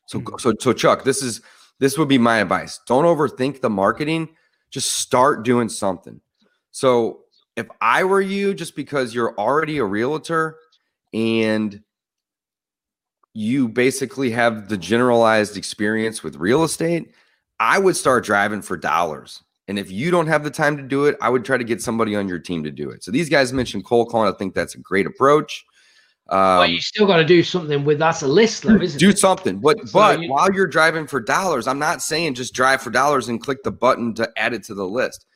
So, 0.06 0.20
mm-hmm. 0.20 0.36
so, 0.38 0.52
so 0.60 0.72
Chuck, 0.72 1.04
this 1.04 1.22
is 1.22 1.40
this 1.80 1.98
would 1.98 2.08
be 2.08 2.18
my 2.18 2.38
advice. 2.38 2.80
Don't 2.86 3.04
overthink 3.04 3.60
the 3.60 3.70
marketing. 3.70 4.28
Just 4.70 4.92
start 4.92 5.44
doing 5.44 5.68
something. 5.68 6.20
So, 6.70 7.20
if 7.56 7.66
I 7.80 8.04
were 8.04 8.20
you, 8.20 8.52
just 8.52 8.76
because 8.76 9.14
you're 9.14 9.38
already 9.38 9.78
a 9.78 9.84
realtor 9.84 10.56
and 11.12 11.80
you 13.34 13.68
basically 13.68 14.30
have 14.30 14.68
the 14.68 14.76
generalized 14.76 15.56
experience 15.56 16.22
with 16.22 16.36
real 16.36 16.62
estate, 16.62 17.12
I 17.58 17.78
would 17.78 17.96
start 17.96 18.24
driving 18.24 18.62
for 18.62 18.76
dollars. 18.76 19.42
And 19.66 19.78
if 19.78 19.90
you 19.90 20.10
don't 20.10 20.28
have 20.28 20.44
the 20.44 20.50
time 20.50 20.76
to 20.76 20.82
do 20.82 21.06
it, 21.06 21.16
I 21.20 21.28
would 21.28 21.44
try 21.44 21.56
to 21.56 21.64
get 21.64 21.82
somebody 21.82 22.14
on 22.14 22.28
your 22.28 22.38
team 22.38 22.62
to 22.64 22.70
do 22.70 22.90
it. 22.90 23.02
So 23.02 23.10
these 23.10 23.28
guys 23.28 23.52
mentioned 23.52 23.84
cold 23.84 24.10
calling. 24.10 24.32
I 24.32 24.36
think 24.36 24.54
that's 24.54 24.74
a 24.74 24.78
great 24.78 25.06
approach. 25.06 25.64
Um, 26.28 26.38
well, 26.38 26.66
you 26.66 26.80
still 26.80 27.06
got 27.06 27.16
to 27.16 27.24
do 27.24 27.42
something 27.42 27.84
with 27.84 27.98
that's 27.98 28.22
a 28.22 28.28
list, 28.28 28.62
though, 28.62 28.76
isn't 28.76 28.98
do 28.98 29.08
it? 29.08 29.12
Do 29.12 29.16
something. 29.16 29.58
But 29.60 29.88
so 29.88 29.92
but 29.92 30.20
you, 30.20 30.30
while 30.30 30.52
you're 30.52 30.66
driving 30.66 31.06
for 31.06 31.20
dollars, 31.20 31.66
I'm 31.66 31.78
not 31.78 32.02
saying 32.02 32.34
just 32.34 32.54
drive 32.54 32.82
for 32.82 32.90
dollars 32.90 33.28
and 33.28 33.42
click 33.42 33.62
the 33.62 33.72
button 33.72 34.14
to 34.14 34.30
add 34.36 34.54
it 34.54 34.62
to 34.64 34.74
the 34.74 34.86
list. 34.86 35.26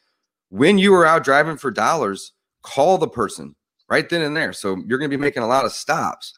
When 0.50 0.78
you 0.78 0.94
are 0.94 1.04
out 1.04 1.24
driving 1.24 1.56
for 1.56 1.70
dollars, 1.70 2.32
call 2.62 2.96
the 2.96 3.08
person 3.08 3.54
right 3.90 4.08
then 4.08 4.22
and 4.22 4.36
there. 4.36 4.52
So 4.52 4.76
you're 4.86 4.98
going 4.98 5.10
to 5.10 5.16
be 5.16 5.20
making 5.20 5.42
a 5.42 5.48
lot 5.48 5.66
of 5.66 5.72
stops 5.72 6.37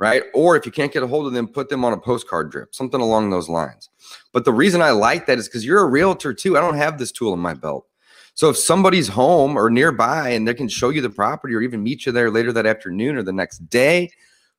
right? 0.00 0.22
Or 0.32 0.56
if 0.56 0.64
you 0.66 0.72
can't 0.72 0.92
get 0.92 1.02
a 1.02 1.06
hold 1.06 1.26
of 1.26 1.34
them, 1.34 1.46
put 1.46 1.68
them 1.68 1.84
on 1.84 1.92
a 1.92 1.98
postcard 1.98 2.50
drip, 2.50 2.74
something 2.74 3.00
along 3.00 3.30
those 3.30 3.50
lines. 3.50 3.90
But 4.32 4.46
the 4.46 4.52
reason 4.52 4.80
I 4.80 4.90
like 4.90 5.26
that 5.26 5.38
is 5.38 5.46
because 5.46 5.64
you're 5.64 5.82
a 5.82 5.88
realtor 5.88 6.32
too. 6.32 6.56
I 6.56 6.60
don't 6.60 6.76
have 6.76 6.98
this 6.98 7.12
tool 7.12 7.34
in 7.34 7.38
my 7.38 7.54
belt. 7.54 7.86
So 8.34 8.48
if 8.48 8.56
somebody's 8.56 9.08
home 9.08 9.56
or 9.56 9.68
nearby 9.68 10.30
and 10.30 10.48
they 10.48 10.54
can 10.54 10.68
show 10.68 10.88
you 10.88 11.02
the 11.02 11.10
property 11.10 11.54
or 11.54 11.60
even 11.60 11.82
meet 11.82 12.06
you 12.06 12.12
there 12.12 12.30
later 12.30 12.52
that 12.52 12.64
afternoon 12.64 13.16
or 13.16 13.22
the 13.22 13.32
next 13.32 13.58
day, 13.68 14.10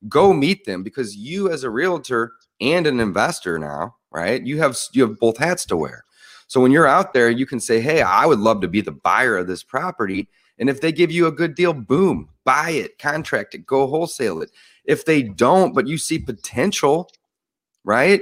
go 0.07 0.31
meet 0.31 0.65
them 0.65 0.83
because 0.83 1.15
you 1.15 1.51
as 1.51 1.63
a 1.63 1.71
realtor 1.71 2.33
and 2.59 2.85
an 2.85 2.99
investor 2.99 3.57
now, 3.57 3.95
right? 4.11 4.45
You 4.45 4.59
have 4.59 4.77
you 4.93 5.07
have 5.07 5.17
both 5.19 5.37
hats 5.37 5.65
to 5.65 5.77
wear. 5.77 6.05
So 6.45 6.61
when 6.61 6.71
you're 6.71 6.85
out 6.85 7.13
there, 7.13 7.29
you 7.31 7.47
can 7.47 7.59
say, 7.59 7.81
"Hey, 7.81 8.03
I 8.03 8.27
would 8.27 8.39
love 8.39 8.61
to 8.61 8.67
be 8.67 8.81
the 8.81 8.91
buyer 8.91 9.37
of 9.37 9.47
this 9.47 9.63
property." 9.63 10.27
And 10.59 10.69
if 10.69 10.81
they 10.81 10.91
give 10.91 11.11
you 11.11 11.25
a 11.25 11.31
good 11.31 11.55
deal, 11.55 11.73
boom, 11.73 12.29
buy 12.43 12.71
it, 12.71 12.99
contract 12.99 13.55
it, 13.55 13.65
go 13.65 13.87
wholesale 13.87 14.43
it. 14.43 14.51
If 14.85 15.05
they 15.05 15.23
don't, 15.23 15.73
but 15.73 15.87
you 15.87 15.97
see 15.97 16.19
potential, 16.19 17.09
right? 17.83 18.21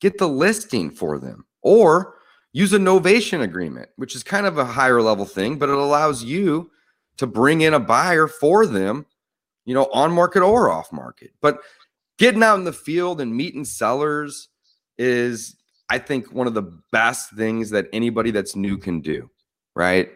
Get 0.00 0.18
the 0.18 0.28
listing 0.28 0.90
for 0.90 1.18
them 1.18 1.46
or 1.62 2.14
use 2.52 2.72
a 2.72 2.78
novation 2.78 3.42
agreement, 3.42 3.88
which 3.96 4.14
is 4.14 4.22
kind 4.22 4.46
of 4.46 4.58
a 4.58 4.64
higher 4.64 5.00
level 5.00 5.24
thing, 5.24 5.58
but 5.58 5.68
it 5.68 5.76
allows 5.76 6.24
you 6.24 6.70
to 7.18 7.26
bring 7.26 7.60
in 7.60 7.74
a 7.74 7.80
buyer 7.80 8.26
for 8.26 8.66
them, 8.66 9.06
you 9.64 9.74
know, 9.74 9.88
on 9.92 10.12
market 10.12 10.42
or 10.42 10.70
off 10.70 10.92
market. 10.92 11.30
But 11.40 11.60
getting 12.18 12.42
out 12.42 12.58
in 12.58 12.64
the 12.64 12.72
field 12.72 13.20
and 13.20 13.34
meeting 13.34 13.64
sellers 13.64 14.48
is, 14.98 15.56
I 15.88 15.98
think, 15.98 16.32
one 16.32 16.46
of 16.46 16.54
the 16.54 16.72
best 16.92 17.32
things 17.34 17.70
that 17.70 17.88
anybody 17.92 18.30
that's 18.30 18.56
new 18.56 18.78
can 18.78 19.00
do, 19.00 19.30
right? 19.76 20.10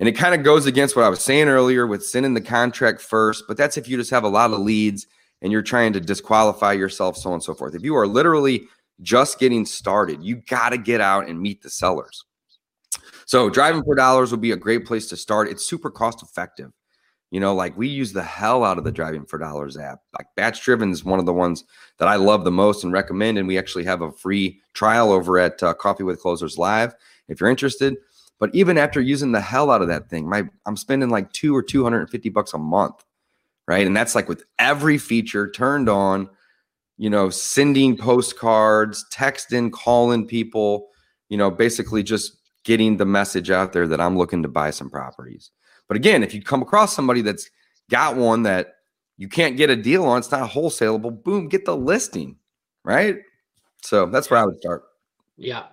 And 0.00 0.08
it 0.08 0.12
kind 0.12 0.34
of 0.34 0.42
goes 0.42 0.64
against 0.64 0.96
what 0.96 1.04
I 1.04 1.10
was 1.10 1.20
saying 1.20 1.48
earlier 1.48 1.86
with 1.86 2.04
sending 2.04 2.32
the 2.32 2.40
contract 2.40 3.02
first, 3.02 3.44
but 3.46 3.58
that's 3.58 3.76
if 3.76 3.86
you 3.86 3.98
just 3.98 4.10
have 4.10 4.24
a 4.24 4.28
lot 4.28 4.50
of 4.50 4.58
leads 4.58 5.06
and 5.42 5.52
you're 5.52 5.62
trying 5.62 5.92
to 5.92 6.00
disqualify 6.00 6.72
yourself, 6.72 7.18
so 7.18 7.28
on 7.28 7.34
and 7.34 7.42
so 7.42 7.54
forth. 7.54 7.74
If 7.74 7.84
you 7.84 7.94
are 7.96 8.06
literally 8.06 8.64
just 9.02 9.38
getting 9.38 9.66
started, 9.66 10.22
you 10.22 10.36
got 10.36 10.70
to 10.70 10.78
get 10.78 11.02
out 11.02 11.28
and 11.28 11.40
meet 11.40 11.62
the 11.62 11.68
sellers. 11.68 12.24
So, 13.26 13.50
driving 13.50 13.84
for 13.84 13.94
dollars 13.94 14.30
would 14.30 14.40
be 14.40 14.52
a 14.52 14.56
great 14.56 14.86
place 14.86 15.06
to 15.08 15.16
start. 15.16 15.48
It's 15.48 15.64
super 15.64 15.90
cost 15.90 16.22
effective. 16.22 16.72
You 17.30 17.38
know, 17.38 17.54
like 17.54 17.76
we 17.76 17.86
use 17.86 18.12
the 18.12 18.22
hell 18.22 18.64
out 18.64 18.78
of 18.78 18.82
the 18.82 18.90
Driving 18.90 19.24
for 19.24 19.38
Dollars 19.38 19.76
app. 19.76 20.00
Like 20.18 20.26
Batch 20.34 20.64
Driven 20.64 20.90
is 20.90 21.04
one 21.04 21.20
of 21.20 21.26
the 21.26 21.32
ones 21.32 21.62
that 21.98 22.08
I 22.08 22.16
love 22.16 22.42
the 22.42 22.50
most 22.50 22.82
and 22.82 22.92
recommend. 22.92 23.38
And 23.38 23.46
we 23.46 23.56
actually 23.56 23.84
have 23.84 24.02
a 24.02 24.10
free 24.10 24.60
trial 24.74 25.12
over 25.12 25.38
at 25.38 25.62
uh, 25.62 25.74
Coffee 25.74 26.02
with 26.02 26.20
Closers 26.20 26.58
Live 26.58 26.92
if 27.28 27.38
you're 27.38 27.48
interested. 27.48 27.96
But 28.40 28.50
even 28.54 28.78
after 28.78 29.00
using 29.00 29.30
the 29.30 29.40
hell 29.40 29.70
out 29.70 29.82
of 29.82 29.88
that 29.88 30.08
thing, 30.10 30.28
my 30.28 30.44
I'm 30.66 30.76
spending 30.76 31.10
like 31.10 31.32
two 31.32 31.54
or 31.54 31.62
two 31.62 31.84
hundred 31.84 32.00
and 32.00 32.10
fifty 32.10 32.30
bucks 32.30 32.54
a 32.54 32.58
month, 32.58 33.04
right? 33.68 33.86
And 33.86 33.96
that's 33.96 34.16
like 34.16 34.28
with 34.28 34.42
every 34.58 34.98
feature 34.98 35.48
turned 35.48 35.88
on. 35.88 36.28
You 36.96 37.08
know, 37.08 37.30
sending 37.30 37.96
postcards, 37.96 39.06
texting, 39.12 39.70
calling 39.70 40.26
people. 40.26 40.88
You 41.28 41.36
know, 41.36 41.50
basically 41.50 42.02
just 42.02 42.38
getting 42.64 42.96
the 42.96 43.06
message 43.06 43.50
out 43.50 43.72
there 43.72 43.86
that 43.86 44.00
I'm 44.00 44.18
looking 44.18 44.42
to 44.42 44.48
buy 44.48 44.70
some 44.70 44.90
properties. 44.90 45.50
But 45.88 45.96
again, 45.96 46.22
if 46.22 46.34
you 46.34 46.42
come 46.42 46.62
across 46.62 46.94
somebody 46.94 47.22
that's 47.22 47.48
got 47.90 48.16
one 48.16 48.42
that 48.44 48.74
you 49.16 49.28
can't 49.28 49.56
get 49.56 49.70
a 49.70 49.76
deal 49.76 50.04
on, 50.04 50.18
it's 50.18 50.30
not 50.30 50.50
wholesalable, 50.50 51.22
boom, 51.22 51.48
get 51.48 51.64
the 51.64 51.76
listing, 51.76 52.36
right? 52.84 53.18
So 53.82 54.06
that's 54.06 54.30
where 54.30 54.40
I 54.40 54.44
would 54.44 54.58
start. 54.58 54.84
Yeah. 55.36 55.60
All 55.60 55.66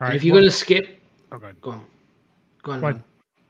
right. 0.00 0.14
If 0.14 0.24
you're 0.24 0.34
well, 0.34 0.42
going 0.42 0.50
to 0.50 0.56
skip, 0.56 1.00
oh, 1.32 1.38
go, 1.38 1.52
go 1.60 1.70
on. 1.70 1.84
Go 2.66 2.72
on. 2.72 2.80
Go 2.80 2.86
on. 2.88 3.04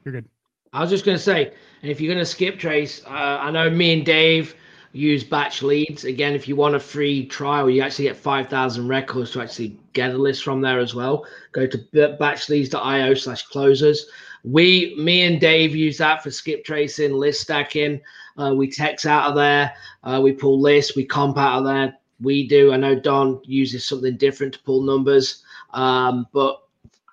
You're 0.04 0.12
good. 0.12 0.28
I 0.74 0.80
was 0.82 0.90
just 0.90 1.06
going 1.06 1.16
to 1.16 1.22
say, 1.22 1.52
and 1.80 1.90
if 1.90 2.00
you're 2.00 2.12
going 2.12 2.22
to 2.22 2.30
skip 2.30 2.58
Trace, 2.58 3.02
uh, 3.06 3.38
I 3.40 3.50
know 3.50 3.70
me 3.70 3.94
and 3.94 4.04
Dave 4.04 4.54
use 4.92 5.24
batch 5.24 5.62
leads. 5.62 6.04
Again, 6.04 6.34
if 6.34 6.46
you 6.46 6.54
want 6.54 6.74
a 6.74 6.80
free 6.80 7.24
trial, 7.24 7.70
you 7.70 7.80
actually 7.80 8.04
get 8.04 8.16
5,000 8.16 8.86
records 8.86 9.30
to 9.30 9.40
actually 9.40 9.78
get 9.94 10.10
a 10.10 10.18
list 10.18 10.44
from 10.44 10.60
there 10.60 10.78
as 10.78 10.94
well. 10.94 11.24
Go 11.52 11.66
to 11.66 11.78
batchleads.io 11.78 13.14
slash 13.14 13.46
closers. 13.46 14.06
We, 14.44 14.94
me 14.98 15.22
and 15.22 15.40
Dave 15.40 15.74
use 15.74 15.96
that 15.96 16.22
for 16.22 16.30
skip 16.30 16.62
tracing, 16.62 17.14
list 17.14 17.40
stacking. 17.40 18.02
Uh, 18.36 18.52
we 18.54 18.70
text 18.70 19.06
out 19.06 19.30
of 19.30 19.34
there. 19.34 19.72
Uh, 20.04 20.20
we 20.22 20.32
pull 20.32 20.60
lists. 20.60 20.94
We 20.94 21.06
comp 21.06 21.38
out 21.38 21.60
of 21.60 21.64
there. 21.64 21.96
We 22.20 22.46
do. 22.46 22.72
I 22.72 22.76
know 22.76 22.94
Don 22.94 23.40
uses 23.44 23.86
something 23.86 24.18
different 24.18 24.52
to 24.54 24.58
pull 24.60 24.82
numbers. 24.82 25.42
Um, 25.72 26.26
but 26.34 26.65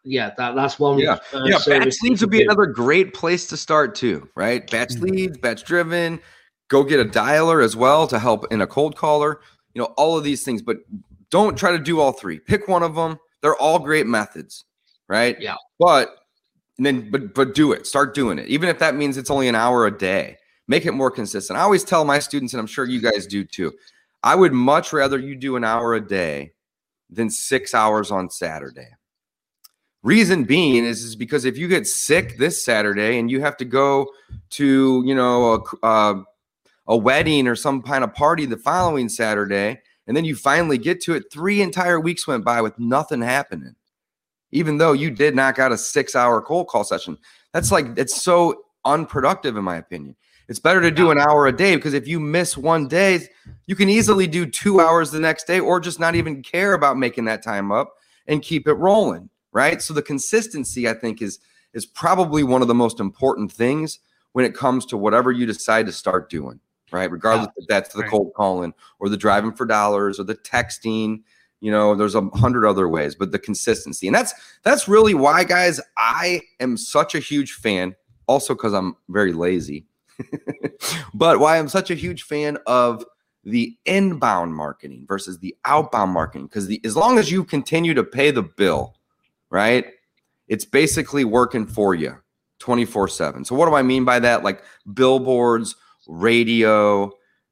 yeah, 0.04 0.32
that, 0.38 0.56
that's 0.56 0.80
one. 0.80 1.00
Yeah, 1.00 1.18
uh, 1.34 1.44
yeah. 1.46 1.60
Batch 1.66 1.96
leads 2.04 2.22
would 2.22 2.30
be 2.30 2.40
do. 2.40 2.44
another 2.46 2.66
great 2.66 3.14
place 3.14 3.48
to 3.48 3.58
start 3.58 3.96
too, 3.96 4.28
right? 4.36 4.70
Batch 4.70 4.90
mm-hmm. 4.90 5.06
leads, 5.06 5.38
batch 5.38 5.64
driven. 5.64 6.20
Go 6.70 6.84
get 6.84 7.00
a 7.00 7.06
dialer 7.06 7.64
as 7.64 7.76
well 7.76 8.08
to 8.08 8.20
help 8.20 8.52
in 8.52 8.62
a 8.62 8.68
cold 8.68 8.96
caller. 8.96 9.42
You 9.74 9.82
know 9.82 9.94
all 9.98 10.18
of 10.18 10.24
these 10.24 10.44
things, 10.44 10.62
but 10.62 10.78
don't 11.30 11.58
try 11.58 11.72
to 11.72 11.80
do 11.80 12.00
all 12.00 12.12
three. 12.12 12.40
Pick 12.40 12.68
one 12.68 12.84
of 12.84 12.96
them. 12.96 13.20
They're 13.42 13.56
all 13.56 13.80
great 13.80 14.08
methods, 14.08 14.66
right? 15.08 15.40
Yeah. 15.40 15.56
But 15.80 16.18
and 16.78 16.86
then 16.86 17.10
but 17.12 17.34
but 17.34 17.54
do 17.54 17.72
it 17.72 17.86
start 17.86 18.14
doing 18.14 18.40
it 18.40 18.48
even 18.48 18.70
if 18.70 18.80
that 18.80 18.96
means 18.96 19.18
it's 19.18 19.30
only 19.30 19.48
an 19.48 19.56
hour 19.56 19.86
a 19.86 19.98
day 19.98 20.38
make 20.68 20.86
it 20.86 20.92
more 20.92 21.12
consistent 21.12 21.58
i 21.58 21.62
always 21.62 21.84
tell 21.84 22.06
my 22.06 22.20
students 22.20 22.54
and 22.54 22.60
i'm 22.60 22.68
sure 22.68 22.86
you 22.86 23.02
guys 23.02 23.28
do 23.28 23.44
too 23.44 23.72
i 24.24 24.34
would 24.34 24.54
much 24.54 24.94
rather 24.94 25.18
you 25.18 25.36
do 25.36 25.56
an 25.56 25.64
hour 25.64 25.94
a 25.94 26.02
day 26.02 26.52
than 27.10 27.30
six 27.30 27.74
hours 27.74 28.12
on 28.12 28.30
saturday 28.30 28.90
reason 30.04 30.44
being 30.44 30.86
is, 30.86 31.04
is 31.04 31.16
because 31.16 31.46
if 31.46 31.58
you 31.58 31.68
get 31.68 31.88
sick 31.88 32.38
this 32.38 32.64
saturday 32.64 33.18
and 33.20 33.32
you 33.32 33.42
have 33.42 33.58
to 33.58 33.66
go 33.66 34.08
to 34.50 35.02
you 35.06 35.16
know 35.16 35.54
a, 35.54 35.58
a, 35.58 35.88
uh, 35.88 36.24
a 36.88 36.98
wedding 36.98 37.48
or 37.48 37.56
some 37.56 37.82
kind 37.82 38.04
of 38.04 38.14
party 38.14 38.46
the 38.46 38.58
following 38.58 39.08
saturday 39.08 39.80
and 40.06 40.18
then 40.18 40.26
you 40.26 40.36
finally 40.36 40.78
get 40.78 41.00
to 41.02 41.14
it 41.14 41.24
three 41.32 41.62
entire 41.62 42.00
weeks 42.00 42.28
went 42.28 42.44
by 42.44 42.62
with 42.62 42.78
nothing 42.78 43.22
happening 43.22 43.76
even 44.54 44.78
though 44.78 44.94
you 44.94 45.12
did 45.12 45.36
knock 45.36 45.60
out 45.60 45.72
a 45.72 45.78
six 45.78 46.16
hour 46.16 46.42
cold 46.42 46.68
call 46.68 46.84
session. 46.84 47.18
That's 47.52 47.72
like, 47.72 47.88
it's 47.98 48.22
so 48.22 48.64
unproductive, 48.86 49.58
in 49.58 49.64
my 49.64 49.78
opinion. 49.78 50.16
It's 50.48 50.60
better 50.60 50.82
to 50.82 50.92
do 50.92 51.10
an 51.10 51.18
hour 51.18 51.48
a 51.48 51.56
day 51.56 51.76
because 51.76 51.94
if 51.94 52.08
you 52.08 52.20
miss 52.20 52.56
one 52.56 52.88
day, 52.88 53.28
you 53.66 53.76
can 53.76 53.90
easily 53.90 54.28
do 54.28 54.46
two 54.46 54.80
hours 54.80 55.10
the 55.10 55.20
next 55.20 55.48
day 55.48 55.60
or 55.60 55.80
just 55.80 56.00
not 56.00 56.16
even 56.16 56.44
care 56.44 56.74
about 56.74 56.98
making 56.98 57.26
that 57.26 57.42
time 57.42 57.72
up 57.72 57.94
and 58.28 58.42
keep 58.42 58.68
it 58.68 58.74
rolling. 58.74 59.30
Right. 59.54 59.82
So 59.82 59.94
the 59.94 60.02
consistency, 60.02 60.90
I 60.90 60.94
think, 60.94 61.22
is 61.22 61.40
is 61.74 61.86
probably 61.86 62.44
one 62.44 62.62
of 62.62 62.68
the 62.68 62.74
most 62.74 63.00
important 63.00 63.52
things 63.52 64.00
when 64.34 64.46
it 64.46 64.56
comes 64.56 64.86
to 64.88 64.98
whatever 64.98 65.32
you 65.32 65.46
decide 65.46 65.86
to 65.86 65.92
start 65.92 66.30
doing. 66.30 66.60
Right. 66.92 67.10
Regardless 67.10 67.50
yeah. 67.58 67.64
if 67.64 67.68
that's 67.68 67.94
the 67.94 68.04
cold 68.04 68.34
calling 68.36 68.74
or 69.00 69.10
the 69.10 69.18
driving 69.18 69.54
for 69.54 69.66
dollars 69.66 70.20
or 70.20 70.24
the 70.24 70.36
texting 70.36 71.22
you 71.64 71.72
know 71.72 71.96
there's 71.96 72.14
a 72.14 72.22
hundred 72.36 72.68
other 72.68 72.88
ways 72.90 73.16
but 73.16 73.32
the 73.32 73.40
consistency 73.40 74.06
and 74.06 74.16
that's 74.16 74.34
that's 74.64 74.88
really 74.88 75.14
why 75.14 75.44
guys 75.44 75.80
i 75.98 76.42
am 76.60 76.76
such 76.76 77.16
a 77.16 77.20
huge 77.20 77.54
fan 77.54 77.96
also 78.28 78.54
because 78.54 78.74
i'm 78.74 78.96
very 79.10 79.32
lazy 79.32 79.86
but 81.14 81.40
why 81.40 81.58
i'm 81.58 81.70
such 81.70 81.90
a 81.90 81.96
huge 81.96 82.24
fan 82.24 82.58
of 82.68 83.04
the 83.46 83.76
inbound 83.86 84.54
marketing 84.54 85.06
versus 85.08 85.40
the 85.40 85.56
outbound 85.66 86.12
marketing 86.12 86.48
because 86.48 86.68
the 86.68 86.82
as 86.84 86.98
long 86.98 87.18
as 87.18 87.32
you 87.32 87.44
continue 87.46 87.94
to 87.94 88.04
pay 88.04 88.30
the 88.30 88.44
bill 88.44 88.94
right 89.54 89.86
it's 90.50 90.66
basically 90.66 91.24
working 91.24 91.66
for 91.66 91.96
you 91.96 92.14
24 92.60 93.08
7 93.08 93.46
so 93.46 93.56
what 93.56 93.68
do 93.68 93.76
i 93.76 93.82
mean 93.82 94.04
by 94.04 94.20
that 94.20 94.44
like 94.44 94.62
billboards 94.94 95.76
radio 96.08 97.10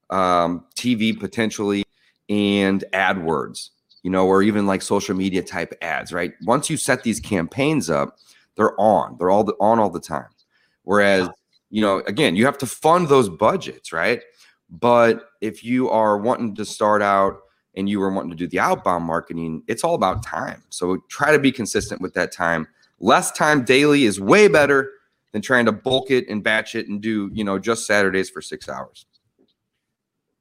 um, 0.10 0.66
tv 0.76 1.18
potentially 1.18 1.86
and 2.28 2.84
adwords 2.92 3.70
you 4.04 4.10
know, 4.10 4.26
or 4.26 4.42
even 4.42 4.66
like 4.66 4.82
social 4.82 5.16
media 5.16 5.44
type 5.44 5.74
ads, 5.82 6.12
right? 6.12 6.34
Once 6.44 6.70
you 6.70 6.78
set 6.78 7.04
these 7.04 7.20
campaigns 7.20 7.90
up, 7.90 8.18
they're 8.56 8.80
on. 8.80 9.16
They're 9.18 9.30
all 9.30 9.44
the, 9.44 9.54
on 9.60 9.80
all 9.80 9.90
the 9.90 10.00
time. 10.00 10.28
Whereas, 10.84 11.30
you 11.70 11.82
know, 11.82 12.00
again, 12.08 12.36
you 12.36 12.46
have 12.46 12.58
to 12.60 12.66
fund 12.66 13.08
those 13.08 13.30
budgets, 13.30 13.94
right? 13.94 14.22
But 14.70 15.30
if 15.42 15.64
you 15.64 15.90
are 15.90 16.18
wanting 16.18 16.56
to 16.56 16.66
start 16.66 17.02
out 17.02 17.42
and 17.76 17.90
you 17.90 18.00
were 18.00 18.12
wanting 18.12 18.32
to 18.32 18.36
do 18.36 18.48
the 18.48 18.60
outbound 18.60 19.06
marketing, 19.06 19.64
it's 19.68 19.84
all 19.84 19.96
about 19.96 20.24
time. 20.24 20.64
So 20.70 20.98
try 21.10 21.32
to 21.32 21.40
be 21.40 21.52
consistent 21.52 22.02
with 22.02 22.14
that 22.16 22.32
time. 22.32 22.68
Less 23.00 23.32
time 23.32 23.64
daily 23.64 24.04
is 24.04 24.20
way 24.20 24.48
better 24.48 24.92
than 25.32 25.42
trying 25.42 25.66
to 25.66 25.72
bulk 25.72 26.12
it 26.12 26.28
and 26.28 26.44
batch 26.44 26.76
it 26.76 26.88
and 26.88 27.02
do, 27.02 27.30
you 27.34 27.44
know, 27.44 27.58
just 27.58 27.88
Saturdays 27.88 28.30
for 28.30 28.42
six 28.42 28.68
hours. 28.68 29.06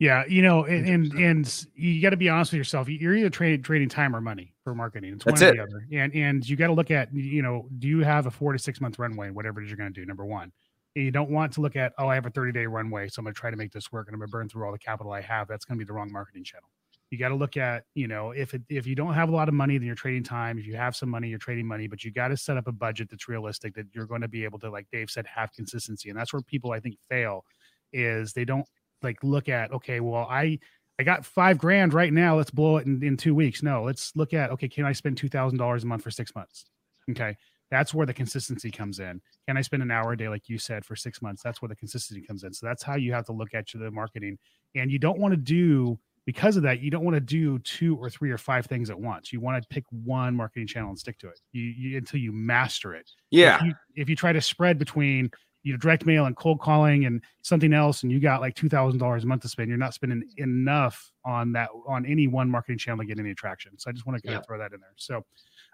Yeah, 0.01 0.25
you 0.27 0.41
know, 0.41 0.65
and 0.65 0.89
and, 0.89 1.13
and 1.13 1.67
you 1.75 2.01
got 2.01 2.11
to 2.11 2.17
be 2.17 2.31
honest 2.31 2.53
with 2.53 2.59
yourself. 2.59 2.89
You're 2.89 3.15
either 3.15 3.29
trading 3.29 3.63
trading 3.63 3.91
time 3.91 4.17
or 4.17 4.23
money 4.23 4.55
for 4.65 4.75
marketing. 4.75 5.13
It's 5.13 5.25
That's 5.25 5.43
one 5.43 5.51
or 5.51 5.57
the 5.57 5.63
other. 5.63 5.87
And 5.93 6.15
and 6.15 6.49
you 6.49 6.57
got 6.57 6.69
to 6.69 6.73
look 6.73 6.91
at, 6.91 7.13
you 7.13 7.43
know, 7.43 7.69
do 7.79 7.87
you 7.87 8.01
have 8.01 8.25
a 8.25 8.31
four 8.31 8.55
to 8.55 8.59
six 8.59 8.81
month 8.81 8.99
runway, 8.99 9.29
whatever 9.29 9.61
it 9.61 9.65
is 9.65 9.71
you're 9.71 9.77
going 9.77 9.93
to 9.93 10.01
do? 10.01 10.07
Number 10.07 10.25
one, 10.25 10.53
and 10.97 11.05
you 11.05 11.11
don't 11.11 11.31
want 11.31 11.53
to 11.53 11.61
look 11.61 11.77
at, 11.77 11.93
oh, 11.99 12.09
I 12.09 12.15
have 12.15 12.25
a 12.25 12.31
30 12.31 12.53
day 12.53 12.67
runway, 12.67 13.09
so 13.09 13.21
I'm 13.21 13.25
going 13.25 13.35
to 13.35 13.39
try 13.39 13.51
to 13.51 13.57
make 13.57 13.73
this 13.73 13.93
work, 13.93 14.09
and 14.09 14.15
I'm 14.15 14.21
going 14.21 14.29
to 14.29 14.33
burn 14.33 14.49
through 14.49 14.65
all 14.65 14.73
the 14.73 14.79
capital 14.79 15.13
I 15.13 15.21
have. 15.21 15.49
That's 15.49 15.67
going 15.67 15.79
to 15.79 15.85
be 15.85 15.87
the 15.87 15.93
wrong 15.93 16.11
marketing 16.11 16.45
channel. 16.45 16.69
You 17.11 17.19
got 17.19 17.31
to 17.31 17.35
look 17.35 17.57
at, 17.57 17.85
you 17.95 18.07
know, 18.07 18.31
if 18.31 18.55
it, 18.55 18.63
if 18.69 18.87
you 18.87 18.95
don't 18.95 19.15
have 19.15 19.29
a 19.29 19.33
lot 19.33 19.49
of 19.49 19.55
money, 19.55 19.77
then 19.77 19.87
you're 19.87 19.97
trading 19.97 20.23
time. 20.23 20.59
If 20.59 20.67
you 20.67 20.77
have 20.77 20.95
some 20.95 21.09
money, 21.09 21.29
you're 21.29 21.39
trading 21.39 21.67
money. 21.67 21.89
But 21.89 22.05
you 22.05 22.13
got 22.13 22.29
to 22.29 22.37
set 22.37 22.57
up 22.57 22.69
a 22.69 22.73
budget 22.73 23.09
that's 23.11 23.29
realistic, 23.29 23.75
that 23.75 23.87
you're 23.93 24.07
going 24.07 24.21
to 24.21 24.29
be 24.29 24.45
able 24.45 24.61
to, 24.61 24.71
like 24.71 24.87
Dave 24.93 25.11
said, 25.11 25.27
have 25.27 25.53
consistency. 25.53 26.09
And 26.09 26.19
that's 26.19 26.33
where 26.33 26.43
people 26.43 26.71
I 26.71 26.81
think 26.81 26.97
fail, 27.09 27.45
is 27.93 28.33
they 28.33 28.45
don't 28.45 28.67
like 29.03 29.23
look 29.23 29.49
at 29.49 29.73
okay 29.73 30.01
well 30.01 30.27
i 30.31 30.59
i 30.99 31.03
got 31.03 31.25
five 31.25 31.59
grand 31.59 31.95
right 31.95 32.13
now 32.13 32.37
let's 32.37 32.51
blow 32.51 32.77
it 32.77 32.87
in, 32.87 33.03
in 33.03 33.17
two 33.17 33.35
weeks 33.35 33.63
no 33.63 33.83
let's 33.83 34.13
look 34.15 34.35
at 34.35 34.51
okay 34.51 34.69
can 34.69 34.85
i 34.85 34.93
spend 34.93 35.17
$2000 35.21 35.83
a 35.83 35.87
month 35.87 36.03
for 36.03 36.11
six 36.11 36.35
months 36.35 36.67
okay 37.11 37.37
that's 37.71 37.95
where 37.95 38.07
the 38.07 38.15
consistency 38.15 38.71
comes 38.71 38.99
in 38.99 39.21
can 39.47 39.57
i 39.57 39.61
spend 39.61 39.83
an 39.83 39.91
hour 39.91 40.13
a 40.13 40.17
day 40.17 40.29
like 40.29 40.49
you 40.49 40.59
said 40.59 40.85
for 40.85 40.97
six 40.97 41.23
months 41.23 41.43
that's 41.43 41.63
where 41.63 41.69
the 41.69 41.77
consistency 41.77 42.23
comes 42.23 42.45
in 42.45 42.53
so 42.53 42.67
that's 42.67 42.83
how 42.83 42.95
you 42.95 43.13
have 43.13 43.25
to 43.25 43.33
look 43.33 43.55
at 43.55 43.67
the 43.73 43.91
marketing 43.91 44.39
and 44.75 44.91
you 44.91 44.99
don't 44.99 45.19
want 45.19 45.33
to 45.33 45.39
do 45.39 45.99
because 46.31 46.57
of 46.57 46.63
that 46.63 46.79
you 46.79 46.93
don't 46.93 47.03
want 47.03 47.17
to 47.17 47.21
do 47.21 47.59
two 47.59 47.97
or 47.97 48.09
three 48.09 48.31
or 48.31 48.39
five 48.39 48.65
things 48.65 48.89
at 48.89 48.97
once. 48.97 49.33
You 49.33 49.41
want 49.41 49.61
to 49.61 49.69
pick 49.69 49.83
one 49.91 50.37
marketing 50.37 50.69
channel 50.69 50.91
and 50.91 50.97
stick 50.97 51.19
to 51.19 51.29
it. 51.29 51.41
You, 51.51 51.63
you 51.63 51.99
until 51.99 52.21
you 52.21 52.31
master 52.31 52.95
it. 52.95 53.11
Yeah. 53.33 53.57
if 53.57 53.63
you, 53.63 53.75
if 53.97 54.09
you 54.09 54.15
try 54.15 54.33
to 54.33 54.41
spread 54.41 54.79
between 54.79 55.29
you 55.65 55.73
know 55.73 55.79
direct 55.79 56.07
mail 56.07 56.27
and 56.27 56.37
cold 56.37 56.61
calling 56.61 57.05
and 57.05 57.21
something 57.43 57.73
else 57.73 58.05
and 58.05 58.13
you 58.13 58.21
got 58.21 58.41
like 58.41 58.55
$2000 58.55 59.23
a 59.23 59.27
month 59.27 59.43
to 59.43 59.49
spend 59.49 59.69
you're 59.69 59.77
not 59.77 59.93
spending 59.93 60.23
enough 60.37 61.11
on 61.25 61.51
that 61.51 61.69
on 61.89 62.07
any 62.07 62.29
one 62.29 62.49
marketing 62.49 62.79
channel 62.79 63.01
to 63.01 63.05
get 63.05 63.19
any 63.19 63.35
traction. 63.35 63.77
So 63.77 63.91
i 63.91 63.93
just 63.93 64.07
want 64.07 64.17
to 64.17 64.23
kind 64.23 64.35
yeah. 64.35 64.39
of 64.39 64.47
throw 64.47 64.59
that 64.59 64.73
in 64.73 64.79
there. 64.79 64.95
So 64.95 65.25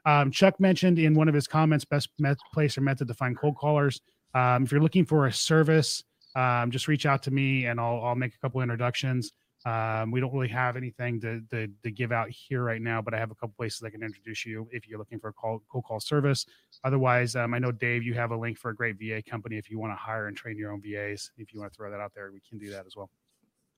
um, 0.06 0.30
chuck 0.30 0.58
mentioned 0.58 0.98
in 0.98 1.12
one 1.12 1.28
of 1.28 1.34
his 1.34 1.46
comments 1.46 1.84
best 1.84 2.08
met- 2.18 2.38
place 2.54 2.78
or 2.78 2.80
method 2.80 3.08
to 3.08 3.14
find 3.14 3.36
cold 3.36 3.56
callers. 3.56 4.00
Um, 4.34 4.64
if 4.64 4.72
you're 4.72 4.80
looking 4.80 5.04
for 5.04 5.26
a 5.26 5.32
service 5.34 6.02
um, 6.34 6.70
just 6.70 6.88
reach 6.88 7.04
out 7.04 7.22
to 7.24 7.30
me 7.30 7.66
and 7.66 7.78
I'll, 7.78 8.02
I'll 8.02 8.14
make 8.14 8.34
a 8.34 8.38
couple 8.38 8.62
introductions 8.62 9.32
Um, 9.66 10.12
we 10.12 10.20
don't 10.20 10.32
really 10.32 10.46
have 10.48 10.76
anything 10.76 11.20
to, 11.22 11.40
to, 11.50 11.66
to 11.82 11.90
give 11.90 12.12
out 12.12 12.30
here 12.30 12.62
right 12.62 12.80
now, 12.80 13.02
but 13.02 13.14
I 13.14 13.18
have 13.18 13.32
a 13.32 13.34
couple 13.34 13.54
places 13.56 13.82
I 13.82 13.90
can 13.90 14.00
introduce 14.00 14.46
you 14.46 14.68
if 14.70 14.86
you're 14.86 14.98
looking 14.98 15.18
for 15.18 15.28
a 15.28 15.32
call 15.32 15.60
cold 15.68 15.84
call 15.84 15.98
service. 15.98 16.46
Otherwise, 16.84 17.34
um, 17.34 17.52
I 17.52 17.58
know 17.58 17.72
Dave, 17.72 18.04
you 18.04 18.14
have 18.14 18.30
a 18.30 18.36
link 18.36 18.58
for 18.58 18.70
a 18.70 18.74
great 18.76 18.96
VA 18.96 19.22
company 19.28 19.58
if 19.58 19.68
you 19.68 19.80
want 19.80 19.92
to 19.92 19.96
hire 19.96 20.28
and 20.28 20.36
train 20.36 20.56
your 20.56 20.70
own 20.70 20.80
VAs. 20.80 21.32
If 21.36 21.52
you 21.52 21.58
want 21.58 21.72
to 21.72 21.76
throw 21.76 21.90
that 21.90 21.98
out 21.98 22.12
there, 22.14 22.30
we 22.30 22.40
can 22.48 22.58
do 22.58 22.70
that 22.70 22.86
as 22.86 22.94
well. 22.94 23.10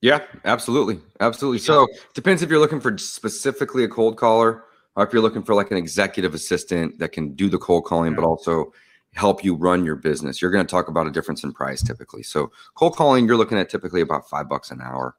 Yeah, 0.01 0.19
absolutely, 0.45 0.99
absolutely. 1.21 1.57
So 1.57 1.83
it 1.83 2.13
depends 2.13 2.43
if 2.43 2.51
you're 2.51 2.59
looking 2.59 2.79
for 2.79 2.95
specifically 2.99 3.83
a 3.83 3.87
cold 3.87 4.15
caller, 4.15 4.65
or 4.95 5.03
if 5.07 5.11
you're 5.11 5.23
looking 5.23 5.41
for 5.41 5.55
like 5.55 5.71
an 5.71 5.77
executive 5.77 6.35
assistant 6.35 6.99
that 6.99 7.13
can 7.13 7.33
do 7.33 7.49
the 7.49 7.57
cold 7.57 7.85
calling, 7.85 8.13
but 8.13 8.23
also 8.23 8.71
help 9.15 9.43
you 9.43 9.55
run 9.55 9.83
your 9.83 9.95
business. 9.95 10.39
You're 10.39 10.51
going 10.51 10.65
to 10.65 10.69
talk 10.69 10.87
about 10.87 11.07
a 11.07 11.11
difference 11.11 11.43
in 11.43 11.51
price 11.51 11.81
typically. 11.81 12.21
So 12.21 12.51
cold 12.75 12.95
calling, 12.95 13.25
you're 13.25 13.37
looking 13.37 13.57
at 13.57 13.69
typically 13.69 14.01
about 14.01 14.29
five 14.29 14.47
bucks 14.47 14.69
an 14.69 14.81
hour. 14.81 15.15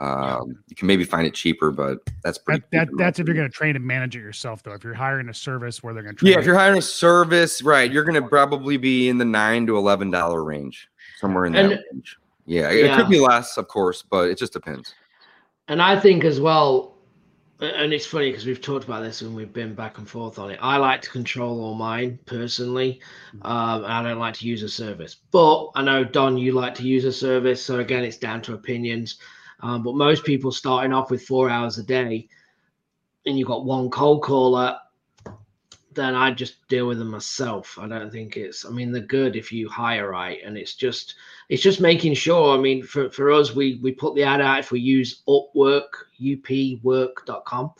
Um, 0.00 0.08
yeah. 0.08 0.42
You 0.68 0.76
can 0.76 0.86
maybe 0.86 1.04
find 1.04 1.26
it 1.26 1.34
cheaper, 1.34 1.70
but 1.70 1.98
that's 2.22 2.38
pretty. 2.38 2.62
That, 2.72 2.86
that 2.86 2.96
that's 2.96 3.18
if 3.18 3.26
you're 3.26 3.34
going 3.34 3.50
to 3.50 3.54
train 3.54 3.74
and 3.74 3.84
manage 3.84 4.14
it 4.14 4.20
yourself, 4.20 4.62
though. 4.62 4.72
If 4.72 4.84
you're 4.84 4.94
hiring 4.94 5.28
a 5.28 5.34
service 5.34 5.82
where 5.82 5.92
they're 5.92 6.04
going 6.04 6.16
to 6.16 6.26
yeah, 6.26 6.38
if 6.38 6.46
you're 6.46 6.56
hiring 6.56 6.78
a 6.78 6.82
service, 6.82 7.62
right, 7.62 7.90
you're 7.90 8.04
going 8.04 8.22
to 8.22 8.28
probably 8.28 8.76
be 8.76 9.08
in 9.08 9.18
the 9.18 9.24
nine 9.24 9.66
to 9.66 9.76
eleven 9.76 10.10
dollar 10.10 10.44
range, 10.44 10.88
somewhere 11.18 11.46
in 11.46 11.52
that 11.54 11.64
and, 11.64 11.80
range. 11.92 12.16
Yeah, 12.46 12.70
it 12.70 12.96
could 12.96 13.08
be 13.08 13.20
less, 13.20 13.56
of 13.58 13.68
course, 13.68 14.02
but 14.02 14.30
it 14.30 14.38
just 14.38 14.52
depends. 14.52 14.94
And 15.66 15.82
I 15.82 16.00
think 16.00 16.24
as 16.24 16.40
well, 16.40 16.96
and 17.60 17.92
it's 17.92 18.06
funny 18.06 18.30
because 18.30 18.46
we've 18.46 18.62
talked 18.62 18.84
about 18.84 19.02
this 19.02 19.20
and 19.20 19.34
we've 19.34 19.52
been 19.52 19.74
back 19.74 19.98
and 19.98 20.08
forth 20.08 20.38
on 20.38 20.50
it. 20.50 20.58
I 20.62 20.78
like 20.78 21.02
to 21.02 21.10
control 21.10 21.60
all 21.60 21.74
mine 21.74 22.18
personally, 22.24 23.00
mm. 23.36 23.44
um, 23.44 23.84
and 23.84 23.92
I 23.92 24.02
don't 24.02 24.18
like 24.18 24.34
to 24.34 24.46
use 24.46 24.62
a 24.62 24.68
service. 24.68 25.16
But 25.30 25.70
I 25.74 25.82
know 25.82 26.04
Don, 26.04 26.38
you 26.38 26.52
like 26.52 26.74
to 26.76 26.84
use 26.84 27.04
a 27.04 27.12
service, 27.12 27.62
so 27.62 27.80
again, 27.80 28.04
it's 28.04 28.16
down 28.16 28.40
to 28.42 28.54
opinions. 28.54 29.18
Um, 29.60 29.82
but 29.82 29.94
most 29.94 30.24
people 30.24 30.52
starting 30.52 30.92
off 30.92 31.10
with 31.10 31.22
four 31.22 31.50
hours 31.50 31.78
a 31.78 31.82
day, 31.82 32.28
and 33.26 33.38
you've 33.38 33.48
got 33.48 33.64
one 33.64 33.90
cold 33.90 34.22
caller, 34.22 34.78
then 35.92 36.14
I 36.14 36.30
just 36.30 36.66
deal 36.68 36.86
with 36.86 36.98
them 36.98 37.10
myself. 37.10 37.76
I 37.78 37.88
don't 37.88 38.10
think 38.10 38.36
it's. 38.36 38.64
I 38.64 38.70
mean, 38.70 38.92
they're 38.92 39.02
good 39.02 39.34
if 39.34 39.50
you 39.50 39.68
hire 39.68 40.10
right, 40.10 40.38
and 40.44 40.56
it's 40.56 40.74
just 40.74 41.16
it's 41.48 41.62
just 41.62 41.80
making 41.80 42.14
sure. 42.14 42.56
I 42.56 42.60
mean, 42.60 42.84
for 42.84 43.10
for 43.10 43.32
us, 43.32 43.54
we 43.54 43.80
we 43.82 43.92
put 43.92 44.14
the 44.14 44.22
ad 44.22 44.40
out 44.40 44.60
if 44.60 44.70
we 44.70 44.80
use 44.80 45.22
Upwork, 45.28 45.88
upwork.com. 46.20 47.72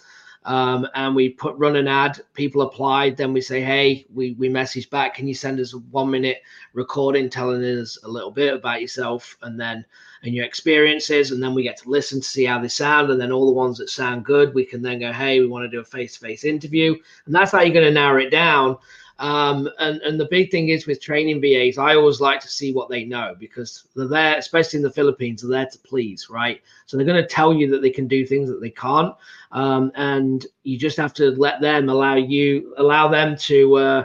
Um, 0.49 0.89
and 0.95 1.15
we 1.15 1.29
put 1.29 1.59
run 1.59 1.77
an 1.77 1.87
ad. 1.87 2.23
People 2.33 2.63
applied. 2.63 3.19
Then 3.19 3.35
we 3.35 3.41
say, 3.43 3.61
hey, 3.61 4.07
we 4.15 4.33
we 4.33 4.49
message 4.49 4.89
back. 4.89 5.15
Can 5.15 5.29
you 5.29 5.35
send 5.35 5.61
us 5.61 5.75
a 5.75 5.79
one 5.79 6.11
minute 6.11 6.39
recording 6.73 7.29
telling 7.29 7.63
us 7.63 7.99
a 8.03 8.09
little 8.09 8.31
bit 8.31 8.55
about 8.55 8.81
yourself, 8.81 9.37
and 9.43 9.61
then 9.61 9.85
and 10.23 10.35
your 10.35 10.47
experiences, 10.47 11.33
and 11.33 11.43
then 11.43 11.55
we 11.55 11.63
get 11.63 11.77
to 11.77 11.91
listen 11.91 12.21
to 12.23 12.27
see 12.27 12.45
how 12.45 12.59
they 12.59 12.69
sound, 12.69 13.11
and 13.11 13.21
then 13.21 13.31
all 13.31 13.45
the 13.45 13.53
ones 13.53 13.77
that 13.77 13.91
sound 13.91 14.25
good, 14.25 14.55
we 14.55 14.65
can 14.65 14.81
then 14.81 14.99
go, 14.99 15.13
hey, 15.13 15.39
we 15.39 15.47
want 15.47 15.65
to 15.65 15.69
do 15.69 15.81
a 15.81 15.85
face 15.85 16.15
to 16.15 16.21
face 16.21 16.45
interview, 16.45 16.97
and 17.27 17.35
that's 17.35 17.53
how 17.53 17.61
you're 17.61 17.75
going 17.75 17.85
to 17.85 17.93
narrow 17.93 18.21
it 18.21 18.31
down. 18.31 18.79
Um, 19.19 19.69
and 19.79 20.01
and 20.03 20.19
the 20.19 20.29
big 20.31 20.51
thing 20.51 20.69
is 20.69 20.87
with 20.87 21.01
training 21.01 21.41
VAs, 21.41 21.77
I 21.77 21.97
always 21.97 22.21
like 22.21 22.41
to 22.41 22.49
see 22.49 22.73
what 22.73 22.89
they 22.89 23.05
know 23.05 23.35
because 23.39 23.85
they're 23.97 24.07
there, 24.07 24.39
especially 24.39 24.79
in 24.79 24.85
the 24.85 24.91
Philippines, 24.93 25.43
they're 25.43 25.51
there 25.51 25.67
to 25.67 25.79
please, 25.79 26.31
right? 26.31 26.63
So 26.87 26.97
they're 26.97 27.07
going 27.07 27.23
to 27.23 27.29
tell 27.29 27.53
you 27.53 27.69
that 27.71 27.83
they 27.83 27.91
can 27.91 28.07
do 28.07 28.25
things 28.25 28.49
that 28.49 28.61
they 28.61 28.71
can't, 28.71 29.15
um, 29.51 29.91
and 29.97 30.47
you 30.63 30.79
just 30.79 30.97
have 30.99 31.15
to 31.15 31.33
let 31.33 31.61
them 31.61 31.89
allow 31.89 32.15
you 32.15 32.75
allow 32.79 33.09
them 33.09 33.37
to. 33.37 33.75
Uh, 33.77 34.05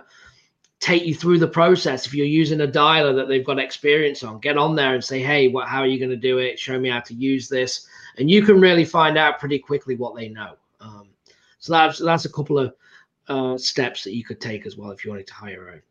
take 0.80 1.06
you 1.06 1.16
through 1.16 1.40
the 1.40 1.48
process. 1.48 2.06
If 2.06 2.14
you're 2.14 2.26
using 2.26 2.60
a 2.60 2.68
dialer 2.68 3.16
that 3.16 3.30
they've 3.30 3.46
got 3.46 3.58
experience 3.58 4.22
on, 4.22 4.42
get 4.42 4.58
on 4.58 4.76
there 4.76 4.96
and 4.96 5.02
say, 5.02 5.22
"Hey, 5.22 5.48
what? 5.48 5.70
How 5.70 5.80
are 5.80 5.88
you 5.88 5.98
going 5.98 6.10
to 6.10 6.18
do 6.18 6.40
it? 6.40 6.60
Show 6.60 6.78
me 6.78 6.90
how 6.90 7.00
to 7.00 7.14
use 7.14 7.48
this." 7.48 7.88
And 8.18 8.30
you 8.30 8.42
can 8.42 8.60
really 8.60 8.84
find 8.84 9.18
out 9.18 9.40
pretty 9.40 9.60
quickly 9.60 9.96
what 9.96 10.14
they 10.14 10.28
know. 10.28 10.56
Um, 10.82 11.08
so 11.60 11.72
that's 11.72 12.00
that's 12.00 12.26
a 12.26 12.32
couple 12.32 12.60
of 12.60 12.76
uh, 13.28 13.58
steps 13.58 14.04
that 14.04 14.14
you 14.14 14.24
could 14.24 14.42
take 14.42 14.66
as 14.66 14.78
well 14.78 14.92
if 14.92 15.04
you 15.04 15.12
wanted 15.12 15.28
to 15.28 15.34
hire 15.34 15.70
out. 15.76 15.82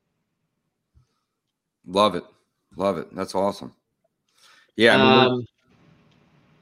Love 1.86 2.14
it, 2.14 2.24
love 2.76 2.98
it. 2.98 3.14
That's 3.14 3.34
awesome. 3.34 3.74
Yeah. 4.76 4.94
um, 4.96 5.44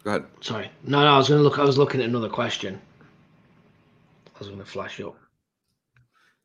go 0.03 0.11
ahead. 0.11 0.25
Sorry. 0.41 0.71
No, 0.85 1.01
no. 1.01 1.07
I 1.07 1.18
was 1.18 1.29
going 1.29 1.39
to 1.39 1.45
look. 1.45 1.59
I 1.59 1.64
was 1.64 1.79
looking 1.79 2.01
at 2.01 2.09
another 2.09 2.29
question. 2.29 2.81
I 4.35 4.39
was 4.39 4.49
going 4.49 4.61
to 4.61 4.66
flash 4.66 5.01
up. 5.01 5.16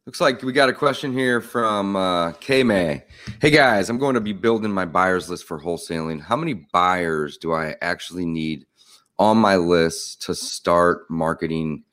Looks 0.05 0.21
like 0.21 0.43
we 0.43 0.53
got 0.53 0.69
a 0.69 0.73
question 0.73 1.13
here 1.13 1.41
from 1.41 1.95
uh, 1.95 2.33
K 2.33 2.61
May. 2.61 3.03
Hey 3.41 3.49
guys, 3.49 3.89
I'm 3.89 3.97
going 3.97 4.13
to 4.13 4.21
be 4.21 4.33
building 4.33 4.71
my 4.71 4.85
buyers 4.85 5.29
list 5.29 5.45
for 5.45 5.59
wholesaling. 5.59 6.21
How 6.21 6.35
many 6.35 6.53
buyers 6.53 7.37
do 7.37 7.53
I 7.53 7.75
actually 7.81 8.25
need 8.25 8.67
on 9.17 9.37
my 9.37 9.55
list 9.55 10.21
to 10.23 10.35
start 10.35 11.09
marketing 11.09 11.85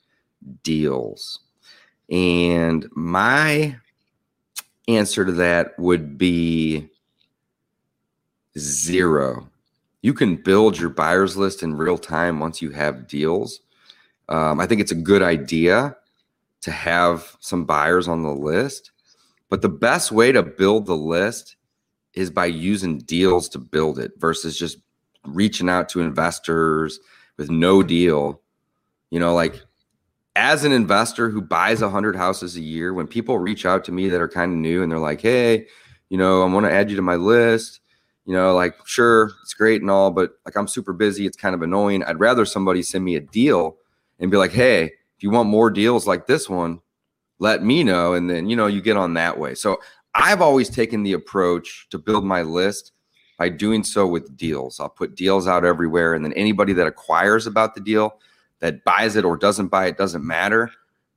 deals? 0.62 1.38
And 2.12 2.86
my 2.92 3.74
answer 4.86 5.24
to 5.24 5.32
that 5.32 5.78
would 5.78 6.18
be 6.18 6.90
zero. 8.58 9.48
You 10.02 10.12
can 10.12 10.36
build 10.36 10.78
your 10.78 10.90
buyers 10.90 11.38
list 11.38 11.62
in 11.62 11.74
real 11.74 11.96
time 11.96 12.38
once 12.38 12.60
you 12.60 12.70
have 12.70 13.08
deals. 13.08 13.60
Um, 14.28 14.60
I 14.60 14.66
think 14.66 14.82
it's 14.82 14.92
a 14.92 14.96
good 14.96 15.22
idea 15.22 15.96
to 16.60 16.70
have 16.70 17.34
some 17.40 17.64
buyers 17.64 18.08
on 18.08 18.22
the 18.22 18.34
list. 18.34 18.90
But 19.48 19.62
the 19.62 19.68
best 19.70 20.12
way 20.12 20.32
to 20.32 20.42
build 20.42 20.86
the 20.86 20.96
list 20.96 21.56
is 22.12 22.30
by 22.30 22.46
using 22.46 22.98
deals 22.98 23.48
to 23.50 23.58
build 23.58 23.98
it 23.98 24.12
versus 24.18 24.58
just 24.58 24.78
reaching 25.24 25.70
out 25.70 25.88
to 25.90 26.00
investors 26.00 27.00
with 27.38 27.50
no 27.50 27.82
deal. 27.82 28.42
You 29.10 29.20
know, 29.20 29.34
like 29.34 29.62
as 30.34 30.64
an 30.64 30.72
investor 30.72 31.28
who 31.28 31.42
buys 31.42 31.82
100 31.82 32.16
houses 32.16 32.56
a 32.56 32.60
year, 32.60 32.94
when 32.94 33.06
people 33.06 33.38
reach 33.38 33.66
out 33.66 33.84
to 33.84 33.92
me 33.92 34.08
that 34.08 34.20
are 34.20 34.28
kind 34.28 34.52
of 34.52 34.58
new 34.58 34.82
and 34.82 34.90
they're 34.90 34.98
like, 34.98 35.20
hey, 35.20 35.66
you 36.08 36.16
know, 36.18 36.42
I 36.42 36.46
want 36.52 36.66
to 36.66 36.72
add 36.72 36.90
you 36.90 36.96
to 36.96 37.02
my 37.02 37.16
list. 37.16 37.80
You 38.24 38.34
know, 38.34 38.54
like, 38.54 38.74
sure, 38.86 39.32
it's 39.42 39.54
great 39.54 39.80
and 39.80 39.90
all, 39.90 40.10
but 40.10 40.32
like 40.44 40.56
I'm 40.56 40.68
super 40.68 40.92
busy. 40.92 41.26
It's 41.26 41.36
kind 41.36 41.54
of 41.54 41.62
annoying. 41.62 42.04
I'd 42.04 42.20
rather 42.20 42.44
somebody 42.44 42.82
send 42.82 43.04
me 43.04 43.16
a 43.16 43.20
deal 43.20 43.76
and 44.20 44.30
be 44.30 44.36
like, 44.36 44.52
hey, 44.52 44.84
if 44.84 45.22
you 45.22 45.30
want 45.30 45.48
more 45.48 45.70
deals 45.70 46.06
like 46.06 46.26
this 46.26 46.48
one, 46.48 46.80
let 47.40 47.64
me 47.64 47.82
know. 47.82 48.14
And 48.14 48.30
then, 48.30 48.48
you 48.48 48.54
know, 48.54 48.68
you 48.68 48.80
get 48.80 48.96
on 48.96 49.14
that 49.14 49.38
way. 49.38 49.54
So 49.54 49.80
I've 50.14 50.40
always 50.40 50.70
taken 50.70 51.02
the 51.02 51.14
approach 51.14 51.88
to 51.90 51.98
build 51.98 52.24
my 52.24 52.42
list 52.42 52.92
by 53.38 53.48
doing 53.48 53.82
so 53.82 54.06
with 54.06 54.36
deals. 54.36 54.78
I'll 54.78 54.88
put 54.88 55.16
deals 55.16 55.48
out 55.48 55.64
everywhere. 55.64 56.14
And 56.14 56.24
then 56.24 56.32
anybody 56.34 56.72
that 56.74 56.86
acquires 56.86 57.48
about 57.48 57.74
the 57.74 57.80
deal, 57.80 58.20
that 58.62 58.84
buys 58.84 59.16
it 59.16 59.24
or 59.24 59.36
doesn't 59.36 59.68
buy 59.68 59.86
it, 59.86 59.98
doesn't 59.98 60.24
matter. 60.24 60.70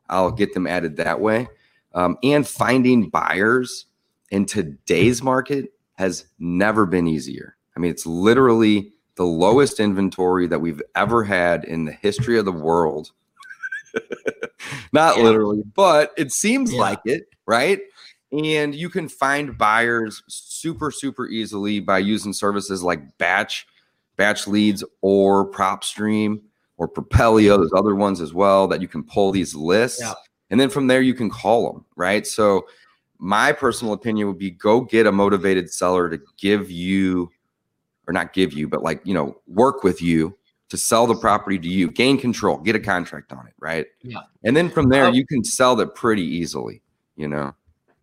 I'll 0.10 0.32
get 0.32 0.54
them 0.54 0.68
added 0.68 0.98
that 0.98 1.22
way. 1.22 1.48
Um, 1.94 2.18
and 2.24 2.46
finding 2.46 3.10
buyers 3.10 3.86
in 4.32 4.46
today's 4.46 5.24
market 5.24 5.72
has 5.94 6.26
never 6.40 6.86
been 6.86 7.08
easier. 7.08 7.56
I 7.78 7.80
mean, 7.80 7.92
it's 7.92 8.06
literally 8.06 8.92
the 9.16 9.26
lowest 9.26 9.80
inventory 9.80 10.48
that 10.48 10.60
we've 10.60 10.82
ever 10.96 11.24
had 11.24 11.64
in 11.64 11.86
the 11.86 11.94
history 11.94 12.38
of 12.38 12.44
the 12.44 12.52
world 12.52 13.12
Not 14.92 15.18
yeah. 15.18 15.24
literally, 15.24 15.64
but 15.74 16.14
it 16.18 16.32
seems 16.32 16.74
yeah. 16.74 16.82
like 16.82 17.02
it, 17.06 17.28
right? 17.46 17.80
And 18.32 18.76
you 18.76 18.90
can 18.90 19.08
find 19.08 19.58
buyers 19.58 20.24
super, 20.28 20.92
super 20.92 21.28
easily 21.28 21.80
by 21.80 22.00
using 22.00 22.34
services 22.34 22.84
like 22.84 23.18
Batch, 23.18 23.68
Batch 24.18 24.48
Leads, 24.48 24.84
or 25.02 25.50
PropStream 25.52 26.42
or 26.78 26.88
Propelio. 26.88 27.58
There's 27.58 27.74
other 27.76 27.96
ones 27.96 28.22
as 28.22 28.34
well 28.34 28.68
that 28.68 28.82
you 28.82 28.88
can 28.88 29.04
pull 29.04 29.32
these 29.32 29.56
lists. 29.56 30.02
Yeah. 30.02 30.14
And 30.50 30.60
then 30.60 30.70
from 30.70 30.88
there, 30.88 31.02
you 31.02 31.14
can 31.14 31.30
call 31.30 31.72
them, 31.72 31.86
right? 31.96 32.26
So, 32.26 32.68
my 33.18 33.54
personal 33.54 33.94
opinion 33.94 34.28
would 34.28 34.38
be 34.38 34.52
go 34.52 34.82
get 34.82 35.08
a 35.08 35.12
motivated 35.12 35.72
seller 35.72 36.10
to 36.10 36.20
give 36.38 36.70
you, 36.70 37.32
or 38.08 38.14
not 38.14 38.34
give 38.34 38.52
you, 38.54 38.68
but 38.68 38.84
like, 38.84 39.02
you 39.06 39.14
know, 39.14 39.40
work 39.48 39.84
with 39.84 40.02
you 40.02 40.38
to 40.68 40.78
sell 40.78 41.08
the 41.08 41.16
property 41.16 41.58
to 41.58 41.68
you, 41.68 41.90
gain 41.90 42.18
control, 42.18 42.58
get 42.58 42.76
a 42.76 42.80
contract 42.80 43.32
on 43.32 43.48
it, 43.48 43.54
right? 43.60 43.86
Yeah. 44.02 44.20
And 44.44 44.56
then 44.56 44.70
from 44.70 44.90
there, 44.90 45.10
you 45.10 45.26
can 45.26 45.44
sell 45.44 45.76
that 45.78 45.96
pretty 45.96 46.24
easily, 46.24 46.82
you 47.16 47.28
know. 47.28 47.56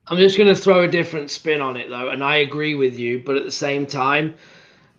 I'm 0.06 0.16
just 0.16 0.36
going 0.36 0.52
to 0.52 0.60
throw 0.60 0.82
a 0.82 0.88
different 0.88 1.30
spin 1.30 1.60
on 1.60 1.76
it 1.76 1.90
though, 1.90 2.08
and 2.08 2.24
I 2.24 2.36
agree 2.36 2.74
with 2.74 2.98
you, 2.98 3.22
but 3.24 3.36
at 3.36 3.44
the 3.44 3.52
same 3.52 3.86
time, 3.86 4.34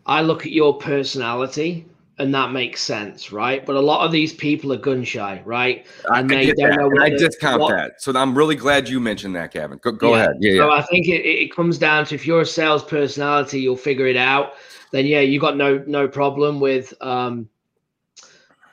I 0.05 0.21
look 0.21 0.45
at 0.45 0.51
your 0.51 0.77
personality 0.77 1.87
and 2.19 2.33
that 2.35 2.51
makes 2.51 2.81
sense, 2.81 3.31
right? 3.31 3.65
But 3.65 3.75
a 3.75 3.81
lot 3.81 4.05
of 4.05 4.11
these 4.11 4.33
people 4.33 4.71
are 4.71 4.77
gun 4.77 5.03
shy, 5.03 5.41
right? 5.45 5.85
And 6.09 6.31
I, 6.31 6.45
they 6.45 6.51
don't 6.51 6.75
know. 6.75 7.03
I 7.03 7.09
discount 7.09 7.61
what, 7.61 7.75
that, 7.75 8.01
so 8.01 8.15
I'm 8.15 8.37
really 8.37 8.55
glad 8.55 8.87
you 8.87 8.99
mentioned 8.99 9.35
that, 9.35 9.51
Kevin. 9.51 9.79
Go, 9.79 9.91
go 9.91 10.11
yeah. 10.11 10.15
ahead. 10.15 10.35
Yeah, 10.39 10.57
so 10.57 10.67
yeah. 10.67 10.73
I 10.73 10.81
think 10.83 11.07
it, 11.07 11.25
it 11.25 11.55
comes 11.55 11.77
down 11.77 12.05
to 12.05 12.15
if 12.15 12.27
you're 12.27 12.41
a 12.41 12.45
sales 12.45 12.83
personality, 12.83 13.61
you'll 13.61 13.77
figure 13.77 14.07
it 14.07 14.17
out. 14.17 14.53
Then 14.91 15.07
yeah, 15.07 15.21
you 15.21 15.39
got 15.39 15.57
no 15.57 15.83
no 15.87 16.07
problem 16.07 16.59
with 16.59 16.93
um, 17.01 17.49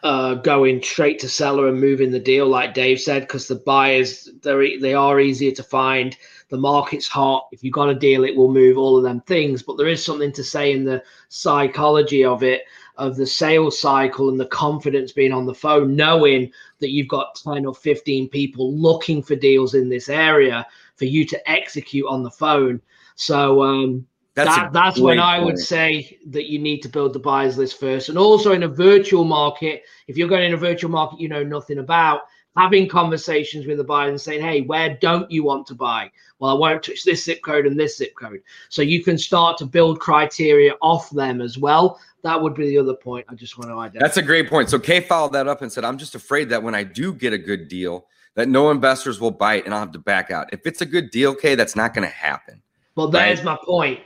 uh, 0.02 0.34
going 0.34 0.82
straight 0.82 1.18
to 1.20 1.28
seller 1.30 1.68
and 1.68 1.80
moving 1.80 2.10
the 2.10 2.20
deal, 2.20 2.46
like 2.46 2.74
Dave 2.74 3.00
said, 3.00 3.22
because 3.22 3.48
the 3.48 3.56
buyers 3.56 4.28
they 4.42 4.76
they 4.76 4.92
are 4.92 5.18
easier 5.18 5.52
to 5.52 5.62
find. 5.62 6.16
The 6.50 6.58
market's 6.58 7.06
hot. 7.06 7.48
If 7.52 7.64
you've 7.64 7.72
got 7.72 7.88
a 7.88 7.94
deal, 7.94 8.24
it 8.24 8.36
will 8.36 8.52
move 8.52 8.76
all 8.76 8.98
of 8.98 9.04
them 9.04 9.20
things. 9.22 9.62
But 9.62 9.78
there 9.78 9.88
is 9.88 10.04
something 10.04 10.32
to 10.32 10.44
say 10.44 10.72
in 10.72 10.84
the 10.84 11.02
psychology 11.30 12.24
of 12.24 12.42
it. 12.42 12.62
Of 13.00 13.16
the 13.16 13.26
sales 13.26 13.80
cycle 13.80 14.28
and 14.28 14.38
the 14.38 14.46
confidence 14.46 15.10
being 15.10 15.32
on 15.32 15.46
the 15.46 15.54
phone, 15.54 15.96
knowing 15.96 16.52
that 16.78 16.90
you've 16.90 17.08
got 17.08 17.34
10 17.34 17.64
or 17.64 17.74
15 17.74 18.28
people 18.28 18.76
looking 18.76 19.22
for 19.22 19.34
deals 19.34 19.74
in 19.74 19.88
this 19.88 20.08
area 20.08 20.66
for 20.96 21.06
you 21.06 21.24
to 21.24 21.50
execute 21.50 22.06
on 22.06 22.22
the 22.22 22.30
phone. 22.30 22.80
So 23.16 23.62
um, 23.62 24.06
that's, 24.34 24.54
that, 24.54 24.72
that's 24.72 25.00
when 25.00 25.18
I 25.18 25.38
would 25.40 25.58
say 25.58 26.18
that 26.26 26.50
you 26.50 26.58
need 26.58 26.80
to 26.82 26.88
build 26.88 27.14
the 27.14 27.18
buyers 27.18 27.56
list 27.56 27.80
first. 27.80 28.10
And 28.10 28.18
also 28.18 28.52
in 28.52 28.62
a 28.64 28.68
virtual 28.68 29.24
market, 29.24 29.82
if 30.06 30.16
you're 30.16 30.28
going 30.28 30.44
in 30.44 30.54
a 30.54 30.58
virtual 30.58 30.90
market 30.90 31.20
you 31.20 31.28
know 31.28 31.42
nothing 31.42 31.78
about, 31.78 32.22
having 32.56 32.88
conversations 32.88 33.66
with 33.66 33.78
the 33.78 33.84
buyer 33.84 34.08
and 34.08 34.20
saying, 34.20 34.42
hey, 34.42 34.62
where 34.62 34.96
don't 35.00 35.30
you 35.30 35.44
want 35.44 35.66
to 35.68 35.74
buy? 35.74 36.10
Well, 36.38 36.50
I 36.50 36.58
won't 36.58 36.82
touch 36.82 37.04
this 37.04 37.24
zip 37.24 37.42
code 37.42 37.66
and 37.66 37.78
this 37.78 37.98
zip 37.98 38.14
code. 38.16 38.42
So 38.68 38.82
you 38.82 39.04
can 39.04 39.18
start 39.18 39.56
to 39.58 39.66
build 39.66 40.00
criteria 40.00 40.74
off 40.82 41.10
them 41.10 41.40
as 41.40 41.58
well. 41.58 42.00
That 42.22 42.40
would 42.40 42.54
be 42.54 42.68
the 42.68 42.78
other 42.78 42.94
point 42.94 43.26
I 43.28 43.34
just 43.34 43.58
want 43.58 43.70
to 43.70 43.78
identify. 43.78 44.06
That's 44.06 44.16
a 44.18 44.22
great 44.22 44.48
point. 44.48 44.68
So 44.68 44.78
Kay 44.78 45.00
followed 45.00 45.32
that 45.32 45.48
up 45.48 45.62
and 45.62 45.72
said, 45.72 45.84
I'm 45.84 45.98
just 45.98 46.14
afraid 46.14 46.48
that 46.50 46.62
when 46.62 46.74
I 46.74 46.84
do 46.84 47.14
get 47.14 47.32
a 47.32 47.38
good 47.38 47.68
deal, 47.68 48.06
that 48.34 48.48
no 48.48 48.70
investors 48.70 49.20
will 49.20 49.30
bite 49.30 49.64
and 49.64 49.74
I'll 49.74 49.80
have 49.80 49.92
to 49.92 49.98
back 49.98 50.30
out. 50.30 50.52
If 50.52 50.66
it's 50.66 50.80
a 50.80 50.86
good 50.86 51.10
deal, 51.10 51.34
Kay, 51.34 51.54
that's 51.54 51.76
not 51.76 51.94
going 51.94 52.06
to 52.06 52.14
happen. 52.14 52.62
Well, 52.94 53.08
there's 53.08 53.38
right? 53.38 53.44
my 53.44 53.58
point. 53.64 54.00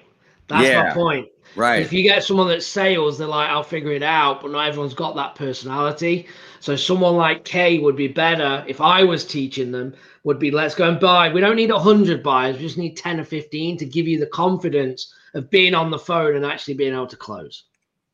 That's 0.49 0.69
yeah. 0.69 0.85
my 0.85 0.95
point. 0.95 1.29
Right. 1.57 1.83
If 1.83 1.93
you 1.93 2.03
get 2.03 2.25
someone 2.25 2.49
that 2.49 2.63
sales, 2.63 3.19
they're 3.19 3.29
like, 3.29 3.49
I'll 3.49 3.63
figure 3.63 3.93
it 3.93 4.03
out, 4.03 4.43
but 4.43 4.51
not 4.51 4.69
everyone's 4.69 4.95
got 4.95 5.15
that 5.17 5.35
personality. 5.35 6.27
So 6.61 6.77
someone 6.77 7.17
like 7.17 7.45
Kay 7.45 7.79
would 7.79 7.97
be 7.97 8.09
better 8.09 8.65
if 8.67 8.81
I 8.81 9.05
was 9.05 9.25
teaching 9.25 9.71
them, 9.71 9.95
would 10.25 10.39
be 10.39 10.51
let's 10.51 10.75
go 10.75 10.89
and 10.89 10.99
buy. 10.99 11.33
We 11.33 11.41
don't 11.41 11.57
need 11.57 11.71
100 11.71 12.23
buyers, 12.23 12.57
we 12.57 12.63
just 12.63 12.79
need 12.79 12.97
10 12.97 13.21
or 13.21 13.25
15 13.25 13.77
to 13.79 13.85
give 13.85 14.09
you 14.09 14.19
the 14.19 14.27
confidence 14.27 15.15
of 15.35 15.51
being 15.51 15.75
on 15.75 15.91
the 15.91 15.99
phone 15.99 16.37
and 16.37 16.45
actually 16.45 16.75
being 16.75 16.95
able 16.95 17.07
to 17.07 17.17
close. 17.17 17.65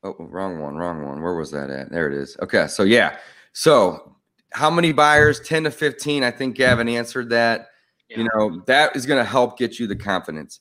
Oh, 0.03 0.17
wrong 0.19 0.61
one, 0.61 0.77
wrong 0.77 1.07
one. 1.07 1.21
Where 1.21 1.35
was 1.35 1.51
that 1.51 1.71
at? 1.71 1.91
There 1.91 2.11
it 2.11 2.15
is. 2.15 2.37
Okay. 2.41 2.67
So, 2.69 2.85
yeah. 2.85 3.17
So, 3.53 4.17
how 4.53 4.71
many 4.71 4.93
buyers? 4.93 5.41
10 5.41 5.65
to 5.65 5.71
15. 5.71 6.25
I 6.25 6.31
think 6.31 6.57
Gavin 6.57 6.89
answered 6.89 7.29
that. 7.31 7.69
Yeah. 8.09 8.19
You 8.19 8.29
know, 8.35 8.63
that 8.67 8.97
is 8.97 9.07
going 9.07 9.23
to 9.23 9.29
help 9.29 9.59
get 9.59 9.79
you 9.79 9.87
the 9.87 9.97
confidence. 9.97 10.61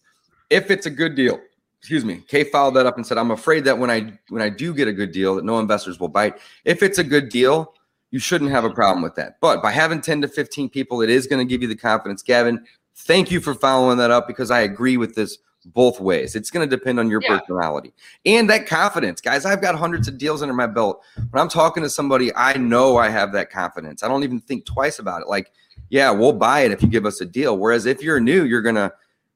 If 0.49 0.69
it's 0.69 0.85
a 0.85 0.91
good 0.91 1.15
deal, 1.15 1.39
excuse 1.79 2.03
me 2.03 2.21
kay 2.27 2.43
followed 2.43 2.73
that 2.73 2.85
up 2.85 2.97
and 2.97 3.07
said 3.07 3.17
i'm 3.17 3.31
afraid 3.31 3.63
that 3.63 3.77
when 3.77 3.89
i 3.89 4.11
when 4.29 4.41
i 4.41 4.49
do 4.49 4.73
get 4.73 4.87
a 4.87 4.93
good 4.93 5.11
deal 5.11 5.35
that 5.35 5.45
no 5.45 5.59
investors 5.59 5.99
will 5.99 6.09
bite 6.09 6.37
if 6.65 6.83
it's 6.83 6.97
a 6.97 7.03
good 7.03 7.29
deal 7.29 7.73
you 8.11 8.19
shouldn't 8.19 8.51
have 8.51 8.65
a 8.65 8.69
problem 8.69 9.01
with 9.01 9.15
that 9.15 9.37
but 9.39 9.63
by 9.63 9.71
having 9.71 10.01
10 10.01 10.21
to 10.21 10.27
15 10.27 10.69
people 10.69 11.01
it 11.01 11.09
is 11.09 11.25
going 11.25 11.39
to 11.39 11.49
give 11.49 11.61
you 11.61 11.67
the 11.67 11.75
confidence 11.75 12.21
gavin 12.21 12.65
thank 12.95 13.31
you 13.31 13.39
for 13.39 13.53
following 13.53 13.97
that 13.97 14.11
up 14.11 14.27
because 14.27 14.51
i 14.51 14.59
agree 14.59 14.97
with 14.97 15.15
this 15.15 15.37
both 15.65 15.99
ways 15.99 16.35
it's 16.35 16.49
going 16.49 16.67
to 16.67 16.75
depend 16.75 16.99
on 16.99 17.09
your 17.09 17.21
yeah. 17.21 17.37
personality 17.37 17.93
and 18.25 18.49
that 18.49 18.65
confidence 18.65 19.19
guys 19.21 19.45
i've 19.45 19.61
got 19.61 19.75
hundreds 19.75 20.07
of 20.07 20.17
deals 20.17 20.41
under 20.41 20.53
my 20.53 20.67
belt 20.67 21.01
when 21.15 21.41
i'm 21.41 21.49
talking 21.49 21.83
to 21.83 21.89
somebody 21.89 22.33
i 22.35 22.53
know 22.57 22.97
i 22.97 23.09
have 23.09 23.31
that 23.31 23.49
confidence 23.49 24.01
i 24.01 24.07
don't 24.07 24.23
even 24.23 24.39
think 24.39 24.65
twice 24.65 24.99
about 24.99 25.21
it 25.21 25.27
like 25.27 25.51
yeah 25.89 26.09
we'll 26.09 26.33
buy 26.33 26.61
it 26.61 26.71
if 26.71 26.81
you 26.81 26.87
give 26.87 27.05
us 27.05 27.21
a 27.21 27.25
deal 27.25 27.57
whereas 27.57 27.85
if 27.85 28.01
you're 28.01 28.19
new 28.19 28.45
you're 28.45 28.61
going 28.61 28.75
to 28.75 28.91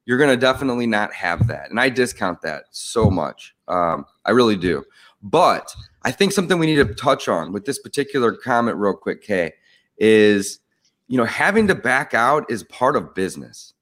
you're 0.06 0.18
going 0.18 0.30
to 0.30 0.36
definitely 0.36 0.86
not 0.86 1.12
have 1.12 1.46
that. 1.46 1.70
And 1.70 1.80
I 1.80 1.88
discount 1.88 2.42
that 2.42 2.64
so 2.70 3.10
much. 3.10 3.54
Um, 3.68 4.04
I 4.24 4.32
really 4.32 4.56
do. 4.56 4.84
But 5.22 5.74
I 6.02 6.10
think 6.10 6.32
something 6.32 6.58
we 6.58 6.66
need 6.66 6.86
to 6.86 6.94
touch 6.94 7.28
on 7.28 7.52
with 7.52 7.64
this 7.64 7.78
particular 7.78 8.32
comment, 8.32 8.76
real 8.76 8.94
quick, 8.94 9.22
Kay, 9.22 9.52
is 9.96 10.60
you 11.08 11.16
know, 11.16 11.24
having 11.24 11.68
to 11.68 11.74
back 11.74 12.14
out 12.14 12.50
is 12.50 12.64
part 12.64 12.96
of 12.96 13.14
business, 13.14 13.74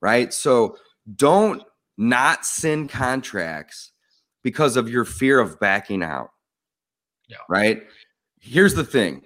right? 0.00 0.32
So 0.32 0.76
don't 1.16 1.62
not 2.02 2.44
send 2.44 2.90
contracts 2.90 3.92
because 4.42 4.76
of 4.76 4.88
your 4.88 5.04
fear 5.04 5.38
of 5.38 5.58
backing 5.60 6.02
out. 6.02 6.30
Yeah. 7.28 7.38
Right. 7.48 7.84
Here's 8.40 8.74
the 8.74 8.84
thing 8.84 9.22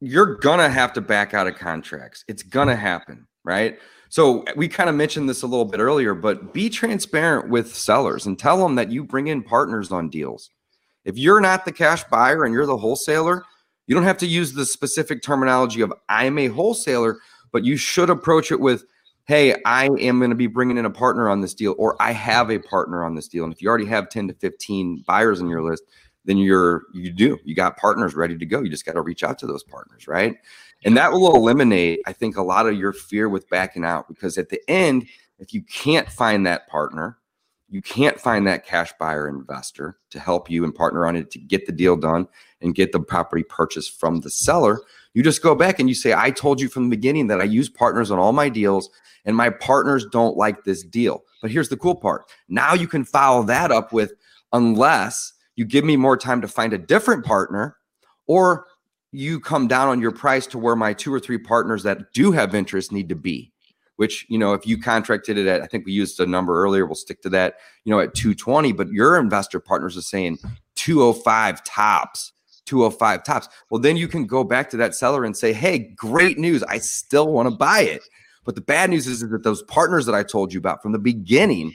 you're 0.00 0.36
gonna 0.36 0.68
have 0.68 0.92
to 0.92 1.00
back 1.00 1.32
out 1.32 1.46
of 1.46 1.56
contracts. 1.56 2.24
It's 2.28 2.42
gonna 2.42 2.76
happen, 2.76 3.26
right? 3.44 3.78
So 4.08 4.44
we 4.56 4.68
kind 4.68 4.90
of 4.90 4.96
mentioned 4.96 5.28
this 5.28 5.42
a 5.42 5.46
little 5.46 5.64
bit 5.64 5.80
earlier, 5.80 6.12
but 6.12 6.52
be 6.52 6.68
transparent 6.68 7.48
with 7.48 7.74
sellers 7.74 8.26
and 8.26 8.38
tell 8.38 8.58
them 8.58 8.74
that 8.74 8.90
you 8.90 9.04
bring 9.04 9.28
in 9.28 9.42
partners 9.42 9.90
on 9.90 10.10
deals. 10.10 10.50
If 11.04 11.16
you're 11.16 11.40
not 11.40 11.64
the 11.64 11.72
cash 11.72 12.04
buyer 12.04 12.44
and 12.44 12.52
you're 12.52 12.66
the 12.66 12.76
wholesaler, 12.76 13.42
you 13.86 13.94
don't 13.94 14.04
have 14.04 14.18
to 14.18 14.26
use 14.26 14.52
the 14.52 14.66
specific 14.66 15.22
terminology 15.22 15.80
of 15.80 15.92
I'm 16.08 16.38
a 16.38 16.48
wholesaler, 16.48 17.20
but 17.52 17.64
you 17.64 17.76
should 17.76 18.10
approach 18.10 18.52
it 18.52 18.60
with, 18.60 18.84
hey, 19.24 19.54
I 19.64 19.86
am 19.86 20.18
going 20.18 20.30
to 20.30 20.36
be 20.36 20.46
bringing 20.46 20.78
in 20.78 20.84
a 20.84 20.90
partner 20.90 21.28
on 21.28 21.40
this 21.40 21.54
deal, 21.54 21.74
or 21.78 22.00
I 22.00 22.12
have 22.12 22.50
a 22.50 22.58
partner 22.58 23.04
on 23.04 23.14
this 23.14 23.28
deal. 23.28 23.44
And 23.44 23.52
if 23.52 23.62
you 23.62 23.68
already 23.68 23.86
have 23.86 24.08
10 24.08 24.28
to 24.28 24.34
15 24.34 25.04
buyers 25.06 25.40
on 25.40 25.48
your 25.48 25.62
list, 25.62 25.84
then 26.24 26.38
you're 26.38 26.82
you 26.92 27.10
do 27.10 27.38
you 27.44 27.54
got 27.54 27.76
partners 27.76 28.14
ready 28.14 28.38
to 28.38 28.46
go. 28.46 28.60
You 28.60 28.70
just 28.70 28.86
got 28.86 28.92
to 28.92 29.02
reach 29.02 29.24
out 29.24 29.38
to 29.40 29.46
those 29.46 29.64
partners, 29.64 30.06
right? 30.06 30.36
And 30.84 30.96
that 30.96 31.12
will 31.12 31.34
eliminate, 31.34 32.00
I 32.06 32.12
think, 32.12 32.36
a 32.36 32.42
lot 32.42 32.66
of 32.66 32.76
your 32.76 32.92
fear 32.92 33.28
with 33.28 33.48
backing 33.48 33.84
out 33.84 34.08
because 34.08 34.38
at 34.38 34.48
the 34.48 34.60
end, 34.68 35.06
if 35.38 35.52
you 35.52 35.62
can't 35.62 36.08
find 36.08 36.46
that 36.46 36.68
partner, 36.68 37.18
you 37.68 37.82
can't 37.82 38.20
find 38.20 38.46
that 38.46 38.66
cash 38.66 38.92
buyer 38.98 39.28
investor 39.28 39.98
to 40.10 40.20
help 40.20 40.50
you 40.50 40.64
and 40.64 40.74
partner 40.74 41.06
on 41.06 41.16
it 41.16 41.30
to 41.30 41.38
get 41.38 41.66
the 41.66 41.72
deal 41.72 41.96
done 41.96 42.28
and 42.60 42.74
get 42.74 42.92
the 42.92 43.00
property 43.00 43.42
purchased 43.42 43.98
from 43.98 44.20
the 44.20 44.30
seller. 44.30 44.80
You 45.14 45.22
just 45.22 45.42
go 45.42 45.54
back 45.54 45.78
and 45.78 45.88
you 45.88 45.94
say, 45.94 46.14
I 46.14 46.30
told 46.30 46.60
you 46.60 46.68
from 46.68 46.84
the 46.84 46.96
beginning 46.96 47.26
that 47.26 47.40
I 47.40 47.44
use 47.44 47.68
partners 47.68 48.10
on 48.10 48.18
all 48.18 48.32
my 48.32 48.48
deals 48.48 48.88
and 49.24 49.36
my 49.36 49.50
partners 49.50 50.06
don't 50.10 50.36
like 50.36 50.64
this 50.64 50.82
deal. 50.82 51.22
But 51.40 51.50
here's 51.50 51.68
the 51.68 51.76
cool 51.76 51.94
part 51.94 52.24
now 52.48 52.74
you 52.74 52.88
can 52.88 53.04
follow 53.04 53.42
that 53.44 53.70
up 53.70 53.92
with, 53.92 54.12
unless 54.52 55.32
you 55.56 55.64
give 55.64 55.84
me 55.84 55.96
more 55.96 56.16
time 56.16 56.40
to 56.40 56.48
find 56.48 56.72
a 56.72 56.78
different 56.78 57.24
partner 57.24 57.76
or 58.26 58.66
you 59.12 59.38
come 59.38 59.68
down 59.68 59.88
on 59.88 60.00
your 60.00 60.12
price 60.12 60.46
to 60.46 60.58
where 60.58 60.76
my 60.76 60.94
two 60.94 61.12
or 61.12 61.20
three 61.20 61.38
partners 61.38 61.82
that 61.82 62.12
do 62.14 62.32
have 62.32 62.54
interest 62.54 62.92
need 62.92 63.08
to 63.10 63.14
be 63.14 63.52
which 63.96 64.26
you 64.28 64.38
know 64.38 64.54
if 64.54 64.66
you 64.66 64.80
contracted 64.80 65.36
it 65.36 65.46
at 65.46 65.60
i 65.60 65.66
think 65.66 65.84
we 65.84 65.92
used 65.92 66.18
a 66.18 66.26
number 66.26 66.62
earlier 66.62 66.86
we'll 66.86 66.94
stick 66.94 67.20
to 67.20 67.28
that 67.28 67.56
you 67.84 67.92
know 67.92 68.00
at 68.00 68.14
220 68.14 68.72
but 68.72 68.88
your 68.88 69.18
investor 69.18 69.60
partners 69.60 69.96
are 69.96 70.02
saying 70.02 70.38
205 70.76 71.62
tops 71.64 72.32
205 72.66 73.24
tops 73.24 73.48
well 73.70 73.80
then 73.80 73.96
you 73.96 74.06
can 74.06 74.26
go 74.26 74.44
back 74.44 74.70
to 74.70 74.76
that 74.76 74.94
seller 74.94 75.24
and 75.24 75.36
say 75.36 75.52
hey 75.52 75.78
great 75.96 76.38
news 76.38 76.62
i 76.64 76.78
still 76.78 77.32
want 77.32 77.48
to 77.48 77.54
buy 77.54 77.80
it 77.80 78.02
but 78.44 78.54
the 78.54 78.60
bad 78.60 78.90
news 78.90 79.06
is, 79.06 79.22
is 79.22 79.30
that 79.30 79.42
those 79.42 79.62
partners 79.64 80.06
that 80.06 80.14
i 80.14 80.22
told 80.22 80.52
you 80.52 80.58
about 80.58 80.82
from 80.82 80.92
the 80.92 80.98
beginning 80.98 81.74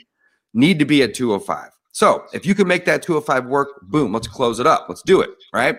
need 0.54 0.80
to 0.80 0.86
be 0.86 1.04
at 1.04 1.14
205 1.14 1.70
so 1.92 2.24
if 2.34 2.46
you 2.46 2.56
can 2.56 2.68
make 2.68 2.86
that 2.86 3.02
205 3.02 3.46
work 3.46 3.82
boom 3.84 4.14
let's 4.14 4.28
close 4.28 4.60
it 4.60 4.68
up 4.68 4.86
let's 4.88 5.02
do 5.02 5.22
it 5.22 5.32
right 5.54 5.78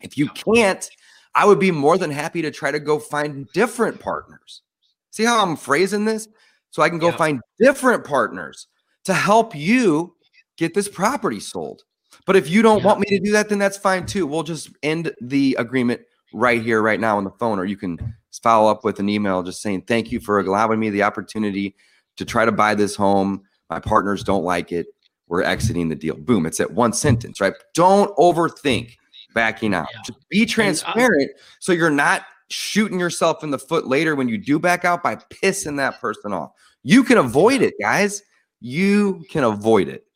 if 0.00 0.16
you 0.16 0.28
can't, 0.28 0.88
I 1.34 1.44
would 1.44 1.58
be 1.58 1.70
more 1.70 1.98
than 1.98 2.10
happy 2.10 2.42
to 2.42 2.50
try 2.50 2.70
to 2.70 2.80
go 2.80 2.98
find 2.98 3.48
different 3.52 4.00
partners. 4.00 4.62
See 5.10 5.24
how 5.24 5.42
I'm 5.42 5.56
phrasing 5.56 6.04
this? 6.04 6.28
So 6.70 6.82
I 6.82 6.88
can 6.88 6.98
go 6.98 7.08
yeah. 7.08 7.16
find 7.16 7.40
different 7.58 8.04
partners 8.04 8.68
to 9.04 9.14
help 9.14 9.54
you 9.54 10.14
get 10.56 10.74
this 10.74 10.88
property 10.88 11.40
sold. 11.40 11.82
But 12.26 12.36
if 12.36 12.48
you 12.48 12.62
don't 12.62 12.78
yeah. 12.78 12.86
want 12.86 13.00
me 13.00 13.06
to 13.08 13.20
do 13.20 13.32
that, 13.32 13.48
then 13.48 13.58
that's 13.58 13.76
fine 13.76 14.06
too. 14.06 14.26
We'll 14.26 14.42
just 14.42 14.70
end 14.82 15.12
the 15.20 15.56
agreement 15.58 16.00
right 16.32 16.62
here, 16.62 16.82
right 16.82 17.00
now 17.00 17.16
on 17.16 17.24
the 17.24 17.30
phone, 17.30 17.58
or 17.58 17.64
you 17.64 17.76
can 17.76 17.98
follow 18.42 18.70
up 18.70 18.84
with 18.84 19.00
an 19.00 19.08
email 19.08 19.42
just 19.42 19.62
saying, 19.62 19.82
Thank 19.82 20.12
you 20.12 20.20
for 20.20 20.40
allowing 20.40 20.80
me 20.80 20.90
the 20.90 21.02
opportunity 21.02 21.74
to 22.16 22.24
try 22.24 22.44
to 22.44 22.52
buy 22.52 22.74
this 22.74 22.94
home. 22.94 23.42
My 23.70 23.80
partners 23.80 24.22
don't 24.24 24.44
like 24.44 24.72
it. 24.72 24.86
We're 25.28 25.42
exiting 25.42 25.88
the 25.88 25.94
deal. 25.94 26.16
Boom. 26.16 26.46
It's 26.46 26.60
at 26.60 26.70
one 26.70 26.92
sentence, 26.92 27.40
right? 27.40 27.52
Don't 27.74 28.14
overthink 28.16 28.96
backing 29.34 29.74
out. 29.74 29.88
Yeah. 29.92 30.00
Just 30.06 30.28
be 30.28 30.42
uh, 30.42 30.46
transparent 30.46 31.30
so 31.60 31.72
you're 31.72 31.90
not 31.90 32.24
shooting 32.50 32.98
yourself 32.98 33.44
in 33.44 33.50
the 33.50 33.58
foot 33.58 33.86
later 33.86 34.16
when 34.16 34.28
you 34.28 34.38
do 34.38 34.58
back 34.58 34.84
out 34.84 35.02
by 35.02 35.16
pissing 35.16 35.76
that 35.76 36.00
person 36.00 36.32
off. 36.32 36.52
You 36.82 37.04
can 37.04 37.18
avoid 37.18 37.60
it, 37.60 37.74
guys. 37.80 38.22
You 38.60 39.24
can 39.30 39.44
avoid 39.44 39.88
it. 39.88 40.07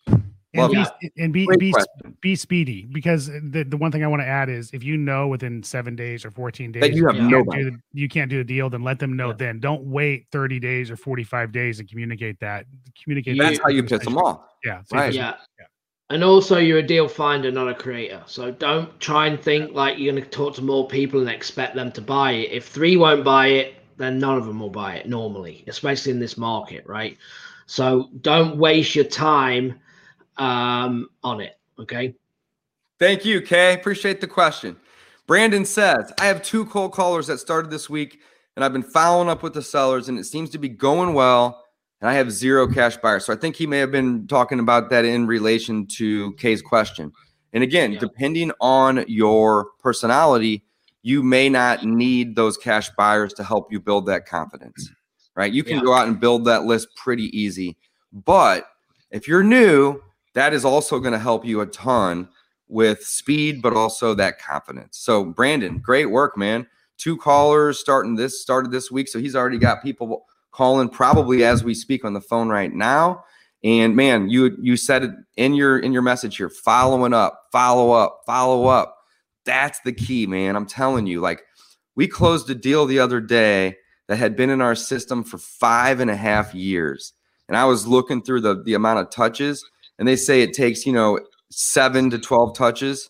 And 0.55 0.71
be, 0.71 0.85
and 1.17 1.33
be, 1.33 1.49
be, 1.59 1.75
be, 2.21 2.37
speedy 2.37 2.87
because 2.93 3.27
the, 3.27 3.65
the 3.67 3.77
one 3.77 3.91
thing 3.91 4.05
I 4.05 4.07
want 4.07 4.21
to 4.21 4.27
add 4.27 4.51
is 4.51 4.71
if 4.75 4.85
you 4.85 4.99
know 4.99 5.27
within 5.29 5.63
seven 5.63 5.97
days 5.97 6.27
or 6.27 6.31
14 6.31 6.73
days 6.73 6.83
that 6.83 6.93
you 6.93 7.07
have 7.07 7.17
you, 7.17 7.23
no 7.23 7.43
can't, 7.45 7.71
do 7.71 7.79
you 7.95 8.07
can't 8.07 8.29
do 8.29 8.37
the 8.37 8.45
deal, 8.45 8.69
then 8.69 8.83
let 8.83 8.99
them 8.99 9.17
know 9.17 9.29
yeah. 9.29 9.37
then. 9.39 9.61
Don't 9.61 9.83
wait 9.85 10.27
30 10.31 10.61
days 10.61 10.91
or 10.91 10.97
45 10.97 11.53
days 11.53 11.81
and 11.81 11.89
communicate 11.89 12.39
that. 12.41 12.67
Communicate 13.03 13.39
That's 13.39 13.61
how 13.61 13.71
you 13.71 13.83
piss 13.83 14.05
them 14.05 14.19
off. 14.19 14.43
Yeah. 14.63 14.83
So 14.85 14.97
right. 14.97 15.15
Yeah. 15.15 15.37
yeah. 15.59 15.67
And 16.11 16.23
also, 16.23 16.59
you're 16.59 16.81
a 16.81 16.87
deal 16.87 17.09
finder, 17.09 17.51
not 17.51 17.71
a 17.71 17.75
creator. 17.75 18.23
So 18.27 18.51
don't 18.51 19.01
try 19.01 19.29
and 19.29 19.41
think 19.41 19.73
like 19.73 19.99
you're 19.99 20.13
going 20.13 20.23
to 20.23 20.29
talk 20.29 20.55
to 20.57 20.63
more 20.63 20.87
people 20.87 21.21
and 21.21 21.31
expect 21.31 21.75
them 21.75 21.91
to 21.93 22.03
buy 22.03 22.33
it. 22.33 22.53
If 22.53 22.69
three 22.69 22.99
won't 22.99 23.25
buy 23.25 23.47
it, 23.47 23.77
then 23.97 24.19
none 24.19 24.37
of 24.37 24.45
them 24.45 24.61
will 24.61 24.69
buy 24.69 24.97
it 24.97 25.09
normally, 25.09 25.65
especially 25.67 26.13
in 26.13 26.21
this 26.21 26.37
market, 26.37 26.85
right? 26.87 27.17
So 27.65 28.11
don't 28.21 28.59
waste 28.59 28.95
your 28.95 29.07
time 29.07 29.81
um, 30.37 31.09
on 31.23 31.41
it. 31.41 31.59
Okay. 31.79 32.15
Thank 32.99 33.25
you, 33.25 33.41
Kay. 33.41 33.75
Appreciate 33.75 34.21
the 34.21 34.27
question. 34.27 34.77
Brandon 35.27 35.65
says, 35.65 36.13
I 36.21 36.27
have 36.27 36.43
two 36.43 36.67
cold 36.67 36.93
callers 36.93 37.27
that 37.29 37.39
started 37.39 37.71
this 37.71 37.89
week, 37.89 38.21
and 38.57 38.65
I've 38.65 38.73
been 38.73 38.83
following 38.83 39.29
up 39.29 39.43
with 39.43 39.55
the 39.55 39.63
sellers, 39.63 40.09
and 40.09 40.19
it 40.19 40.25
seems 40.25 40.51
to 40.51 40.59
be 40.59 40.69
going 40.69 41.15
well 41.15 41.63
and 42.03 42.11
I 42.11 42.15
have 42.15 42.33
zero 42.33 42.67
cash 42.67 42.97
buyers. 42.97 43.25
So 43.25 43.33
I 43.33 43.37
think 43.37 43.55
he 43.55 43.67
may 43.67 43.79
have 43.79 43.93
been 43.93 44.27
talking 44.27 44.59
about 44.59 44.91
that 44.91 45.05
in 45.05 45.25
relation 45.27 45.87
to 45.99 46.33
Kay's 46.33 46.61
question. 46.61 47.13
And 47.53 47.63
again, 47.63 47.93
Yeah. 47.93 48.01
depending 48.01 48.51
on 48.61 49.05
your 49.07 49.69
personality, 49.79 50.65
you 51.03 51.23
may 51.23 51.49
not 51.49 51.85
need 51.85 52.35
those 52.35 52.57
cash 52.57 52.91
buyers 52.99 53.33
to 53.35 53.45
help 53.45 53.71
you 53.71 53.79
build 53.79 54.07
that 54.07 54.27
confidence, 54.27 54.91
right? 55.37 55.53
You 55.53 55.63
can 55.63 55.77
Yeah. 55.77 55.85
go 55.85 55.95
out 55.95 56.09
and 56.09 56.19
build 56.19 56.45
that 56.47 56.65
list 56.65 56.89
pretty 56.97 57.27
easy. 57.39 57.77
But 58.13 58.67
if 59.13 59.29
you're 59.29 59.45
new, 59.45 60.01
that 60.35 60.53
is 60.53 60.65
also 60.65 60.99
going 60.99 61.13
to 61.13 61.19
help 61.19 61.45
you 61.45 61.61
a 61.61 61.67
ton 61.67 62.29
with 62.69 63.03
speed, 63.05 63.61
but 63.61 63.75
also 63.75 64.15
that 64.15 64.41
confidence. 64.41 64.99
So, 64.99 65.25
Brandon, 65.25 65.79
great 65.79 66.11
work, 66.11 66.37
man. 66.37 66.67
Two 66.97 67.17
callers 67.17 67.79
starting 67.79 68.15
this 68.15 68.41
started 68.41 68.71
this 68.71 68.91
week, 68.91 69.09
so 69.09 69.19
he's 69.19 69.37
already 69.37 69.59
got 69.59 69.83
people 69.83 70.25
calling 70.53 70.89
probably 70.89 71.45
as 71.45 71.65
we 71.65 71.75
speak 71.75 72.05
on 72.05 72.13
the 72.13 72.21
phone 72.21 72.49
right 72.49 72.73
now. 72.73 73.25
And 73.65 73.95
man, 73.95 74.29
you 74.29 74.57
you 74.61 74.77
said 74.77 75.05
it 75.05 75.11
in 75.37 75.55
your 75.55 75.79
in 75.79 75.93
your 75.93 76.03
message 76.03 76.37
here, 76.37 76.49
following 76.49 77.13
up, 77.13 77.43
follow 77.53 77.93
up, 77.93 78.23
follow 78.27 78.67
up. 78.67 78.97
That's 79.45 79.81
the 79.81 79.93
key, 79.93 80.27
man. 80.27 80.57
I'm 80.57 80.67
telling 80.67 81.07
you, 81.07 81.21
like 81.21 81.43
we 81.95 82.09
closed 82.09 82.51
a 82.51 82.55
deal 82.55 82.87
the 82.87 82.99
other 82.99 83.21
day 83.21 83.77
that 84.09 84.17
had 84.17 84.37
been 84.37 84.51
in 84.51 84.61
our 84.61 84.75
system 84.75 85.23
for 85.23 85.39
five 85.39 86.01
and 86.01 86.11
a 86.11 86.17
half 86.17 86.55
years. 86.55 87.13
And 87.49 87.57
I 87.57 87.65
was 87.65 87.87
looking 87.87 88.23
through 88.23 88.41
the 88.41 88.63
the 88.63 88.75
amount 88.75 88.99
of 88.99 89.11
touches, 89.11 89.65
and 90.03 90.09
they 90.09 90.17
say 90.17 90.43
it 90.43 90.53
takes, 90.53 90.85
you 90.85 90.93
know, 90.93 91.21
seven 91.49 92.11
to 92.11 92.19
12 92.19 92.57
touches, 92.57 93.09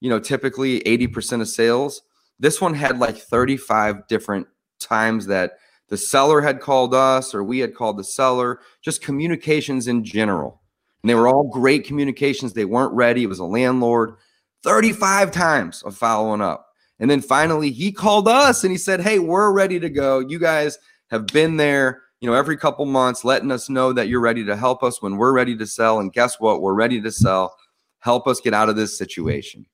you 0.00 0.08
know, 0.08 0.18
typically 0.18 0.80
80% 0.80 1.42
of 1.42 1.48
sales. 1.48 2.00
This 2.40 2.58
one 2.58 2.72
had 2.72 2.98
like 2.98 3.18
35 3.18 4.08
different 4.08 4.46
times 4.80 5.26
that 5.26 5.58
the 5.90 5.98
seller 5.98 6.40
had 6.40 6.58
called 6.58 6.94
us 6.94 7.34
or 7.34 7.44
we 7.44 7.58
had 7.58 7.74
called 7.74 7.98
the 7.98 8.04
seller, 8.04 8.60
just 8.80 9.02
communications 9.02 9.88
in 9.88 10.04
general. 10.04 10.62
And 11.02 11.10
they 11.10 11.14
were 11.14 11.28
all 11.28 11.50
great 11.50 11.84
communications. 11.84 12.54
They 12.54 12.64
weren't 12.64 12.94
ready. 12.94 13.24
It 13.24 13.28
was 13.28 13.40
a 13.40 13.44
landlord. 13.44 14.14
35 14.62 15.32
times 15.32 15.82
of 15.82 15.98
following 15.98 16.40
up. 16.40 16.66
And 16.98 17.10
then 17.10 17.20
finally 17.20 17.70
he 17.70 17.92
called 17.92 18.26
us 18.26 18.64
and 18.64 18.70
he 18.70 18.78
said, 18.78 19.02
Hey, 19.02 19.18
we're 19.18 19.52
ready 19.52 19.78
to 19.78 19.90
go. 19.90 20.20
You 20.20 20.38
guys 20.38 20.78
have 21.10 21.26
been 21.26 21.58
there, 21.58 22.00
you 22.22 22.30
know, 22.30 22.34
every 22.34 22.56
couple 22.56 22.86
months, 22.86 23.24
letting 23.24 23.50
us 23.50 23.68
know 23.68 23.92
that 23.92 24.06
you're 24.06 24.20
ready 24.20 24.44
to 24.44 24.56
help 24.56 24.84
us 24.84 25.02
when 25.02 25.16
we're 25.16 25.32
ready 25.32 25.56
to 25.56 25.66
sell. 25.66 25.98
And 25.98 26.12
guess 26.12 26.38
what? 26.38 26.62
We're 26.62 26.72
ready 26.72 27.00
to 27.02 27.10
sell. 27.10 27.56
Help 27.98 28.28
us 28.28 28.40
get 28.40 28.54
out 28.54 28.68
of 28.68 28.76
this 28.76 28.96
situation. 28.96 29.66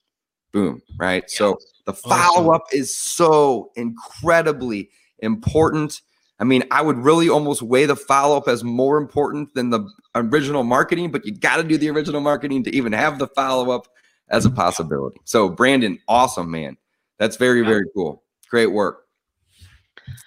Boom. 0.50 0.80
Right. 0.98 1.28
So 1.30 1.58
the 1.84 1.92
follow 1.92 2.54
up 2.54 2.64
is 2.72 2.96
so 2.98 3.70
incredibly 3.76 4.88
important. 5.18 6.00
I 6.40 6.44
mean, 6.44 6.64
I 6.70 6.80
would 6.80 6.96
really 6.96 7.28
almost 7.28 7.60
weigh 7.60 7.84
the 7.84 7.96
follow 7.96 8.38
up 8.38 8.48
as 8.48 8.64
more 8.64 8.96
important 8.96 9.52
than 9.52 9.68
the 9.68 9.86
original 10.14 10.64
marketing, 10.64 11.10
but 11.10 11.26
you 11.26 11.36
got 11.36 11.58
to 11.58 11.64
do 11.64 11.76
the 11.76 11.90
original 11.90 12.22
marketing 12.22 12.64
to 12.64 12.74
even 12.74 12.94
have 12.94 13.18
the 13.18 13.26
follow 13.26 13.72
up 13.72 13.88
as 14.30 14.46
a 14.46 14.50
possibility. 14.50 15.20
So, 15.24 15.50
Brandon, 15.50 15.98
awesome, 16.08 16.50
man. 16.50 16.78
That's 17.18 17.36
very, 17.36 17.60
very 17.60 17.84
cool. 17.94 18.22
Great 18.48 18.72
work. 18.72 19.04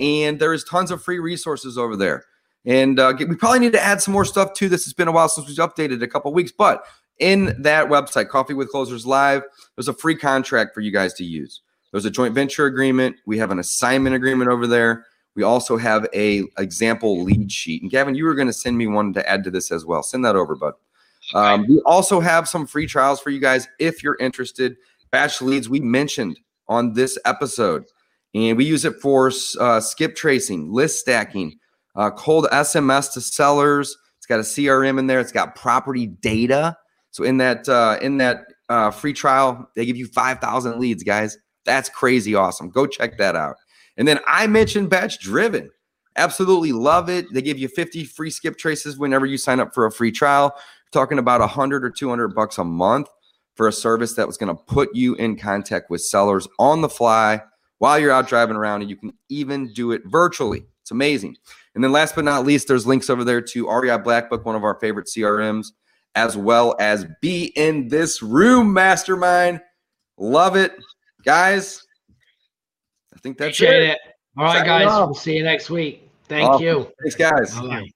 and 0.00 0.40
there 0.40 0.52
is 0.52 0.64
tons 0.64 0.90
of 0.90 1.04
free 1.04 1.20
resources 1.20 1.78
over 1.78 1.94
there. 1.94 2.24
And 2.64 2.98
uh, 2.98 3.14
we 3.16 3.36
probably 3.36 3.60
need 3.60 3.74
to 3.74 3.80
add 3.80 4.02
some 4.02 4.10
more 4.10 4.24
stuff 4.24 4.54
to 4.54 4.68
this. 4.68 4.86
It's 4.86 4.92
been 4.92 5.06
a 5.06 5.12
while 5.12 5.28
since 5.28 5.46
we've 5.46 5.56
updated 5.58 6.02
a 6.02 6.08
couple 6.08 6.34
weeks, 6.34 6.50
but 6.50 6.84
in 7.20 7.54
that 7.62 7.86
website, 7.86 8.28
Coffee 8.28 8.54
with 8.54 8.70
Closers 8.70 9.06
Live, 9.06 9.44
there's 9.76 9.86
a 9.86 9.94
free 9.94 10.16
contract 10.16 10.74
for 10.74 10.80
you 10.80 10.90
guys 10.90 11.14
to 11.14 11.22
use. 11.22 11.60
There's 11.92 12.06
a 12.06 12.10
joint 12.10 12.34
venture 12.34 12.66
agreement. 12.66 13.14
We 13.24 13.38
have 13.38 13.52
an 13.52 13.60
assignment 13.60 14.16
agreement 14.16 14.50
over 14.50 14.66
there. 14.66 15.06
We 15.34 15.42
also 15.42 15.76
have 15.76 16.06
a 16.14 16.44
example 16.58 17.22
lead 17.22 17.50
sheet. 17.50 17.82
And 17.82 17.90
Gavin, 17.90 18.14
you 18.14 18.24
were 18.24 18.34
going 18.34 18.46
to 18.46 18.52
send 18.52 18.78
me 18.78 18.86
one 18.86 19.12
to 19.14 19.28
add 19.28 19.44
to 19.44 19.50
this 19.50 19.72
as 19.72 19.84
well. 19.84 20.02
Send 20.02 20.24
that 20.24 20.36
over, 20.36 20.54
bud. 20.54 20.74
Um, 21.32 21.66
we 21.68 21.80
also 21.86 22.20
have 22.20 22.48
some 22.48 22.66
free 22.66 22.86
trials 22.86 23.20
for 23.20 23.30
you 23.30 23.40
guys 23.40 23.66
if 23.78 24.02
you're 24.02 24.16
interested. 24.20 24.76
Batch 25.10 25.40
leads 25.40 25.68
we 25.68 25.80
mentioned 25.80 26.38
on 26.68 26.92
this 26.92 27.18
episode, 27.24 27.84
and 28.34 28.56
we 28.56 28.64
use 28.64 28.84
it 28.84 29.00
for 29.00 29.30
uh, 29.58 29.80
skip 29.80 30.16
tracing, 30.16 30.72
list 30.72 31.00
stacking, 31.00 31.58
uh, 31.96 32.10
cold 32.10 32.46
SMS 32.52 33.12
to 33.12 33.20
sellers. 33.20 33.96
It's 34.18 34.26
got 34.26 34.40
a 34.40 34.42
CRM 34.42 34.98
in 34.98 35.06
there. 35.06 35.20
It's 35.20 35.32
got 35.32 35.54
property 35.54 36.06
data. 36.06 36.76
So 37.10 37.24
in 37.24 37.36
that 37.38 37.68
uh, 37.68 37.98
in 38.02 38.18
that 38.18 38.46
uh, 38.68 38.90
free 38.90 39.12
trial, 39.12 39.68
they 39.76 39.86
give 39.86 39.96
you 39.96 40.06
five 40.06 40.40
thousand 40.40 40.80
leads, 40.80 41.02
guys. 41.02 41.38
That's 41.64 41.88
crazy 41.88 42.34
awesome. 42.34 42.70
Go 42.70 42.86
check 42.86 43.16
that 43.18 43.36
out. 43.36 43.56
And 43.96 44.06
then 44.08 44.20
I 44.26 44.46
mentioned 44.46 44.90
Batch 44.90 45.20
Driven. 45.20 45.70
Absolutely 46.16 46.72
love 46.72 47.08
it. 47.08 47.26
They 47.32 47.42
give 47.42 47.58
you 47.58 47.68
50 47.68 48.04
free 48.04 48.30
skip 48.30 48.56
traces 48.56 48.98
whenever 48.98 49.26
you 49.26 49.36
sign 49.36 49.60
up 49.60 49.74
for 49.74 49.86
a 49.86 49.92
free 49.92 50.12
trial. 50.12 50.56
talking 50.94 51.18
about 51.18 51.40
100 51.40 51.84
or 51.84 51.90
200 51.90 52.28
bucks 52.28 52.56
a 52.56 52.64
month 52.64 53.08
for 53.56 53.68
a 53.68 53.72
service 53.72 54.14
that 54.14 54.26
was 54.26 54.36
going 54.36 54.54
to 54.54 54.62
put 54.62 54.94
you 54.94 55.14
in 55.16 55.36
contact 55.36 55.90
with 55.90 56.00
sellers 56.00 56.48
on 56.58 56.80
the 56.80 56.88
fly 56.88 57.42
while 57.78 57.98
you're 57.98 58.12
out 58.12 58.28
driving 58.28 58.56
around, 58.56 58.80
and 58.80 58.88
you 58.88 58.96
can 58.96 59.12
even 59.28 59.72
do 59.72 59.92
it 59.92 60.02
virtually. 60.06 60.64
It's 60.82 60.90
amazing. 60.90 61.36
And 61.74 61.82
then 61.82 61.92
last 61.92 62.14
but 62.14 62.24
not 62.24 62.46
least, 62.46 62.68
there's 62.68 62.86
links 62.86 63.10
over 63.10 63.24
there 63.24 63.40
to 63.40 63.68
REI 63.68 63.98
Blackbook, 63.98 64.44
one 64.44 64.54
of 64.54 64.64
our 64.64 64.78
favorite 64.78 65.06
CRMs, 65.06 65.68
as 66.14 66.36
well 66.36 66.76
as 66.78 67.06
Be 67.20 67.52
in 67.56 67.88
This 67.88 68.22
Room 68.22 68.72
Mastermind. 68.72 69.60
Love 70.16 70.56
it. 70.56 70.72
Guys, 71.24 71.83
I 73.24 73.26
think 73.26 73.38
that's 73.38 73.58
Appreciate 73.58 73.82
it. 73.84 73.90
it. 73.92 73.98
All 74.36 74.44
right, 74.44 74.58
Signing 74.58 74.66
guys. 74.66 74.86
off. 74.88 75.06
We'll 75.08 75.14
see 75.14 75.34
you 75.34 75.44
next 75.44 75.70
week. 75.70 76.10
Thank 76.28 76.46
Awesome. 76.46 76.62
you. 76.62 76.92
Thanks, 77.00 77.14
guys. 77.14 77.58
Bye. 77.58 77.88